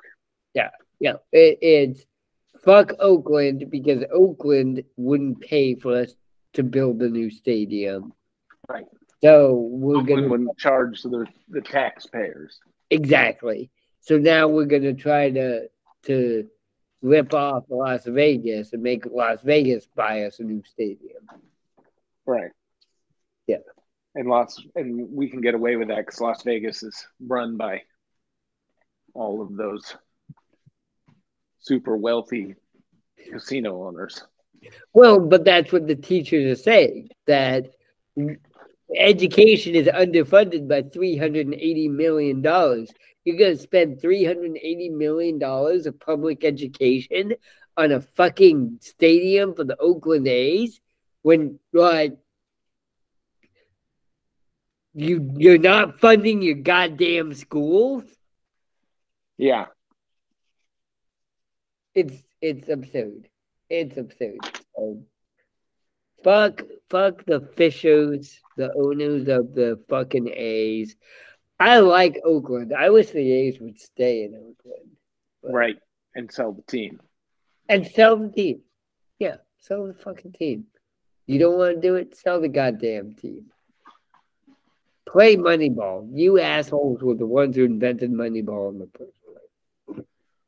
Yeah, 0.53 0.69
yeah. 0.99 1.13
It, 1.31 1.57
it's 1.59 2.05
fuck 2.63 2.93
Oakland 2.99 3.71
because 3.71 4.03
Oakland 4.13 4.83
wouldn't 4.95 5.41
pay 5.41 5.73
for 5.73 6.01
us 6.01 6.13
to 6.53 6.61
build 6.61 7.01
a 7.01 7.09
new 7.09 7.31
stadium. 7.31 8.13
Right. 8.69 8.85
So 9.23 9.55
we're 9.71 10.03
going 10.03 10.29
to 10.29 10.53
charge 10.59 11.01
the 11.01 11.25
the 11.47 11.61
taxpayers. 11.61 12.59
Exactly. 12.91 13.71
So 14.01 14.19
now 14.19 14.47
we're 14.47 14.65
going 14.65 14.83
to 14.83 14.93
try 14.93 15.31
to 15.31 15.67
to 16.03 16.47
rip 17.01 17.33
off 17.33 17.63
Las 17.69 18.05
Vegas 18.05 18.73
and 18.73 18.83
make 18.83 19.05
Las 19.05 19.41
Vegas 19.41 19.87
buy 19.95 20.23
us 20.23 20.39
a 20.39 20.43
new 20.43 20.63
stadium. 20.65 21.27
Right. 22.25 22.51
Yeah. 23.47 23.57
And 24.15 24.27
Las 24.27 24.61
and 24.75 25.09
we 25.11 25.29
can 25.29 25.41
get 25.41 25.55
away 25.55 25.75
with 25.75 25.87
that 25.89 26.05
because 26.05 26.21
Las 26.21 26.43
Vegas 26.43 26.83
is 26.83 27.05
run 27.25 27.57
by 27.57 27.83
all 29.13 29.41
of 29.41 29.55
those 29.55 29.95
super 31.59 31.97
wealthy 31.97 32.55
casino 33.31 33.83
owners. 33.83 34.23
Well, 34.93 35.19
but 35.19 35.45
that's 35.45 35.71
what 35.71 35.87
the 35.87 35.95
teachers 35.95 36.59
are 36.59 36.61
saying 36.61 37.09
that 37.27 37.67
education 38.95 39.75
is 39.75 39.87
underfunded 39.87 40.67
by 40.67 40.83
$380 40.83 41.89
million. 41.89 42.41
You're 42.43 43.37
going 43.37 43.57
to 43.57 43.61
spend 43.61 44.01
$380 44.01 44.91
million 44.91 45.43
of 45.43 45.99
public 45.99 46.43
education 46.43 47.33
on 47.77 47.91
a 47.91 48.01
fucking 48.01 48.79
stadium 48.81 49.55
for 49.55 49.63
the 49.63 49.77
Oakland 49.77 50.27
A's 50.27 50.79
when, 51.21 51.59
like, 51.73 52.17
you 54.93 55.31
you're 55.37 55.57
not 55.57 55.99
funding 55.99 56.41
your 56.41 56.55
goddamn 56.55 57.33
schools. 57.33 58.03
Yeah, 59.37 59.67
it's 61.93 62.21
it's 62.41 62.67
absurd. 62.67 63.29
It's 63.69 63.97
absurd. 63.97 64.39
Fuck, 66.23 66.63
fuck 66.89 67.25
the 67.25 67.41
Fishers, 67.41 68.39
the 68.57 68.73
owners 68.73 69.27
of 69.27 69.53
the 69.53 69.79
fucking 69.89 70.29
A's. 70.29 70.95
I 71.59 71.79
like 71.79 72.21
Oakland. 72.23 72.73
I 72.73 72.89
wish 72.89 73.09
the 73.09 73.31
A's 73.31 73.59
would 73.59 73.79
stay 73.79 74.23
in 74.23 74.33
Oakland. 74.33 74.91
Right. 75.43 75.77
And 76.15 76.31
sell 76.31 76.53
the 76.53 76.61
team. 76.63 76.99
And 77.67 77.85
sell 77.85 78.17
the 78.17 78.29
team. 78.29 78.61
Yeah. 79.19 79.37
Sell 79.59 79.87
the 79.87 79.93
fucking 79.93 80.33
team. 80.33 80.65
You 81.25 81.39
don't 81.39 81.57
want 81.57 81.75
to 81.75 81.81
do 81.81 81.95
it? 81.95 82.15
Sell 82.15 82.41
the 82.41 82.47
goddamn 82.47 83.13
team. 83.13 83.47
Play 85.05 85.35
Moneyball. 85.35 86.09
You 86.13 86.39
assholes 86.39 87.01
were 87.01 87.15
the 87.15 87.25
ones 87.25 87.55
who 87.55 87.65
invented 87.65 88.11
Moneyball 88.11 88.71
in 88.71 88.79
the 88.79 88.89
first 88.97 89.17
place. 89.25 90.05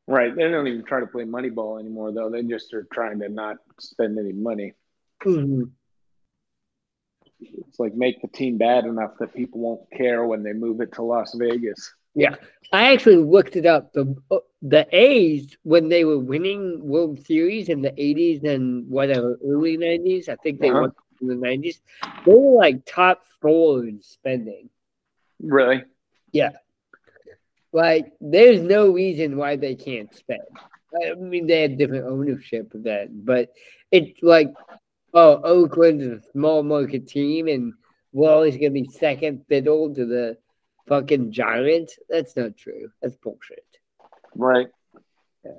Right. 0.08 0.36
They 0.36 0.44
don't 0.44 0.68
even 0.68 0.84
try 0.86 1.02
to 1.02 1.08
play 1.08 1.24
Moneyball 1.26 1.80
anymore, 1.80 2.12
though. 2.12 2.30
They 2.30 2.44
just 2.44 2.74
are 2.74 2.88
trying 2.94 3.20
to 3.20 3.30
not 3.30 3.58
spend 3.80 4.18
any 4.18 4.34
money. 4.34 4.74
Mm-hmm. 5.26 5.64
It's 7.40 7.80
like 7.80 7.96
make 7.96 8.22
the 8.22 8.28
team 8.28 8.58
bad 8.58 8.86
enough 8.86 9.18
that 9.20 9.34
people 9.34 9.62
won't 9.62 9.90
care 9.92 10.26
when 10.26 10.44
they 10.44 10.54
move 10.54 10.82
it 10.82 10.94
to 10.94 11.02
Las 11.02 11.34
Vegas. 11.36 11.94
Yeah, 12.14 12.36
I 12.72 12.94
actually 12.94 13.18
looked 13.18 13.56
it 13.56 13.66
up. 13.66 13.94
The 13.94 14.16
the 14.62 14.88
A's 14.92 15.58
when 15.64 15.90
they 15.90 16.04
were 16.04 16.20
winning 16.20 16.80
World 16.84 17.26
Series 17.26 17.70
in 17.70 17.82
the 17.82 17.92
'80s 17.92 18.44
and 18.44 18.88
whatever 18.90 19.40
early 19.44 19.78
'90s, 19.78 20.30
I 20.30 20.36
think 20.36 20.60
they 20.60 20.70
uh-huh. 20.70 20.82
won 20.82 20.94
in 21.22 21.28
the 21.28 21.36
'90s. 21.36 21.80
They 22.26 22.34
were 22.34 22.58
like 22.58 22.86
top 22.86 23.24
four 23.42 23.86
in 23.86 24.02
spending. 24.04 24.70
Really? 25.42 25.84
Yeah. 26.32 26.52
Like, 27.74 28.12
there's 28.20 28.60
no 28.60 28.92
reason 28.92 29.38
why 29.38 29.56
they 29.56 29.76
can't 29.76 30.14
spend. 30.14 30.42
I 30.94 31.14
mean, 31.14 31.48
they 31.48 31.62
had 31.62 31.78
different 31.78 32.06
ownership 32.06 32.70
then, 32.74 33.22
but 33.24 33.54
it's 33.92 34.22
like 34.22 34.54
oh, 35.14 35.42
Oakland 35.44 36.02
is 36.02 36.12
a 36.12 36.32
small 36.32 36.64
market 36.64 37.08
team 37.08 37.48
and 37.48 37.74
we're 38.12 38.32
always 38.32 38.56
going 38.58 38.74
to 38.74 38.82
be 38.82 38.86
second 38.86 39.46
fiddle 39.48 39.94
to 39.94 40.06
the 40.06 40.38
fucking 40.88 41.32
Giants. 41.32 41.98
That's 42.10 42.36
not 42.36 42.58
true. 42.58 42.92
That's 43.02 43.16
bullshit. 43.16 43.66
Right. 44.36 44.68
Yeah. 45.44 45.52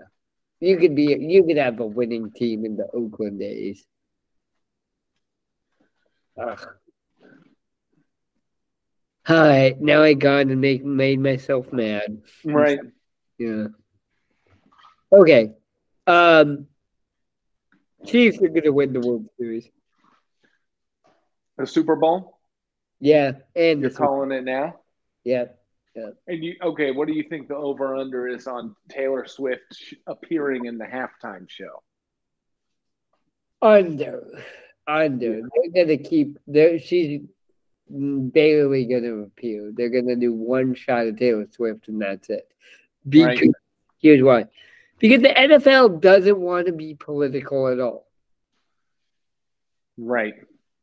You 0.61 0.77
could 0.77 0.95
be, 0.95 1.17
you 1.19 1.45
could 1.45 1.57
have 1.57 1.81
a 1.81 1.87
winning 1.87 2.31
team 2.31 2.65
in 2.65 2.77
the 2.77 2.87
Oakland 2.93 3.41
days. 3.41 3.85
Ugh. 6.41 6.67
All 9.29 9.37
right, 9.37 9.81
now 9.81 10.03
I 10.03 10.15
gone 10.15 10.51
and 10.51 10.61
make 10.61 10.85
made 10.85 11.21
myself 11.21 11.73
mad. 11.73 12.23
Right. 12.45 12.81
Yeah. 13.39 13.69
Okay. 15.13 15.53
Um 16.09 16.67
Chiefs 18.07 18.41
are 18.43 18.49
gonna 18.49 18.73
win 18.73 18.93
the 18.93 19.01
World 19.01 19.27
Series. 19.39 19.69
The 21.59 21.67
Super 21.67 21.97
Bowl. 21.97 22.39
Yeah, 23.01 23.33
and 23.57 23.81
You're 23.81 23.91
calling 23.91 24.31
it 24.33 24.45
now. 24.45 24.81
yeah. 25.25 25.47
yeah. 25.97 26.11
And 26.27 26.43
you 26.45 26.55
okay? 26.63 26.91
What 26.93 27.09
do 27.09 27.15
you 27.15 27.25
think 27.29 27.49
the 27.49 27.57
over 27.57 27.97
under 27.97 28.29
is 28.29 28.47
on 28.47 28.75
Taylor 28.89 29.27
Swift 29.27 29.63
sh- 29.75 29.95
appearing 30.07 30.67
in 30.67 30.79
the 30.79 30.85
halftime 30.85 31.49
show? 31.49 31.83
Under, 33.61 34.25
under. 34.87 35.41
They're 35.43 35.85
gonna 35.85 35.99
keep. 35.99 36.39
There, 36.47 36.79
she's 36.79 37.21
barely 37.89 38.87
gonna 38.87 39.23
appear. 39.23 39.73
They're 39.75 39.91
gonna 39.91 40.17
do 40.17 40.33
one 40.33 40.75
shot 40.75 41.07
of 41.07 41.17
Taylor 41.19 41.47
Swift 41.51 41.89
and 41.89 42.01
that's 42.01 42.31
it. 42.31 42.49
Because 43.09 43.41
Right. 43.41 43.51
here's 44.01 44.23
why. 44.23 44.47
Because 45.03 45.21
the 45.21 45.29
NFL 45.31 46.01
doesn't 46.01 46.39
want 46.39 46.67
to 46.67 46.73
be 46.73 46.95
political 46.95 47.67
at 47.67 47.81
all. 47.81 48.07
Right. 49.99 50.35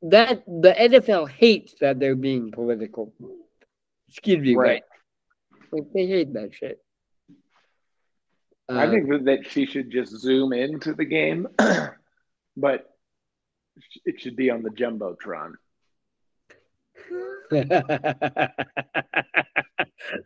That 0.02 0.44
the 0.46 0.76
NFL 0.78 1.30
hates 1.30 1.76
that 1.80 2.00
they're 2.00 2.16
being 2.16 2.52
political. 2.52 3.14
Excuse 4.10 4.40
me, 4.40 4.56
Right. 4.56 4.84
Like 5.72 5.84
they 5.94 6.06
hate 6.06 6.34
that 6.34 6.54
shit. 6.54 6.84
I 8.68 8.88
Uh, 8.88 8.92
think 8.92 9.10
that, 9.10 9.26
that 9.26 9.50
she 9.50 9.66
should 9.66 9.90
just 9.90 10.12
zoom 10.12 10.52
into 10.52 10.94
the 10.94 11.06
game, 11.06 11.48
but 12.58 12.90
it 14.06 14.20
should 14.20 14.36
be 14.36 14.50
on 14.50 14.64
the 14.64 14.70
jumbotron. 14.70 15.54
that 17.52 18.54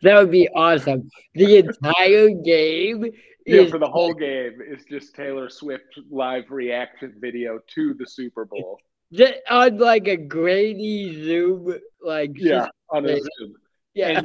would 0.02 0.30
be 0.30 0.48
awesome. 0.54 1.08
The 1.34 1.56
entire 1.58 2.30
game 2.30 3.06
Yeah, 3.46 3.62
is 3.62 3.70
for 3.70 3.78
the 3.78 3.88
whole 3.88 4.14
game, 4.14 4.58
it's 4.60 4.84
just 4.84 5.14
Taylor 5.14 5.48
Swift 5.48 5.98
live 6.10 6.50
reaction 6.50 7.14
video 7.18 7.58
to 7.74 7.94
the 7.94 8.06
Super 8.06 8.44
Bowl. 8.44 8.78
just 9.12 9.34
on 9.50 9.78
like 9.78 10.08
a 10.08 10.16
grainy 10.16 11.24
Zoom, 11.24 11.78
like 12.02 12.32
Yeah, 12.36 12.68
on 12.90 13.06
a. 13.06 13.16
Zoom. 13.20 13.54
yeah, 13.94 14.22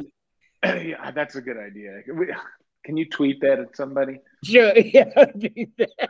And, 0.64 0.88
yeah, 0.90 1.12
that's 1.12 1.36
a 1.36 1.42
good 1.42 1.58
idea. 1.58 2.02
Can 2.86 2.98
you 2.98 3.10
tweet 3.10 3.42
that 3.42 3.60
at 3.60 3.76
somebody? 3.76 4.20
sure, 4.44 4.78
yeah, 4.78 5.26
do 5.38 5.50
that. 5.78 6.10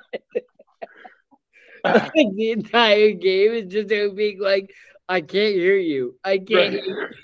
the 2.14 2.52
entire 2.52 3.12
game 3.12 3.52
is 3.54 3.72
just 3.72 3.88
being 4.16 4.40
like, 4.40 4.70
I 5.10 5.22
can't 5.22 5.56
hear 5.56 5.76
you. 5.76 6.20
I 6.24 6.38
can't 6.38 6.72
hear 6.72 7.16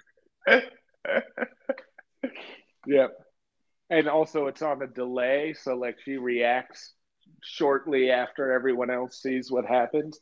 you. 0.47 0.61
yep. 2.87 3.11
And 3.91 4.09
also, 4.09 4.47
it's 4.47 4.63
on 4.63 4.81
a 4.81 4.87
delay, 4.87 5.53
so 5.53 5.75
like 5.75 5.97
she 6.03 6.17
reacts 6.17 6.93
shortly 7.43 8.09
after 8.09 8.51
everyone 8.51 8.89
else 8.89 9.21
sees 9.21 9.51
what 9.51 9.65
happened. 9.67 10.17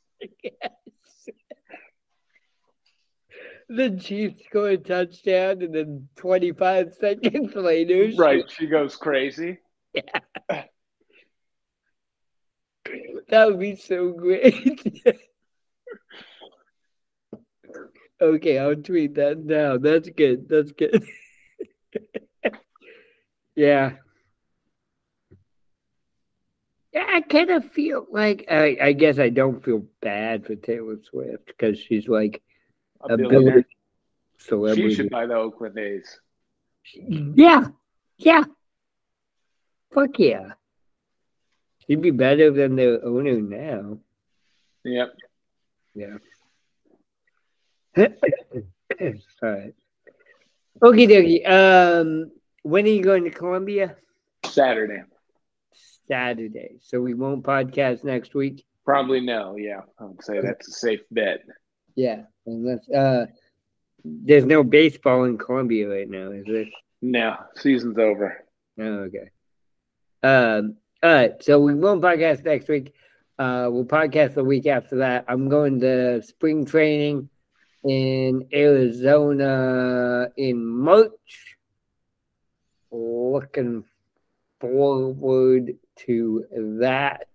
The 3.70 3.98
Chiefs 3.98 4.44
score 4.46 4.72
a 4.72 4.78
touchdown, 4.78 5.62
and 5.62 5.74
then 5.74 6.10
25 6.18 6.94
seconds 7.00 7.56
later, 7.56 8.12
she- 8.12 8.18
Right, 8.18 8.44
she 8.52 8.68
goes 8.68 8.98
crazy. 8.98 9.60
Yeah. 9.94 10.02
that 13.30 13.48
would 13.48 13.60
be 13.60 13.78
so 13.78 14.12
great. 14.12 14.82
Okay, 18.24 18.58
I'll 18.60 18.76
tweet 18.76 19.16
that 19.16 19.40
now. 19.46 19.78
That's 19.78 20.10
good. 20.10 20.48
That's 20.50 20.72
good. 20.72 21.04
yeah. 23.56 23.94
Yeah, 26.94 27.06
I 27.10 27.22
kind 27.22 27.50
of 27.50 27.72
feel 27.72 28.06
like 28.12 28.46
I, 28.52 28.78
I 28.82 28.94
guess 28.94 29.18
I 29.18 29.30
don't 29.30 29.64
feel 29.64 29.86
bad 30.02 30.46
for 30.46 30.56
Taylor 30.56 30.98
Swift 31.04 31.48
because 31.48 31.80
she's 31.80 32.08
like 32.08 32.42
A 33.02 33.14
a 33.14 33.18
billionaire. 33.18 33.42
billion 33.42 33.66
She 34.38 34.46
celebrity. 34.48 34.94
should 34.96 35.10
buy 35.10 35.26
the 35.26 35.34
Oakland 35.36 35.78
A's. 35.78 36.20
Yeah, 36.94 37.68
yeah. 38.18 38.44
Fuck 39.94 40.20
yeah. 40.20 40.52
She'd 41.88 42.02
be 42.02 42.12
better 42.12 42.52
than 42.52 42.76
the 42.76 43.02
owner 43.04 43.42
now. 43.42 43.98
Yep. 44.84 45.16
Yeah. 45.96 46.18
All 47.98 48.06
right. 49.42 49.74
Okie 50.82 51.08
dokie. 51.08 51.50
Um, 51.50 52.32
when 52.64 52.86
are 52.86 52.90
you 52.90 53.04
going 53.04 53.24
to 53.26 53.30
Columbia? 53.30 53.96
Saturday. 54.46 55.04
Saturday. 56.08 56.78
So 56.82 57.02
we 57.02 57.14
won't 57.14 57.44
podcast 57.44 58.04
next 58.04 58.36
week. 58.36 58.66
Probably 58.86 59.22
no. 59.22 59.56
Yeah, 59.58 59.82
I 60.00 60.06
would 60.06 60.24
say 60.24 60.42
that's 60.42 60.68
a 60.68 60.72
safe 60.72 61.02
bet. 61.12 61.44
Yeah, 61.96 62.24
unless 62.46 62.90
uh, 62.90 63.28
there's 64.04 64.46
no 64.46 64.64
baseball 64.64 65.24
in 65.26 65.38
Columbia 65.38 65.88
right 65.88 66.10
now, 66.10 66.32
is 66.32 66.46
there? 66.48 66.66
No, 67.02 67.36
season's 67.56 67.98
over. 67.98 68.44
Oh, 68.80 69.08
okay. 69.08 69.30
Um, 70.24 70.78
all 71.02 71.14
right, 71.14 71.44
so 71.44 71.60
we 71.60 71.76
won't 71.76 72.02
podcast 72.02 72.44
next 72.44 72.68
week. 72.68 72.94
Uh, 73.38 73.68
we'll 73.70 73.86
podcast 73.86 74.34
the 74.34 74.44
week 74.44 74.66
after 74.66 74.98
that. 74.98 75.26
I'm 75.28 75.50
going 75.50 75.80
to 75.82 76.22
spring 76.24 76.66
training 76.66 77.30
in 77.84 78.48
Arizona 78.54 80.30
in 80.38 80.66
March. 80.66 81.58
Looking 82.92 83.86
forward 84.60 85.76
to 86.06 86.46
that. 86.80 87.28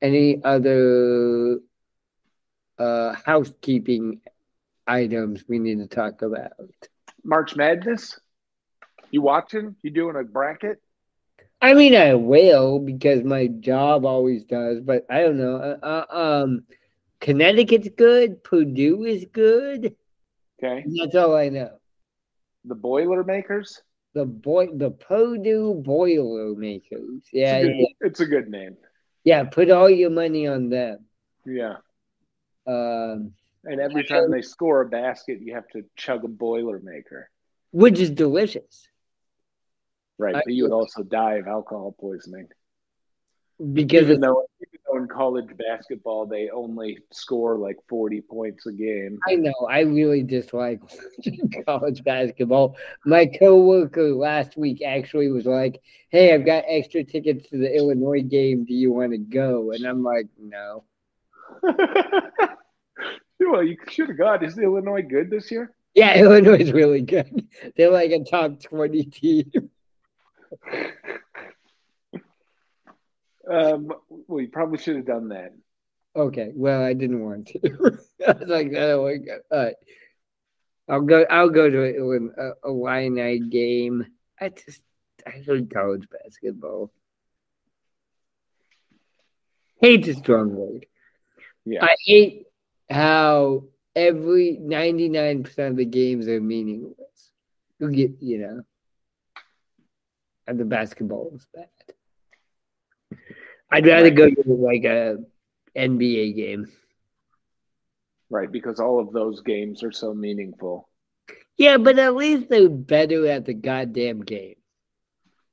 Any 0.00 0.42
other 0.44 1.58
uh, 2.78 3.14
housekeeping 3.24 4.20
items 4.86 5.44
we 5.48 5.58
need 5.58 5.78
to 5.78 5.86
talk 5.86 6.22
about? 6.22 6.52
March 7.24 7.56
Madness. 7.56 8.18
You 9.10 9.22
watching? 9.22 9.74
You 9.82 9.90
doing 9.90 10.16
a 10.16 10.22
bracket? 10.22 10.80
I 11.60 11.74
mean, 11.74 11.94
I 11.94 12.14
will 12.14 12.78
because 12.78 13.24
my 13.24 13.48
job 13.48 14.04
always 14.04 14.44
does, 14.44 14.80
but 14.80 15.06
I 15.10 15.22
don't 15.22 15.38
know. 15.38 15.56
Uh, 15.56 16.04
uh, 16.10 16.42
um, 16.44 16.64
Connecticut's 17.20 17.88
good. 17.96 18.42
Purdue 18.44 19.04
is 19.04 19.26
good. 19.32 19.96
Okay. 20.62 20.84
That's 21.00 21.14
all 21.14 21.36
I 21.36 21.48
know. 21.48 21.70
The 22.64 22.74
Boilermakers. 22.74 23.80
The 24.14 24.24
boy, 24.24 24.68
the 24.74 24.90
Purdue 24.90 25.74
Boilermakers. 25.84 27.22
Yeah, 27.32 27.56
it's, 27.58 27.66
good, 27.66 27.76
yeah, 27.76 27.86
it's 28.00 28.20
a 28.20 28.26
good 28.26 28.48
name. 28.48 28.76
yeah. 29.24 29.44
Put 29.44 29.70
all 29.70 29.88
your 29.90 30.10
money 30.10 30.46
on 30.46 30.70
them. 30.70 31.04
Yeah. 31.46 31.76
Um, 32.66 33.32
And 33.64 33.80
every 33.80 34.04
time 34.04 34.30
they 34.30 34.42
score 34.42 34.80
a 34.82 34.88
basket, 34.88 35.40
you 35.40 35.54
have 35.54 35.68
to 35.68 35.84
chug 35.96 36.24
a 36.24 36.28
Boilermaker. 36.28 37.24
which 37.70 37.98
is 38.00 38.10
delicious 38.10 38.88
Right. 40.18 40.34
I- 40.34 40.42
But 40.44 40.52
you 40.54 40.64
would 40.64 40.72
also 40.72 41.02
die 41.02 41.34
of 41.34 41.46
alcohol 41.46 41.94
poisoning. 41.98 42.48
Because 43.72 44.02
Even 44.02 44.20
though, 44.20 44.46
even 44.60 44.80
though 44.86 44.98
in 44.98 45.08
college 45.08 45.48
basketball 45.56 46.26
they 46.26 46.48
only 46.50 46.98
score 47.10 47.56
like 47.56 47.76
40 47.88 48.20
points 48.22 48.66
a 48.66 48.72
game. 48.72 49.18
I 49.28 49.34
know 49.34 49.54
I 49.68 49.80
really 49.80 50.22
dislike 50.22 50.80
college 51.66 52.04
basketball. 52.04 52.76
My 53.04 53.26
coworker 53.26 54.14
last 54.14 54.56
week 54.56 54.82
actually 54.82 55.28
was 55.28 55.46
like, 55.46 55.80
"Hey, 56.10 56.32
I've 56.34 56.46
got 56.46 56.64
extra 56.68 57.02
tickets 57.04 57.48
to 57.50 57.58
the 57.58 57.74
Illinois 57.74 58.22
game. 58.22 58.64
Do 58.64 58.74
you 58.74 58.92
want 58.92 59.12
to 59.12 59.18
go?" 59.18 59.72
And 59.72 59.84
I'm 59.84 60.02
like, 60.02 60.28
"No." 60.38 60.84
well, 63.40 63.62
you 63.62 63.76
should 63.88 64.08
have 64.08 64.18
gone. 64.18 64.44
Is 64.44 64.58
Illinois 64.58 65.02
good 65.02 65.30
this 65.30 65.50
year? 65.50 65.72
Yeah, 65.94 66.16
Illinois 66.20 66.60
is 66.60 66.72
really 66.72 67.02
good. 67.02 67.48
They're 67.76 67.90
like 67.90 68.12
a 68.12 68.22
top 68.22 68.62
twenty 68.62 69.04
team. 69.04 69.70
Um, 73.50 73.92
well, 74.08 74.40
you 74.40 74.48
probably 74.48 74.78
should 74.78 74.96
have 74.96 75.06
done 75.06 75.28
that. 75.28 75.54
Okay, 76.14 76.52
well, 76.54 76.82
I 76.82 76.94
didn't 76.94 77.24
want 77.24 77.48
to. 77.48 77.60
I 78.26 78.32
was 78.32 78.48
like, 78.48 78.68
I 78.68 78.70
don't 78.70 79.02
want 79.02 79.14
to 79.14 79.26
go. 79.26 79.38
All 79.50 79.64
right. 79.64 79.74
I'll 80.88 81.02
go. 81.02 81.26
I'll 81.28 81.50
go 81.50 81.68
to 81.68 81.82
a, 81.82 82.16
a, 82.16 82.50
a 82.50 82.54
Illini 82.64 83.40
game. 83.40 84.06
I 84.40 84.48
just 84.48 84.82
I 85.26 85.30
hate 85.30 85.72
college 85.72 86.08
basketball. 86.10 86.90
Hate 89.80 90.08
a 90.08 90.14
strong 90.14 90.54
word. 90.54 90.86
Yeah. 91.64 91.84
I 91.84 91.94
hate 92.04 92.46
how 92.90 93.64
every 93.94 94.58
ninety 94.60 95.08
nine 95.08 95.42
percent 95.42 95.72
of 95.72 95.76
the 95.76 95.84
games 95.84 96.26
are 96.26 96.40
meaningless. 96.40 96.96
You 97.78 97.90
get, 97.90 98.12
you 98.20 98.38
know, 98.38 98.62
and 100.46 100.58
the 100.58 100.64
basketball 100.64 101.32
is 101.34 101.46
bad. 101.54 101.68
I'd 103.70 103.86
rather 103.86 104.10
go 104.10 104.30
to 104.30 104.42
like 104.46 104.84
a 104.84 105.18
NBA 105.76 106.34
game. 106.34 106.68
Right, 108.30 108.50
because 108.50 108.80
all 108.80 109.00
of 109.00 109.12
those 109.12 109.40
games 109.40 109.82
are 109.82 109.92
so 109.92 110.12
meaningful. 110.12 110.88
Yeah, 111.56 111.76
but 111.78 111.98
at 111.98 112.14
least 112.14 112.48
they're 112.48 112.68
better 112.68 113.26
at 113.26 113.44
the 113.44 113.54
goddamn 113.54 114.20
game. 114.20 114.54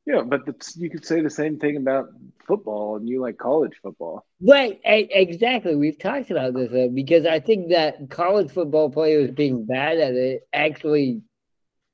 Yeah, 0.06 0.22
but 0.22 0.42
you 0.76 0.90
could 0.90 1.04
say 1.04 1.22
the 1.22 1.30
same 1.30 1.58
thing 1.58 1.78
about 1.78 2.10
football, 2.46 2.98
and 2.98 3.10
you 3.10 3.22
like 3.22 3.38
college 3.38 3.74
football. 3.82 4.26
Right, 4.40 4.80
exactly. 4.84 5.76
We've 5.76 5.98
talked 5.98 6.30
about 6.30 6.54
this 6.54 6.72
uh, 6.72 6.90
because 6.94 7.26
I 7.26 7.40
think 7.40 7.70
that 7.70 8.10
college 8.12 8.52
football 8.52 8.92
players 8.92 9.32
being 9.32 9.66
bad 9.66 9.98
at 9.98 10.14
it 10.14 10.48
actually 10.54 11.22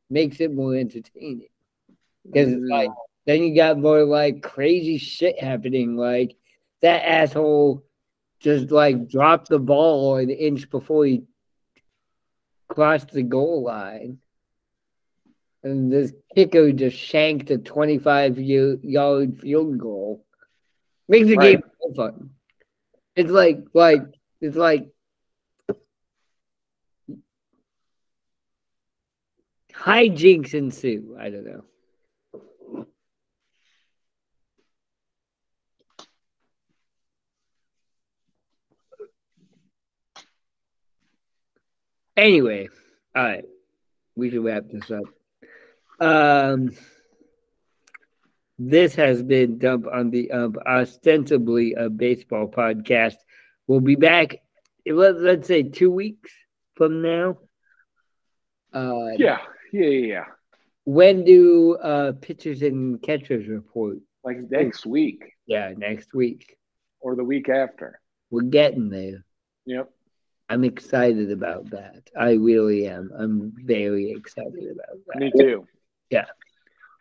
makes 0.09 0.41
it 0.41 0.53
more 0.53 0.76
entertaining. 0.76 1.47
Because 2.26 2.51
it's 2.51 2.69
like 2.69 2.89
then 3.26 3.43
you 3.43 3.55
got 3.55 3.78
more 3.78 4.03
like 4.03 4.41
crazy 4.41 4.97
shit 4.97 5.41
happening, 5.41 5.95
like 5.95 6.36
that 6.82 7.07
asshole 7.07 7.84
just 8.39 8.72
like 8.72 9.07
dropped 9.07 9.49
the 9.49 9.59
ball 9.59 10.17
an 10.17 10.30
inch 10.30 10.69
before 10.69 11.05
he 11.05 11.24
crossed 12.67 13.11
the 13.11 13.24
goal 13.24 13.63
line. 13.63 14.17
And 15.63 15.91
this 15.91 16.11
kicker 16.34 16.72
just 16.72 16.97
shanked 16.97 17.51
a 17.51 17.57
25 17.59 18.39
yard 18.39 19.39
field 19.39 19.78
goal. 19.78 20.26
Makes 21.07 21.28
the 21.28 21.36
right. 21.36 21.51
game 21.51 21.63
so 21.80 21.93
fun. 21.93 22.30
It's 23.15 23.30
like, 23.30 23.59
like, 23.74 24.01
it's 24.39 24.55
like 24.55 24.89
hijinks 29.74 30.55
ensue. 30.55 31.15
I 31.19 31.30
don't 31.30 31.45
know. 31.45 31.63
Anyway, 42.18 42.70
all 43.16 43.24
right, 43.24 43.45
we 44.16 44.30
should 44.30 44.43
wrap 44.43 44.64
this 44.70 44.91
up. 44.91 45.03
Um, 45.99 46.72
this 48.59 48.95
has 48.95 49.24
been 49.24 49.57
Dump 49.57 49.88
on 49.91 50.12
the 50.12 50.32
Ump, 50.32 50.57
ostensibly 50.66 51.74
a 51.74 51.89
baseball 51.89 52.47
podcast. 52.47 53.16
We'll 53.68 53.80
be 53.80 53.95
back, 53.95 54.36
let, 54.86 55.20
let's 55.20 55.47
say, 55.47 55.64
two 55.64 55.89
weeks 55.89 56.32
from 56.76 57.01
now. 57.01 57.38
Uh, 58.74 59.12
yeah, 59.18 59.39
yeah, 59.72 59.88
yeah. 59.88 60.26
When 60.84 61.24
do 61.24 61.76
uh, 61.76 62.14
pitchers 62.14 62.62
and 62.62 63.01
catchers 63.01 63.47
report? 63.47 63.97
Like 64.24 64.38
next 64.49 64.86
week. 64.86 65.24
Yeah, 65.45 65.74
next 65.78 66.14
week. 66.14 66.57
Or 66.99 67.16
the 67.16 67.24
week 67.24 67.49
after. 67.49 67.99
We're 68.30 68.43
getting 68.43 68.89
there. 68.89 69.26
Yep. 69.66 69.91
I'm 70.51 70.65
excited 70.65 71.31
about 71.31 71.69
that. 71.69 72.09
I 72.19 72.33
really 72.33 72.85
am. 72.85 73.09
I'm 73.17 73.53
very 73.55 74.11
excited 74.11 74.69
about 74.69 74.97
that. 75.07 75.17
Me 75.17 75.31
too. 75.31 75.65
Yeah. 76.09 76.25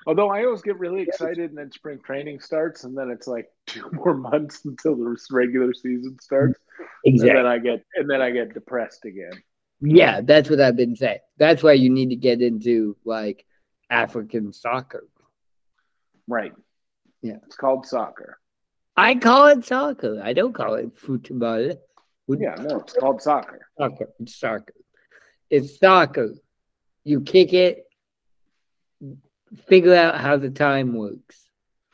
Although 0.06 0.30
I 0.30 0.44
always 0.44 0.62
get 0.62 0.78
really 0.78 1.02
excited 1.02 1.50
and 1.50 1.58
then 1.58 1.72
spring 1.72 1.98
training 1.98 2.38
starts, 2.38 2.84
and 2.84 2.96
then 2.96 3.10
it's 3.10 3.26
like 3.26 3.48
two 3.66 3.90
more 3.92 4.14
months 4.14 4.64
until 4.64 4.94
the 4.94 5.16
regular 5.32 5.74
season 5.74 6.16
starts. 6.20 6.60
Exactly. 7.04 7.30
And 7.30 7.38
then 7.38 7.46
I 7.46 7.58
get 7.58 7.84
and 7.96 8.08
then 8.08 8.22
I 8.22 8.30
get 8.30 8.54
depressed 8.54 9.04
again. 9.04 9.32
Yeah, 9.80 10.20
that's 10.20 10.48
what 10.48 10.60
I've 10.60 10.76
been 10.76 10.94
saying. 10.94 11.18
That's 11.36 11.62
why 11.62 11.72
you 11.72 11.90
need 11.90 12.10
to 12.10 12.16
get 12.16 12.40
into 12.40 12.96
like 13.04 13.44
African 13.90 14.52
soccer. 14.52 15.08
Right. 16.28 16.52
Yeah. 17.20 17.38
It's 17.46 17.56
called 17.56 17.84
soccer. 17.84 18.38
I 18.96 19.16
call 19.16 19.48
it 19.48 19.64
soccer. 19.64 20.20
I 20.22 20.34
don't 20.34 20.52
call 20.52 20.74
it 20.74 20.96
football. 20.96 21.72
Yeah, 22.38 22.54
no, 22.56 22.78
it's 22.78 22.92
called 22.92 23.20
soccer. 23.22 23.66
Soccer. 23.78 24.08
It's 24.20 24.36
soccer. 24.36 24.74
It's 25.48 25.78
soccer. 25.78 26.34
You 27.04 27.22
kick 27.22 27.52
it, 27.52 27.86
figure 29.68 29.94
out 29.94 30.20
how 30.20 30.36
the 30.36 30.50
time 30.50 30.94
works. 30.94 31.48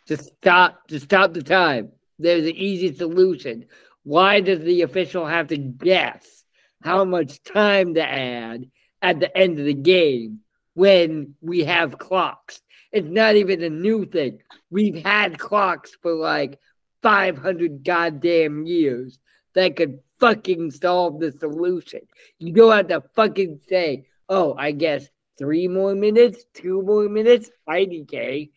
Just 0.06 0.24
stop 0.36 0.88
just 0.88 1.06
stop 1.06 1.32
the 1.32 1.42
time. 1.42 1.92
There's 2.18 2.44
an 2.44 2.56
easy 2.56 2.94
solution. 2.94 3.66
Why 4.02 4.40
does 4.40 4.60
the 4.60 4.82
official 4.82 5.26
have 5.26 5.48
to 5.48 5.56
guess 5.56 6.44
how 6.82 7.04
much 7.04 7.42
time 7.42 7.94
to 7.94 8.02
add 8.02 8.70
at 9.02 9.20
the 9.20 9.36
end 9.36 9.58
of 9.58 9.64
the 9.64 9.74
game 9.74 10.40
when 10.74 11.34
we 11.40 11.64
have 11.64 11.98
clocks? 11.98 12.60
It's 12.92 13.08
not 13.08 13.36
even 13.36 13.62
a 13.62 13.70
new 13.70 14.06
thing. 14.06 14.42
We've 14.70 15.02
had 15.04 15.38
clocks 15.38 15.92
for 16.02 16.14
like 16.14 16.58
500 17.02 17.84
goddamn 17.84 18.66
years 18.66 19.18
that 19.54 19.76
could 19.76 20.00
fucking 20.18 20.70
solve 20.70 21.20
the 21.20 21.32
solution. 21.32 22.00
You 22.38 22.52
don't 22.52 22.72
have 22.72 22.88
to 22.88 23.02
fucking 23.14 23.60
say, 23.68 24.06
oh, 24.28 24.54
I 24.58 24.72
guess 24.72 25.08
three 25.38 25.68
more 25.68 25.94
minutes, 25.94 26.44
two 26.54 26.82
more 26.82 27.08
minutes, 27.08 27.50
IDK. 27.68 28.50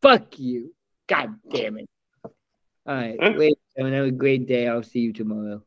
Fuck 0.00 0.38
you. 0.38 0.74
God 1.06 1.30
damn 1.50 1.78
it. 1.78 1.88
All 2.84 2.94
right. 2.94 3.18
Wait, 3.36 3.58
have 3.76 3.86
a 3.86 4.10
great 4.10 4.46
day. 4.46 4.66
I'll 4.66 4.82
see 4.82 5.00
you 5.00 5.12
tomorrow. 5.12 5.62